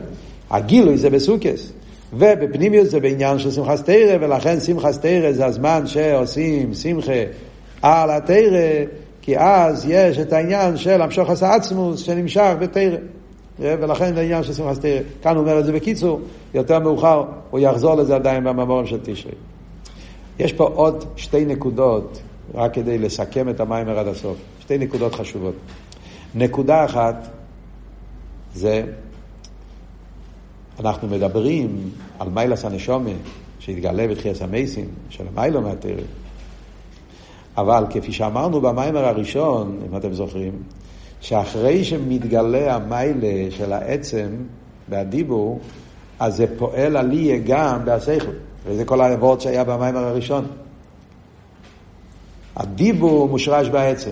הגילוי 0.52 0.98
זה 0.98 1.10
בסוכס. 1.10 1.72
ובפנימיות 2.14 2.90
זה 2.90 3.00
בעניין 3.00 3.40
של 3.40 3.52
שמחת 3.52 3.86
תרא, 3.86 4.18
ולכן 4.22 4.60
שמחת 4.60 5.02
תרא 5.02 5.32
זה 5.32 5.46
הזמן 5.46 5.88
שעושים 5.88 6.74
שמחה 6.74 7.12
על 7.82 8.10
התרא, 8.10 8.86
כי 9.22 9.38
אז 9.38 9.86
יש 9.90 10.20
את 10.20 10.34
העניין 10.34 10.78
של 10.78 11.02
המשוך 11.02 11.32
את 11.32 11.44
עצמוס 11.44 12.02
שנמשך 12.02 12.54
בתרא. 12.60 12.98
ולכן 13.60 14.14
זה 14.14 14.20
העניין 14.20 14.44
של 14.44 14.54
שמחת 14.54 14.82
תרא. 14.82 15.00
כאן 15.22 15.36
הוא 15.36 15.42
אומר 15.42 15.60
את 15.60 15.66
זה 15.66 15.72
בקיצור, 15.72 16.22
יותר 16.54 16.80
מאוחר 16.80 17.24
הוא 17.50 17.60
יחזור 17.60 17.96
לזה 17.96 18.16
עדיין 18.16 18.44
במאמרים 18.44 18.86
של 18.86 19.00
תשרי. 19.04 19.32
יש 20.40 20.54
פה 20.54 20.64
עוד 20.64 21.06
שתי 21.16 21.46
נקודות, 21.46 22.22
רק 22.54 22.74
כדי 22.74 22.98
לסכם 22.98 23.50
את 23.50 23.60
המים 23.60 23.90
עד 23.90 24.08
הסוף. 24.08 24.38
שתי 24.60 24.78
נקודות 24.78 25.16
חשובות. 25.16 25.56
נקודה 26.36 26.86
אחת 26.86 27.28
זה, 28.56 28.84
אנחנו 30.80 31.08
מדברים 31.08 31.90
על 32.20 32.30
מיילס 32.30 32.66
הנשומה 32.66 33.10
שהתגלה 33.60 34.08
בתחייס 34.08 34.42
המייסים 34.42 34.86
של 35.10 35.24
המיילו 35.36 35.62
מהתרא. 35.62 36.02
אבל 37.58 37.86
כפי 37.90 38.12
שאמרנו 38.12 38.62
במיימר 38.62 39.06
הראשון, 39.06 39.80
אם 39.90 39.98
אתם 39.98 40.14
זוכרים, 40.14 40.54
שאחרי 41.22 41.84
שמתגלה 41.84 42.76
המיילה 42.76 43.52
של 43.52 43.74
העצם 43.74 44.28
והדיבור, 44.90 45.60
אז 46.20 46.36
זה 46.36 46.46
פועל 46.58 46.98
עליה 46.98 47.38
גם 47.46 47.86
בהשכל. 47.86 48.32
וזה 48.66 48.86
כל 48.86 49.02
העבוד 49.02 49.42
שהיה 49.42 49.64
במיימר 49.64 50.04
הראשון. 50.04 50.46
הדיבור 52.56 53.28
מושרש 53.28 53.70
בעצם. 53.70 54.12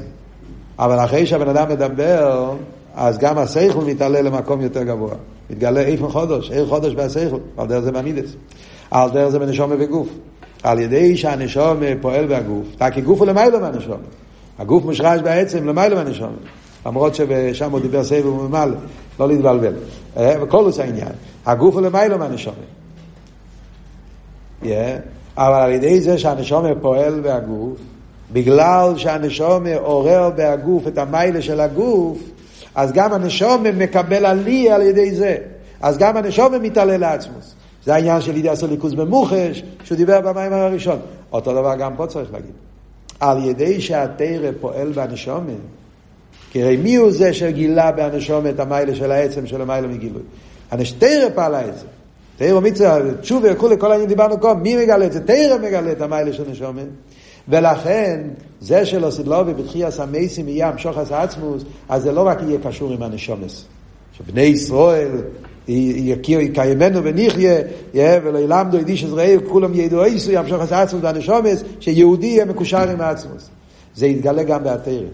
אבל 0.79 1.05
אחרי 1.05 1.25
שהבן 1.25 1.49
אדם 1.49 1.69
מדבר, 1.69 2.55
אז 2.95 3.17
גם 3.17 3.37
השכל 3.37 3.79
מתעלה 3.85 4.21
למקום 4.21 4.61
יותר 4.61 4.83
גבוה. 4.83 5.15
מתגלה 5.49 5.81
איפה 5.81 6.09
חודש, 6.09 6.51
עיר 6.51 6.67
חודש 6.67 6.93
בהשכל, 6.93 7.37
על 7.57 7.67
דרך 7.67 7.79
זה 7.79 7.91
במידס. 7.91 8.35
על 8.91 9.09
דרך 9.11 9.29
זה 9.29 9.39
בנשומה 9.39 9.75
וגוף. 9.79 10.07
על 10.63 10.79
ידי 10.79 11.17
שהנשומה 11.17 11.85
פועל 12.01 12.25
בגוף, 12.25 12.65
כי 12.93 13.01
גוף 13.01 13.19
הוא 13.19 13.27
למיילו 13.27 13.59
מהנשומה. 13.59 13.95
הגוף 14.59 14.83
מושרש 14.83 15.21
בעצם 15.21 15.67
למיילו 15.67 15.95
מהנשומה. 15.95 16.37
למרות 16.85 17.15
ששם 17.15 17.71
הוא 17.71 17.79
דיבר 17.79 18.03
סבב 18.03 18.25
וממלא, 18.25 18.75
לא 19.19 19.27
להתבלבל. 19.27 19.73
אה, 20.17 20.35
זה 20.69 20.83
העניין. 20.83 21.11
הגוף 21.45 21.75
הוא 21.75 21.81
למיילו 21.81 22.17
מהנשומה. 22.17 22.55
אבל 25.37 25.59
על 25.59 25.71
ידי 25.71 26.01
זה 26.01 26.17
שהנשומה 26.17 26.69
פועל 26.81 27.21
בהגוף, 27.21 27.77
בגלל 28.33 28.93
שהנשומה 28.97 29.75
עורר 29.75 30.29
בהגוף 30.35 30.87
את 30.87 30.97
המיילה 30.97 31.41
של 31.41 31.59
הגוף, 31.59 32.17
אז 32.75 32.91
גם 32.91 33.13
הנשום 33.13 33.63
מקבל 33.77 34.25
עלי 34.25 34.71
על 34.71 34.81
ידי 34.81 35.15
זה. 35.15 35.37
אז 35.81 35.97
גם 35.97 36.17
הנשום 36.17 36.53
מתעלה 36.61 36.97
לעצמוס. 36.97 37.55
זה 37.85 37.93
העניין 37.93 38.21
של 38.21 38.37
ידיעה 38.37 38.55
ליכוז 38.69 38.93
במוחש, 38.93 39.63
שהוא 39.83 39.97
דיבר 39.97 40.21
במים 40.21 40.53
הראשון. 40.53 40.99
אותו 41.31 41.51
דבר 41.53 41.75
גם 41.75 41.95
פה 41.95 42.07
צריך 42.07 42.33
להגיד. 42.33 42.51
על 43.19 43.45
ידי 43.45 43.81
שהתרא 43.81 44.49
פועל 44.61 44.91
בנשומת, 44.91 45.55
כי 46.51 46.63
הרי 46.63 46.77
מי 46.77 46.95
הוא 46.95 47.11
זה 47.11 47.33
שגילה 47.33 47.91
בהנשומת 47.91 48.55
את 48.55 48.59
המיילה 48.59 48.95
של 48.95 49.11
העצם 49.11 49.47
של 49.47 49.61
המיילה 49.61 49.87
מגילוי? 49.87 50.21
הנשתרא 50.71 51.29
פעלה 51.35 51.67
את 51.67 51.77
זה. 51.77 51.85
תרא 52.37 52.59
מצווה, 52.59 52.99
תשובה, 53.21 53.49
וכולי, 53.53 53.75
כל 53.79 53.91
העניין 53.91 54.09
דיברנו 54.09 54.39
קודם, 54.39 54.63
מי 54.63 54.75
מגלה 54.75 55.05
את 55.05 55.11
זה? 55.11 55.19
תרא 55.19 55.57
מגלה 55.57 55.91
את 55.91 56.01
המיילה 56.01 56.33
של 56.33 56.43
נשומת. 56.49 56.85
ולכן, 57.49 58.21
זה 58.61 58.85
שלא 58.85 59.09
סדלובי 59.09 59.53
בתחייס 59.53 59.99
המייסים 59.99 60.47
יהיה 60.47 60.69
המשוחס 60.69 61.11
עצמוס, 61.11 61.63
אז 61.89 62.03
זה 62.03 62.11
לא 62.11 62.27
רק 62.27 62.41
יהיה 62.41 62.59
קשור 62.63 62.91
עם 62.91 63.03
הנשומס. 63.03 63.65
שבני 64.17 64.41
ישראל 64.41 65.11
יקיימנו 65.67 67.03
ונחיה, 67.03 67.61
ולא 67.95 68.37
ילמדו 68.39 68.77
ידיש 68.77 69.03
עזראי, 69.03 69.37
כולם 69.49 69.73
ידעו 69.73 70.03
איסו, 70.03 70.31
ימשוך 70.31 70.63
את 70.63 70.71
העצמוס 70.71 71.03
והנשומס, 71.03 71.63
שיהודי 71.79 72.27
יהיה 72.27 72.45
מקושר 72.45 72.89
עם 72.89 73.01
העצמוס. 73.01 73.49
זה 73.95 74.07
יתגלה 74.07 74.43
גם 74.43 74.63
בהתרא. 74.63 75.07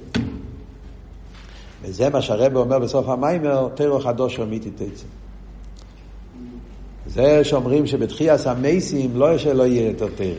וזה 1.83 2.09
מה 2.09 2.21
שהרבא 2.21 2.59
אומר 2.59 2.79
בסוף 2.79 3.09
המיימר, 3.09 3.67
תרא 3.75 3.99
חדוש 3.99 4.39
אמיתי 4.39 4.69
תצא. 4.69 5.05
זה 7.07 7.43
שאומרים 7.43 7.87
שבתחייס 7.87 8.47
המייסים 8.47 9.11
לא 9.13 9.37
שלא 9.37 9.63
יהיה 9.67 9.87
יותר 9.87 10.07
תרא. 10.15 10.33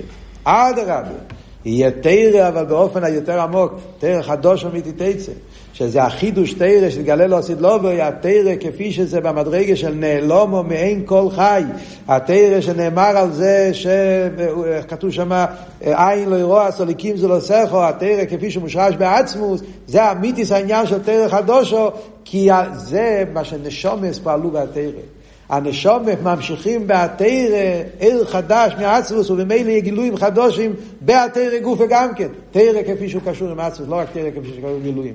אדרבה. 0.44 1.41
יהיה 1.64 1.90
תרא, 1.90 2.48
אבל 2.48 2.64
באופן 2.64 3.04
היותר 3.04 3.40
עמוק, 3.40 3.72
תרא 3.98 4.22
חדוש 4.22 4.64
אמיתי 4.64 4.92
תצא. 4.92 5.32
שזה 5.74 6.02
החידוש 6.02 6.52
תרא 6.52 6.90
שתגלה 6.90 7.26
לו 7.26 7.42
סדלובו, 7.42 7.88
התרא 7.88 8.54
כפי 8.60 8.92
שזה 8.92 9.20
במדרגה 9.20 9.76
של 9.76 9.94
נעלומו 9.94 10.62
מעין 10.62 11.02
כל 11.06 11.26
חי. 11.30 11.62
התרא 12.08 12.60
שנאמר 12.60 13.16
על 13.16 13.32
זה, 13.32 13.70
שכתוב 13.72 15.10
שם, 15.10 15.44
עין 15.80 16.28
לא 16.28 16.36
ירוע 16.36 16.70
סוליקים 16.70 17.16
זה 17.16 17.28
לא 17.28 17.40
סכו, 17.40 17.84
התרא 17.84 18.24
כפי 18.30 18.50
שמושרש 18.50 18.94
בעצמוס, 18.94 19.60
זה 19.86 20.04
המיתיס 20.04 20.52
העניין 20.52 20.86
של 20.86 21.02
תרא 21.02 21.28
חדושו, 21.28 21.90
כי 22.24 22.48
זה 22.72 23.24
מה 23.32 23.44
שנשומס 23.44 24.18
פעלו 24.18 24.50
בתרא. 24.50 25.21
הנשומת 25.52 26.22
ממשיכים 26.22 26.86
בהתרא, 26.86 27.82
עיר 27.98 28.24
חדש 28.24 28.72
מעצמוס, 28.78 29.30
ובמילא 29.30 29.70
יהיו 29.70 29.82
גילויים 29.82 30.16
חדושים 30.16 30.74
בהתרא 31.00 31.58
גופה 31.58 31.84
גם 31.88 32.14
כן. 32.14 32.28
תרא 32.50 32.82
כפי 32.82 33.08
שהוא 33.08 33.22
קשור 33.26 33.48
עם 33.48 33.60
עצמוס, 33.60 33.88
לא 33.88 33.96
רק 33.96 34.08
תרא 34.12 34.30
כפי 34.30 34.48
שקשור 34.48 34.70
עם 34.70 34.82
גילויים. 34.82 35.14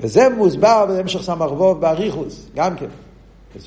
וזה 0.00 0.28
מוסבר 0.28 0.86
במשך 0.88 1.22
סמ"ך 1.22 1.52
ווב 1.52 1.80
באריכוס, 1.80 2.46
גם 2.56 2.76
כן. 2.76 2.86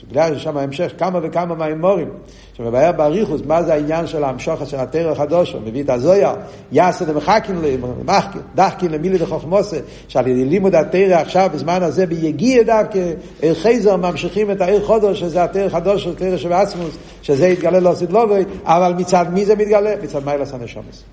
בגלל 0.09 0.37
ששם 0.37 0.57
המשך 0.57 0.91
כמה 0.97 1.19
וכמה 1.23 1.55
מהאמורים, 1.55 2.09
שמבאר 2.53 2.91
באריכוס 2.91 3.41
מה 3.45 3.63
זה 3.63 3.73
העניין 3.73 4.07
של 4.07 4.23
המשוך 4.23 4.69
של 4.69 4.77
התרא 4.77 5.11
החדוש, 5.11 5.53
הוא 5.53 5.61
מביא 5.61 5.83
את 5.83 5.89
הזויה, 5.89 6.33
יעשה 6.71 7.05
דמחקין 7.05 7.55
למחקין, 7.61 8.41
דחקין 8.55 8.91
למילי 8.91 9.17
דחוכמוסה, 9.17 9.77
שעל 10.07 10.27
ידי 10.27 10.45
לימוד 10.45 10.75
התרא 10.75 11.15
עכשיו 11.15 11.49
בזמן 11.53 11.83
הזה 11.83 12.05
ביגיע 12.05 12.63
דווקא, 12.63 13.11
עיר 13.41 13.53
חייזר 13.53 13.95
ממשיכים 13.95 14.51
את 14.51 14.61
העיר 14.61 14.85
חודש, 14.85 15.19
שזה 15.19 15.43
התרא 15.43 15.65
החדוש 15.65 16.03
של 16.03 16.15
תרא 16.15 16.37
שבעצמוס, 16.37 16.97
שזה 17.21 17.47
יתגלה 17.47 17.79
לא 17.79 17.93
סדלובי, 17.95 18.43
אבל 18.63 18.93
מצד 18.97 19.25
מי 19.33 19.45
זה 19.45 19.55
מתגלה? 19.55 19.95
מצד 20.03 20.25
מיילס 20.25 20.53
הנשומס. 20.53 21.03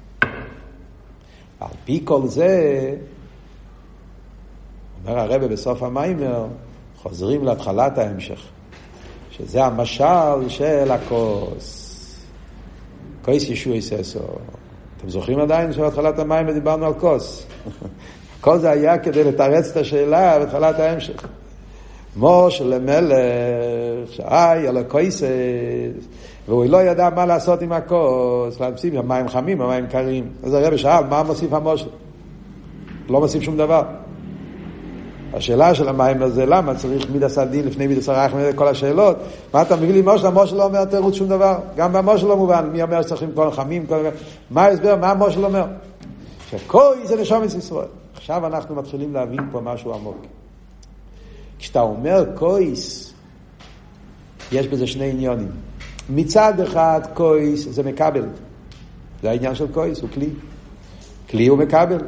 על 1.61 1.69
פי 1.85 2.01
כל 2.05 2.21
זה, 2.27 2.95
אומר 5.07 5.19
הרבה 5.19 5.49
בסוף 5.49 5.83
המיימר, 5.83 6.47
חוזרים 7.03 7.45
להתחלת 7.45 7.99
ההמשך. 7.99 8.56
שזה 9.39 9.65
המשל 9.65 10.49
של 10.49 10.91
הכוס. 10.91 11.83
כוס 13.25 13.43
ישוע 13.49 13.77
יססו. 13.77 14.19
אתם 14.97 15.09
זוכרים 15.09 15.39
עדיין 15.39 15.73
שבהתחלת 15.73 16.19
המים 16.19 16.51
דיברנו 16.51 16.87
על 16.87 16.95
כוס? 16.95 17.47
כל 18.41 18.59
זה 18.59 18.71
היה 18.71 18.99
כדי 18.99 19.25
לתרץ 19.25 19.71
את 19.71 19.77
השאלה 19.77 20.39
בהתחלת 20.39 20.79
ההמשך. 20.81 21.29
מוש 22.17 22.61
למלך, 22.61 23.17
שאי 24.11 24.69
על 24.69 24.77
הכויסס, 24.77 25.25
והוא 26.49 26.67
לא 26.67 26.83
ידע 26.83 27.11
מה 27.11 27.27
לעשות 27.27 27.63
עם 27.63 27.73
הכוס, 27.73 28.61
להמשיך 28.61 28.95
עם 28.95 29.09
מים 29.09 29.29
חמים, 29.29 29.61
המים 29.61 29.87
קרים. 29.87 30.29
אז 30.43 30.55
הרב 30.55 30.77
שאל, 30.77 31.05
מה 31.11 31.23
מוסיף 31.23 31.53
המושל? 31.53 31.89
לא 33.09 33.21
מוסיף 33.21 33.43
שום 33.43 33.57
דבר. 33.57 33.83
השאלה 35.35 35.75
של 35.75 35.89
המים 35.89 36.23
הזה, 36.23 36.47
למה 36.47 36.75
צריך 36.75 37.11
מידס 37.11 37.39
הדין 37.39 37.67
לפני 37.67 37.87
מידס 37.87 38.09
הרחם, 38.09 38.37
כל 38.55 38.69
השאלות. 38.69 39.17
מה 39.55 39.63
אתה 39.63 39.77
מביא 39.77 39.93
לי 39.93 40.03
מושל? 40.03 40.27
המושל 40.27 40.57
לא 40.57 40.65
אומר 40.65 40.85
תירוץ 40.85 41.15
שום 41.15 41.29
דבר. 41.29 41.59
גם 41.77 41.93
במושל 41.93 42.27
לא 42.27 42.37
מובן. 42.37 42.69
מי 42.73 42.83
אומר 42.83 43.03
שצריכים 43.03 43.31
כל 43.35 43.51
חמים? 43.51 43.87
כל... 43.87 44.07
מה 44.51 44.65
ההסבר? 44.65 44.97
מה 44.97 45.11
המושל 45.11 45.45
אומר? 45.45 45.65
שכוי 46.51 46.97
זה 47.05 47.21
נשום 47.21 47.45
את 47.45 47.55
ישראל. 47.55 47.87
עכשיו 48.15 48.47
אנחנו 48.47 48.75
מתחילים 48.75 49.15
להבין 49.15 49.41
פה 49.53 49.61
משהו 49.61 49.95
עמוק. 49.95 50.17
כשאתה 51.59 51.81
אומר 51.81 52.25
קויס, 52.35 53.13
יש 54.53 54.67
בזה 54.67 54.87
שני 54.87 55.11
עניונים. 55.11 55.51
מצד 56.11 56.61
אחד 56.61 57.01
קויס 57.15 57.69
זה 57.71 57.83
מקבל. 57.83 58.25
זה 59.23 59.31
העניין 59.31 59.55
של 59.55 59.73
קויס, 59.73 60.01
הוא 60.01 60.11
כלי. 60.11 60.29
כלי 61.31 61.47
הוא 61.47 61.59
מקבל. 61.59 61.99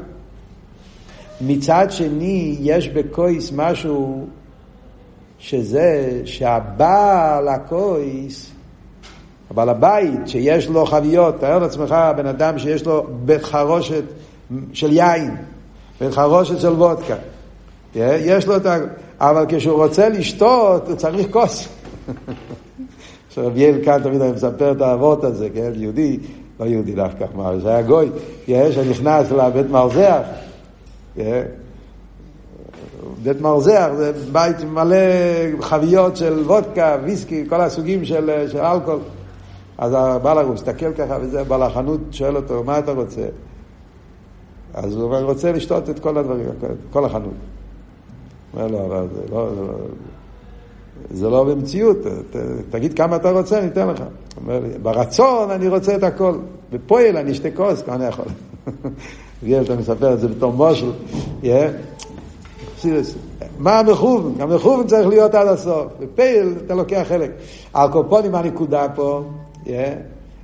מצד 1.41 1.87
שני, 1.91 2.57
יש 2.61 2.89
בקויס 2.89 3.53
משהו 3.57 4.27
שזה 5.39 6.21
שהבעל 6.25 7.49
הקויס, 7.49 8.51
הבעל 9.51 9.69
הבית, 9.69 10.29
שיש 10.29 10.69
לו 10.69 10.87
חביות, 10.87 11.41
תאר 11.41 11.59
לעצמך 11.59 11.97
בן 12.17 12.27
אדם 12.27 12.59
שיש 12.59 12.87
לו 12.87 13.07
בית 13.25 13.43
חרושת 13.43 14.03
של 14.73 14.93
יין, 14.93 15.37
בית 16.01 16.15
חרושת 16.15 16.61
של 16.61 16.73
וודקה. 16.73 17.17
יש 17.95 18.47
לו 18.47 18.57
את 18.57 18.67
ה... 18.67 18.77
אבל 19.21 19.45
כשהוא 19.49 19.85
רוצה 19.85 20.09
לשתות, 20.09 20.89
הוא 20.89 20.97
צריך 20.97 21.27
כוס. 21.31 21.69
עכשיו 23.29 23.59
יעל 23.59 23.85
כאן 23.85 24.03
תמיד 24.03 24.21
אני 24.21 24.33
מספר 24.33 24.73
את 24.73 24.81
האבות 24.81 25.25
הזה, 25.25 25.49
כן? 25.55 25.73
יהודי, 25.75 26.19
לא 26.61 26.65
יהודי 26.65 26.93
דווקא, 26.93 27.27
זה 27.63 27.69
היה 27.69 27.83
גוי, 27.83 28.09
שנכנס 28.47 29.31
לבית 29.31 29.71
מרזח, 29.71 30.21
בית 33.23 33.41
מרזח 33.41 33.91
זה 33.97 34.13
בית 34.33 34.65
מלא 34.65 34.97
חביות 35.61 36.17
של 36.17 36.43
וודקה, 36.47 36.97
ויסקי, 37.05 37.45
כל 37.49 37.61
הסוגים 37.61 38.05
של, 38.05 38.49
של 38.49 38.59
אלכוהול. 38.59 39.01
אז 39.79 39.93
הבעל 39.97 40.39
הוא 40.39 40.55
מסתכל 40.55 40.93
ככה, 40.93 41.19
וזה, 41.21 41.45
בעל 41.45 41.63
החנות 41.63 42.01
שואל 42.11 42.37
אותו, 42.37 42.65
מה 42.65 42.79
אתה 42.79 42.93
רוצה? 42.93 43.27
אז 44.75 44.97
הוא 44.97 45.05
אומר, 45.05 45.25
רוצה 45.25 45.53
לשתות 45.53 45.91
את 45.91 45.99
כל 45.99 46.19
הדברים, 46.19 46.47
כל 46.91 47.05
החנות. 47.05 47.35
אומר 48.55 48.67
לו, 48.67 48.87
אבל 48.87 49.07
זה 49.15 49.21
לא, 49.31 49.51
זה 49.55 49.63
לא, 49.63 49.75
זה 51.11 51.29
לא 51.29 51.45
במציאות, 51.45 51.97
ת, 52.31 52.37
תגיד 52.71 52.95
כמה 52.95 53.17
אתה 53.17 53.31
רוצה, 53.31 53.59
אני 53.59 53.67
אתן 53.67 53.89
לך. 53.89 54.03
אומר 54.37 54.61
לי, 54.61 54.79
ברצון 54.83 55.51
אני 55.51 55.69
רוצה 55.69 55.97
את 55.97 56.03
הכל, 56.03 56.39
בפועל 56.73 57.17
אני 57.17 57.33
אשתה 57.33 57.51
כוס, 57.51 57.83
כמה 57.83 57.95
אני 57.95 58.05
יכול. 58.05 58.25
אתה 59.63 59.77
מספר 59.77 60.13
את 60.13 60.21
זה 60.21 60.29
בתור 60.29 60.53
מושל, 60.53 60.91
מה 63.59 63.79
המכוון? 63.79 64.35
המכוון 64.41 64.87
צריך 64.87 65.09
להיות 65.09 65.35
עד 65.35 65.47
הסוף. 65.47 65.87
בפייל 66.01 66.55
אתה 66.67 66.75
לוקח 66.75 67.03
חלק. 67.09 67.31
על 67.73 67.93
קופונים 67.93 68.35
הנקודה 68.35 68.87
פה, 68.95 69.23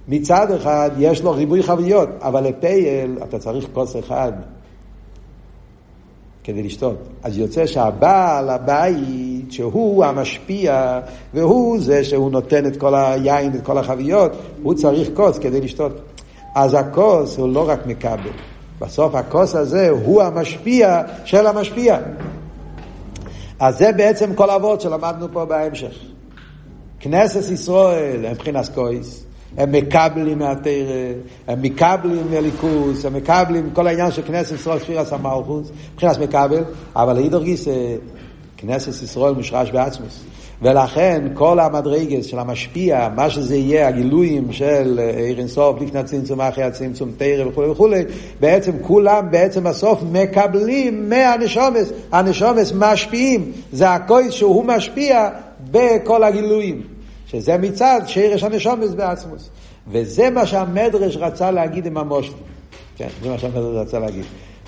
מצד 0.09 0.51
אחד 0.51 0.91
יש 0.99 1.23
לו 1.23 1.31
ריבוי 1.33 1.63
חביות, 1.63 2.09
אבל 2.21 2.45
לפייל 2.45 3.19
אתה 3.23 3.39
צריך 3.39 3.67
כוס 3.73 3.97
אחד. 3.97 4.33
כדי 6.45 6.63
לשתות. 6.63 6.97
אז 7.23 7.39
יוצא 7.39 7.67
שהבעל 7.67 8.51
הבית, 8.51 9.53
שהוא 9.53 10.05
המשפיע, 10.05 11.01
והוא 11.35 11.81
זה 11.81 12.05
שהוא 12.05 12.31
נותן 12.31 12.67
את 12.67 12.77
כל 12.77 12.95
היין, 12.95 13.55
את 13.55 13.63
כל 13.63 13.79
החביות, 13.79 14.33
הוא 14.63 14.75
צריך 14.75 15.09
כוס 15.15 15.39
כדי 15.39 15.61
לשתות. 15.61 15.93
אז 16.55 16.75
הכוס 16.75 17.39
הוא 17.39 17.49
לא 17.49 17.69
רק 17.69 17.87
מקבל. 17.87 18.54
בסוף 18.81 19.15
הכוס 19.15 19.55
הזה 19.55 19.89
הוא 19.91 20.23
המשפיע 20.23 21.03
של 21.25 21.47
המשפיע. 21.47 21.99
אז 23.61 23.79
זה 23.79 23.93
בעצם 23.93 24.35
כל 24.35 24.51
אבות 24.51 24.81
שלמדנו 24.81 25.27
פה 25.33 25.45
בהמשך. 25.45 25.93
כנסת 27.01 27.51
ישראל, 27.53 28.31
מבחינת 28.31 28.69
כויס, 28.75 29.25
הם 29.57 29.73
מקבלים 29.73 30.39
מהתרא, 30.39 31.13
הם 31.49 31.63
מקבלים 31.63 32.31
מהליכוס, 32.31 33.05
הם 33.05 33.15
מקבלים 33.15 33.71
כל 33.73 33.87
העניין 33.87 34.11
של 34.11 34.23
כנסת 34.23 34.55
ישראל 34.55 34.79
ספירס 34.79 35.13
המלכוס, 35.13 35.71
מבחינת 35.93 36.19
מקבל, 36.19 36.65
אבל 36.97 37.13
להידור 37.13 37.43
גיס 37.43 37.69
כנסת 38.57 39.03
ישראל 39.03 39.35
מושרש 39.35 39.71
בעצמוס. 39.71 40.25
ולכן 40.65 41.23
כל 41.35 41.61
המדרגס 41.61 42.27
של 42.27 42.39
המשפיע, 42.39 43.09
מה 43.17 43.31
שזה 43.31 43.57
יהיה, 43.57 43.89
הגילויים 43.89 44.53
של 44.53 45.01
עיר 45.17 45.39
אינסוף, 45.39 45.81
לפני 45.81 46.01
הצמצום, 46.01 46.41
אחרי 46.41 46.65
הצמצום, 46.65 47.11
תרא 47.17 47.47
וכולי 47.49 47.69
וכולי, 47.71 48.03
בעצם 48.41 48.73
כולם 48.83 49.31
בעצם 49.31 49.65
בסוף 49.65 50.03
מקבלים 50.13 51.09
מהנשומס. 51.09 51.93
הנשומס 52.13 52.73
משפיעים, 52.77 53.53
זה 53.73 53.91
הכוי 53.91 54.33
שהוא 54.33 54.65
משפיע 54.65 55.29
בכל 55.71 56.25
הגילויים. 56.25 56.83
שזה 57.27 57.59
מצד 57.59 58.01
שירש 58.07 58.43
הנשומס 58.43 58.91
בעצמוס. 58.91 59.51
וזה 59.89 60.31
מה 60.31 60.47
שהמדרש 60.47 61.17
רצה 61.17 61.51
להגיד 61.51 61.87
עם 61.87 61.97
המושל. 61.97 62.33
כן, 62.97 63.09
זה 63.23 63.31
מה 63.31 63.39
שהמדרש 63.39 63.77
רצה 63.77 63.99
להגיד. 63.99 64.25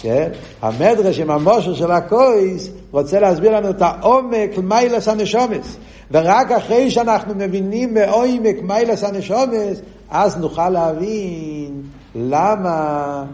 כן? 0.07 0.29
המדרש 0.63 1.19
עם 1.19 1.31
המושל 1.31 1.75
של 1.75 1.91
הקויס 1.91 2.71
רוצה 2.91 3.21
להסביר 3.21 3.57
לנו 3.57 3.71
את 3.71 3.83
העומק 3.83 4.51
מיילס 4.63 5.09
הנשומס. 5.09 5.77
ורק 6.11 6.53
אחרי 6.53 6.91
שאנחנו 6.91 7.35
מבינים 7.35 7.95
מעומק 7.95 8.57
מיילס 8.63 9.05
הנשומס, 9.05 9.81
אז 10.11 10.37
נוכל 10.37 10.69
להבין 10.69 11.83
למה 12.15 13.25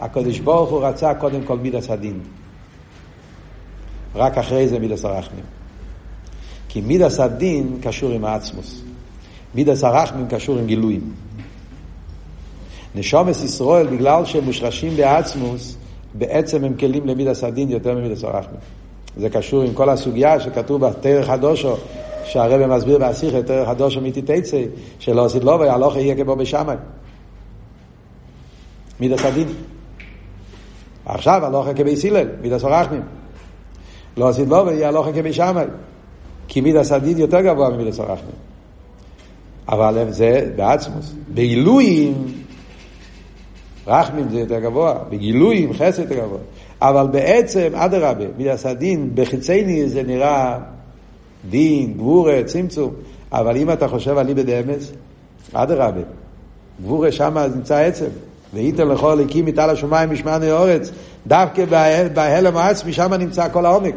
הקדוש 0.00 0.38
ברוך 0.38 0.70
הוא 0.70 0.84
רצה 0.84 1.14
קודם 1.14 1.42
כל 1.42 1.58
מידס 1.58 1.90
הדין. 1.90 2.20
רק 4.14 4.38
אחרי 4.38 4.68
זה 4.68 4.78
מידס 4.78 5.04
הרחמים. 5.04 5.44
כי 6.68 6.80
מידס 6.80 7.20
הדין 7.20 7.78
קשור 7.82 8.10
עם 8.10 8.24
העצמוס. 8.24 8.82
מידס 9.54 9.84
הרחמים 9.84 10.28
קשור 10.28 10.58
עם 10.58 10.66
גילויים. 10.66 11.12
נשומס 12.94 13.44
ישראל, 13.44 13.86
בגלל 13.86 14.24
שהם 14.24 14.44
מושרשים 14.44 14.96
בעצמוס, 14.96 15.76
בעצם 16.14 16.64
הם 16.64 16.74
כלים 16.74 17.06
למידס 17.06 17.44
הדין 17.44 17.70
יותר 17.70 17.94
ממידס 17.94 18.24
הרחמים. 18.24 18.60
זה 19.16 19.30
קשור 19.30 19.62
עם 19.62 19.74
כל 19.74 19.90
הסוגיה 19.90 20.40
שכתוב 20.40 20.86
בתרח 20.86 21.28
הדושו, 21.28 21.76
שהרבא 22.24 22.76
מסביר 22.76 22.98
באסיכה, 22.98 23.42
תרח 23.42 23.68
הדושו 23.68 24.00
מיתי 24.00 24.22
תצא, 24.22 24.62
שלא 24.98 25.24
עשית 25.24 25.44
לו 25.44 25.60
ויהלוך 25.60 25.96
יהיה 25.96 26.24
כמו 26.24 26.36
בשמיים. 26.36 26.78
מידס 29.00 29.24
הדין. 29.24 29.48
עכשיו 31.06 31.44
הלוך 31.44 31.66
כבי 31.76 31.94
הלל, 32.10 32.28
מידס 32.42 32.64
הרחמים. 32.64 33.02
לא 34.16 34.28
עשית 34.28 34.48
לו 34.48 34.66
ויהלוך 34.66 35.06
כבי 35.14 35.32
שמיים. 35.32 35.68
כי 36.48 36.60
מידס 36.60 36.92
הדין 36.92 37.18
יותר 37.18 37.40
גבוה 37.40 37.70
ממידס 37.70 38.00
הרחמים. 38.00 38.36
אבל 39.68 40.06
זה 40.10 40.50
בעצמוס. 40.56 41.14
בעילויים, 41.28 42.43
רחמים 43.86 44.28
זה 44.30 44.38
יותר 44.38 44.60
גבוה, 44.60 44.94
בגילויים 45.10 45.72
חסד 45.72 46.02
יותר 46.02 46.14
גבוה. 46.14 46.38
אבל 46.82 47.06
בעצם, 47.06 47.68
אדרבה, 47.74 48.24
מידס 48.38 48.66
הדין, 48.66 49.10
בחיצייני 49.14 49.88
זה 49.88 50.02
נראה 50.02 50.58
דין, 51.50 51.92
גבורה, 51.96 52.40
צמצום. 52.46 52.90
אבל 53.32 53.56
אם 53.56 53.70
אתה 53.70 53.88
חושב 53.88 54.18
על 54.18 54.26
ליבד 54.26 54.50
אמס, 54.50 54.92
אדרבה, 55.52 56.00
גבורה 56.82 57.12
שמה 57.12 57.46
נמצא 57.46 57.76
עצם. 57.76 58.08
ואיתן 58.54 58.88
לכל 58.88 59.20
הקים 59.20 59.46
איתה 59.46 59.66
לשמיים 59.66 60.10
משמענו 60.10 60.50
אורץ, 60.50 60.90
דווקא 61.26 61.64
בהלם 62.14 62.56
העצמי, 62.56 62.92
שם 62.92 63.14
נמצא 63.14 63.48
כל 63.48 63.66
העומק. 63.66 63.94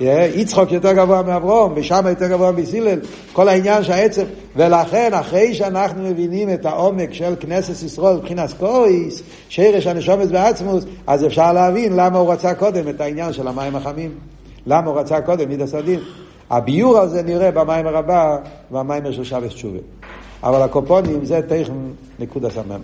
יצחוק 0.00 0.72
יותר 0.72 0.92
גבוה 0.92 1.22
מאברום, 1.22 1.72
ושם 1.76 2.04
יותר 2.08 2.28
גבוה 2.28 2.52
מסילל, 2.52 2.98
כל 3.32 3.48
העניין 3.48 3.84
שהעצם, 3.84 4.24
ולכן 4.56 5.14
אחרי 5.14 5.54
שאנחנו 5.54 6.02
מבינים 6.02 6.50
את 6.54 6.66
העומק 6.66 7.12
של 7.12 7.34
כנסת 7.40 7.82
ישראל 7.82 8.16
מבחינת 8.16 8.52
קויס, 8.52 9.22
שרש 9.48 9.86
הנשומת 9.86 10.28
בעצמוס, 10.28 10.84
אז 11.06 11.24
אפשר 11.24 11.52
להבין 11.52 11.92
למה 11.96 12.18
הוא 12.18 12.32
רצה 12.32 12.54
קודם 12.54 12.88
את 12.88 13.00
העניין 13.00 13.32
של 13.32 13.48
המים 13.48 13.76
החמים. 13.76 14.10
למה 14.66 14.90
הוא 14.90 14.98
רצה 14.98 15.20
קודם 15.20 15.48
מידע 15.48 15.66
סדין. 15.66 16.00
הביור 16.50 16.98
הזה 16.98 17.22
נראה 17.22 17.50
במים 17.50 17.86
הרבה, 17.86 18.36
במים 18.70 19.12
של 19.12 19.24
שבס 19.24 19.52
תשובה. 19.52 19.78
אבל 20.42 20.62
הקופונים 20.62 21.24
זה 21.24 21.40
תכן 21.48 21.72
נקודה 22.18 22.50
סמם. 22.50 22.80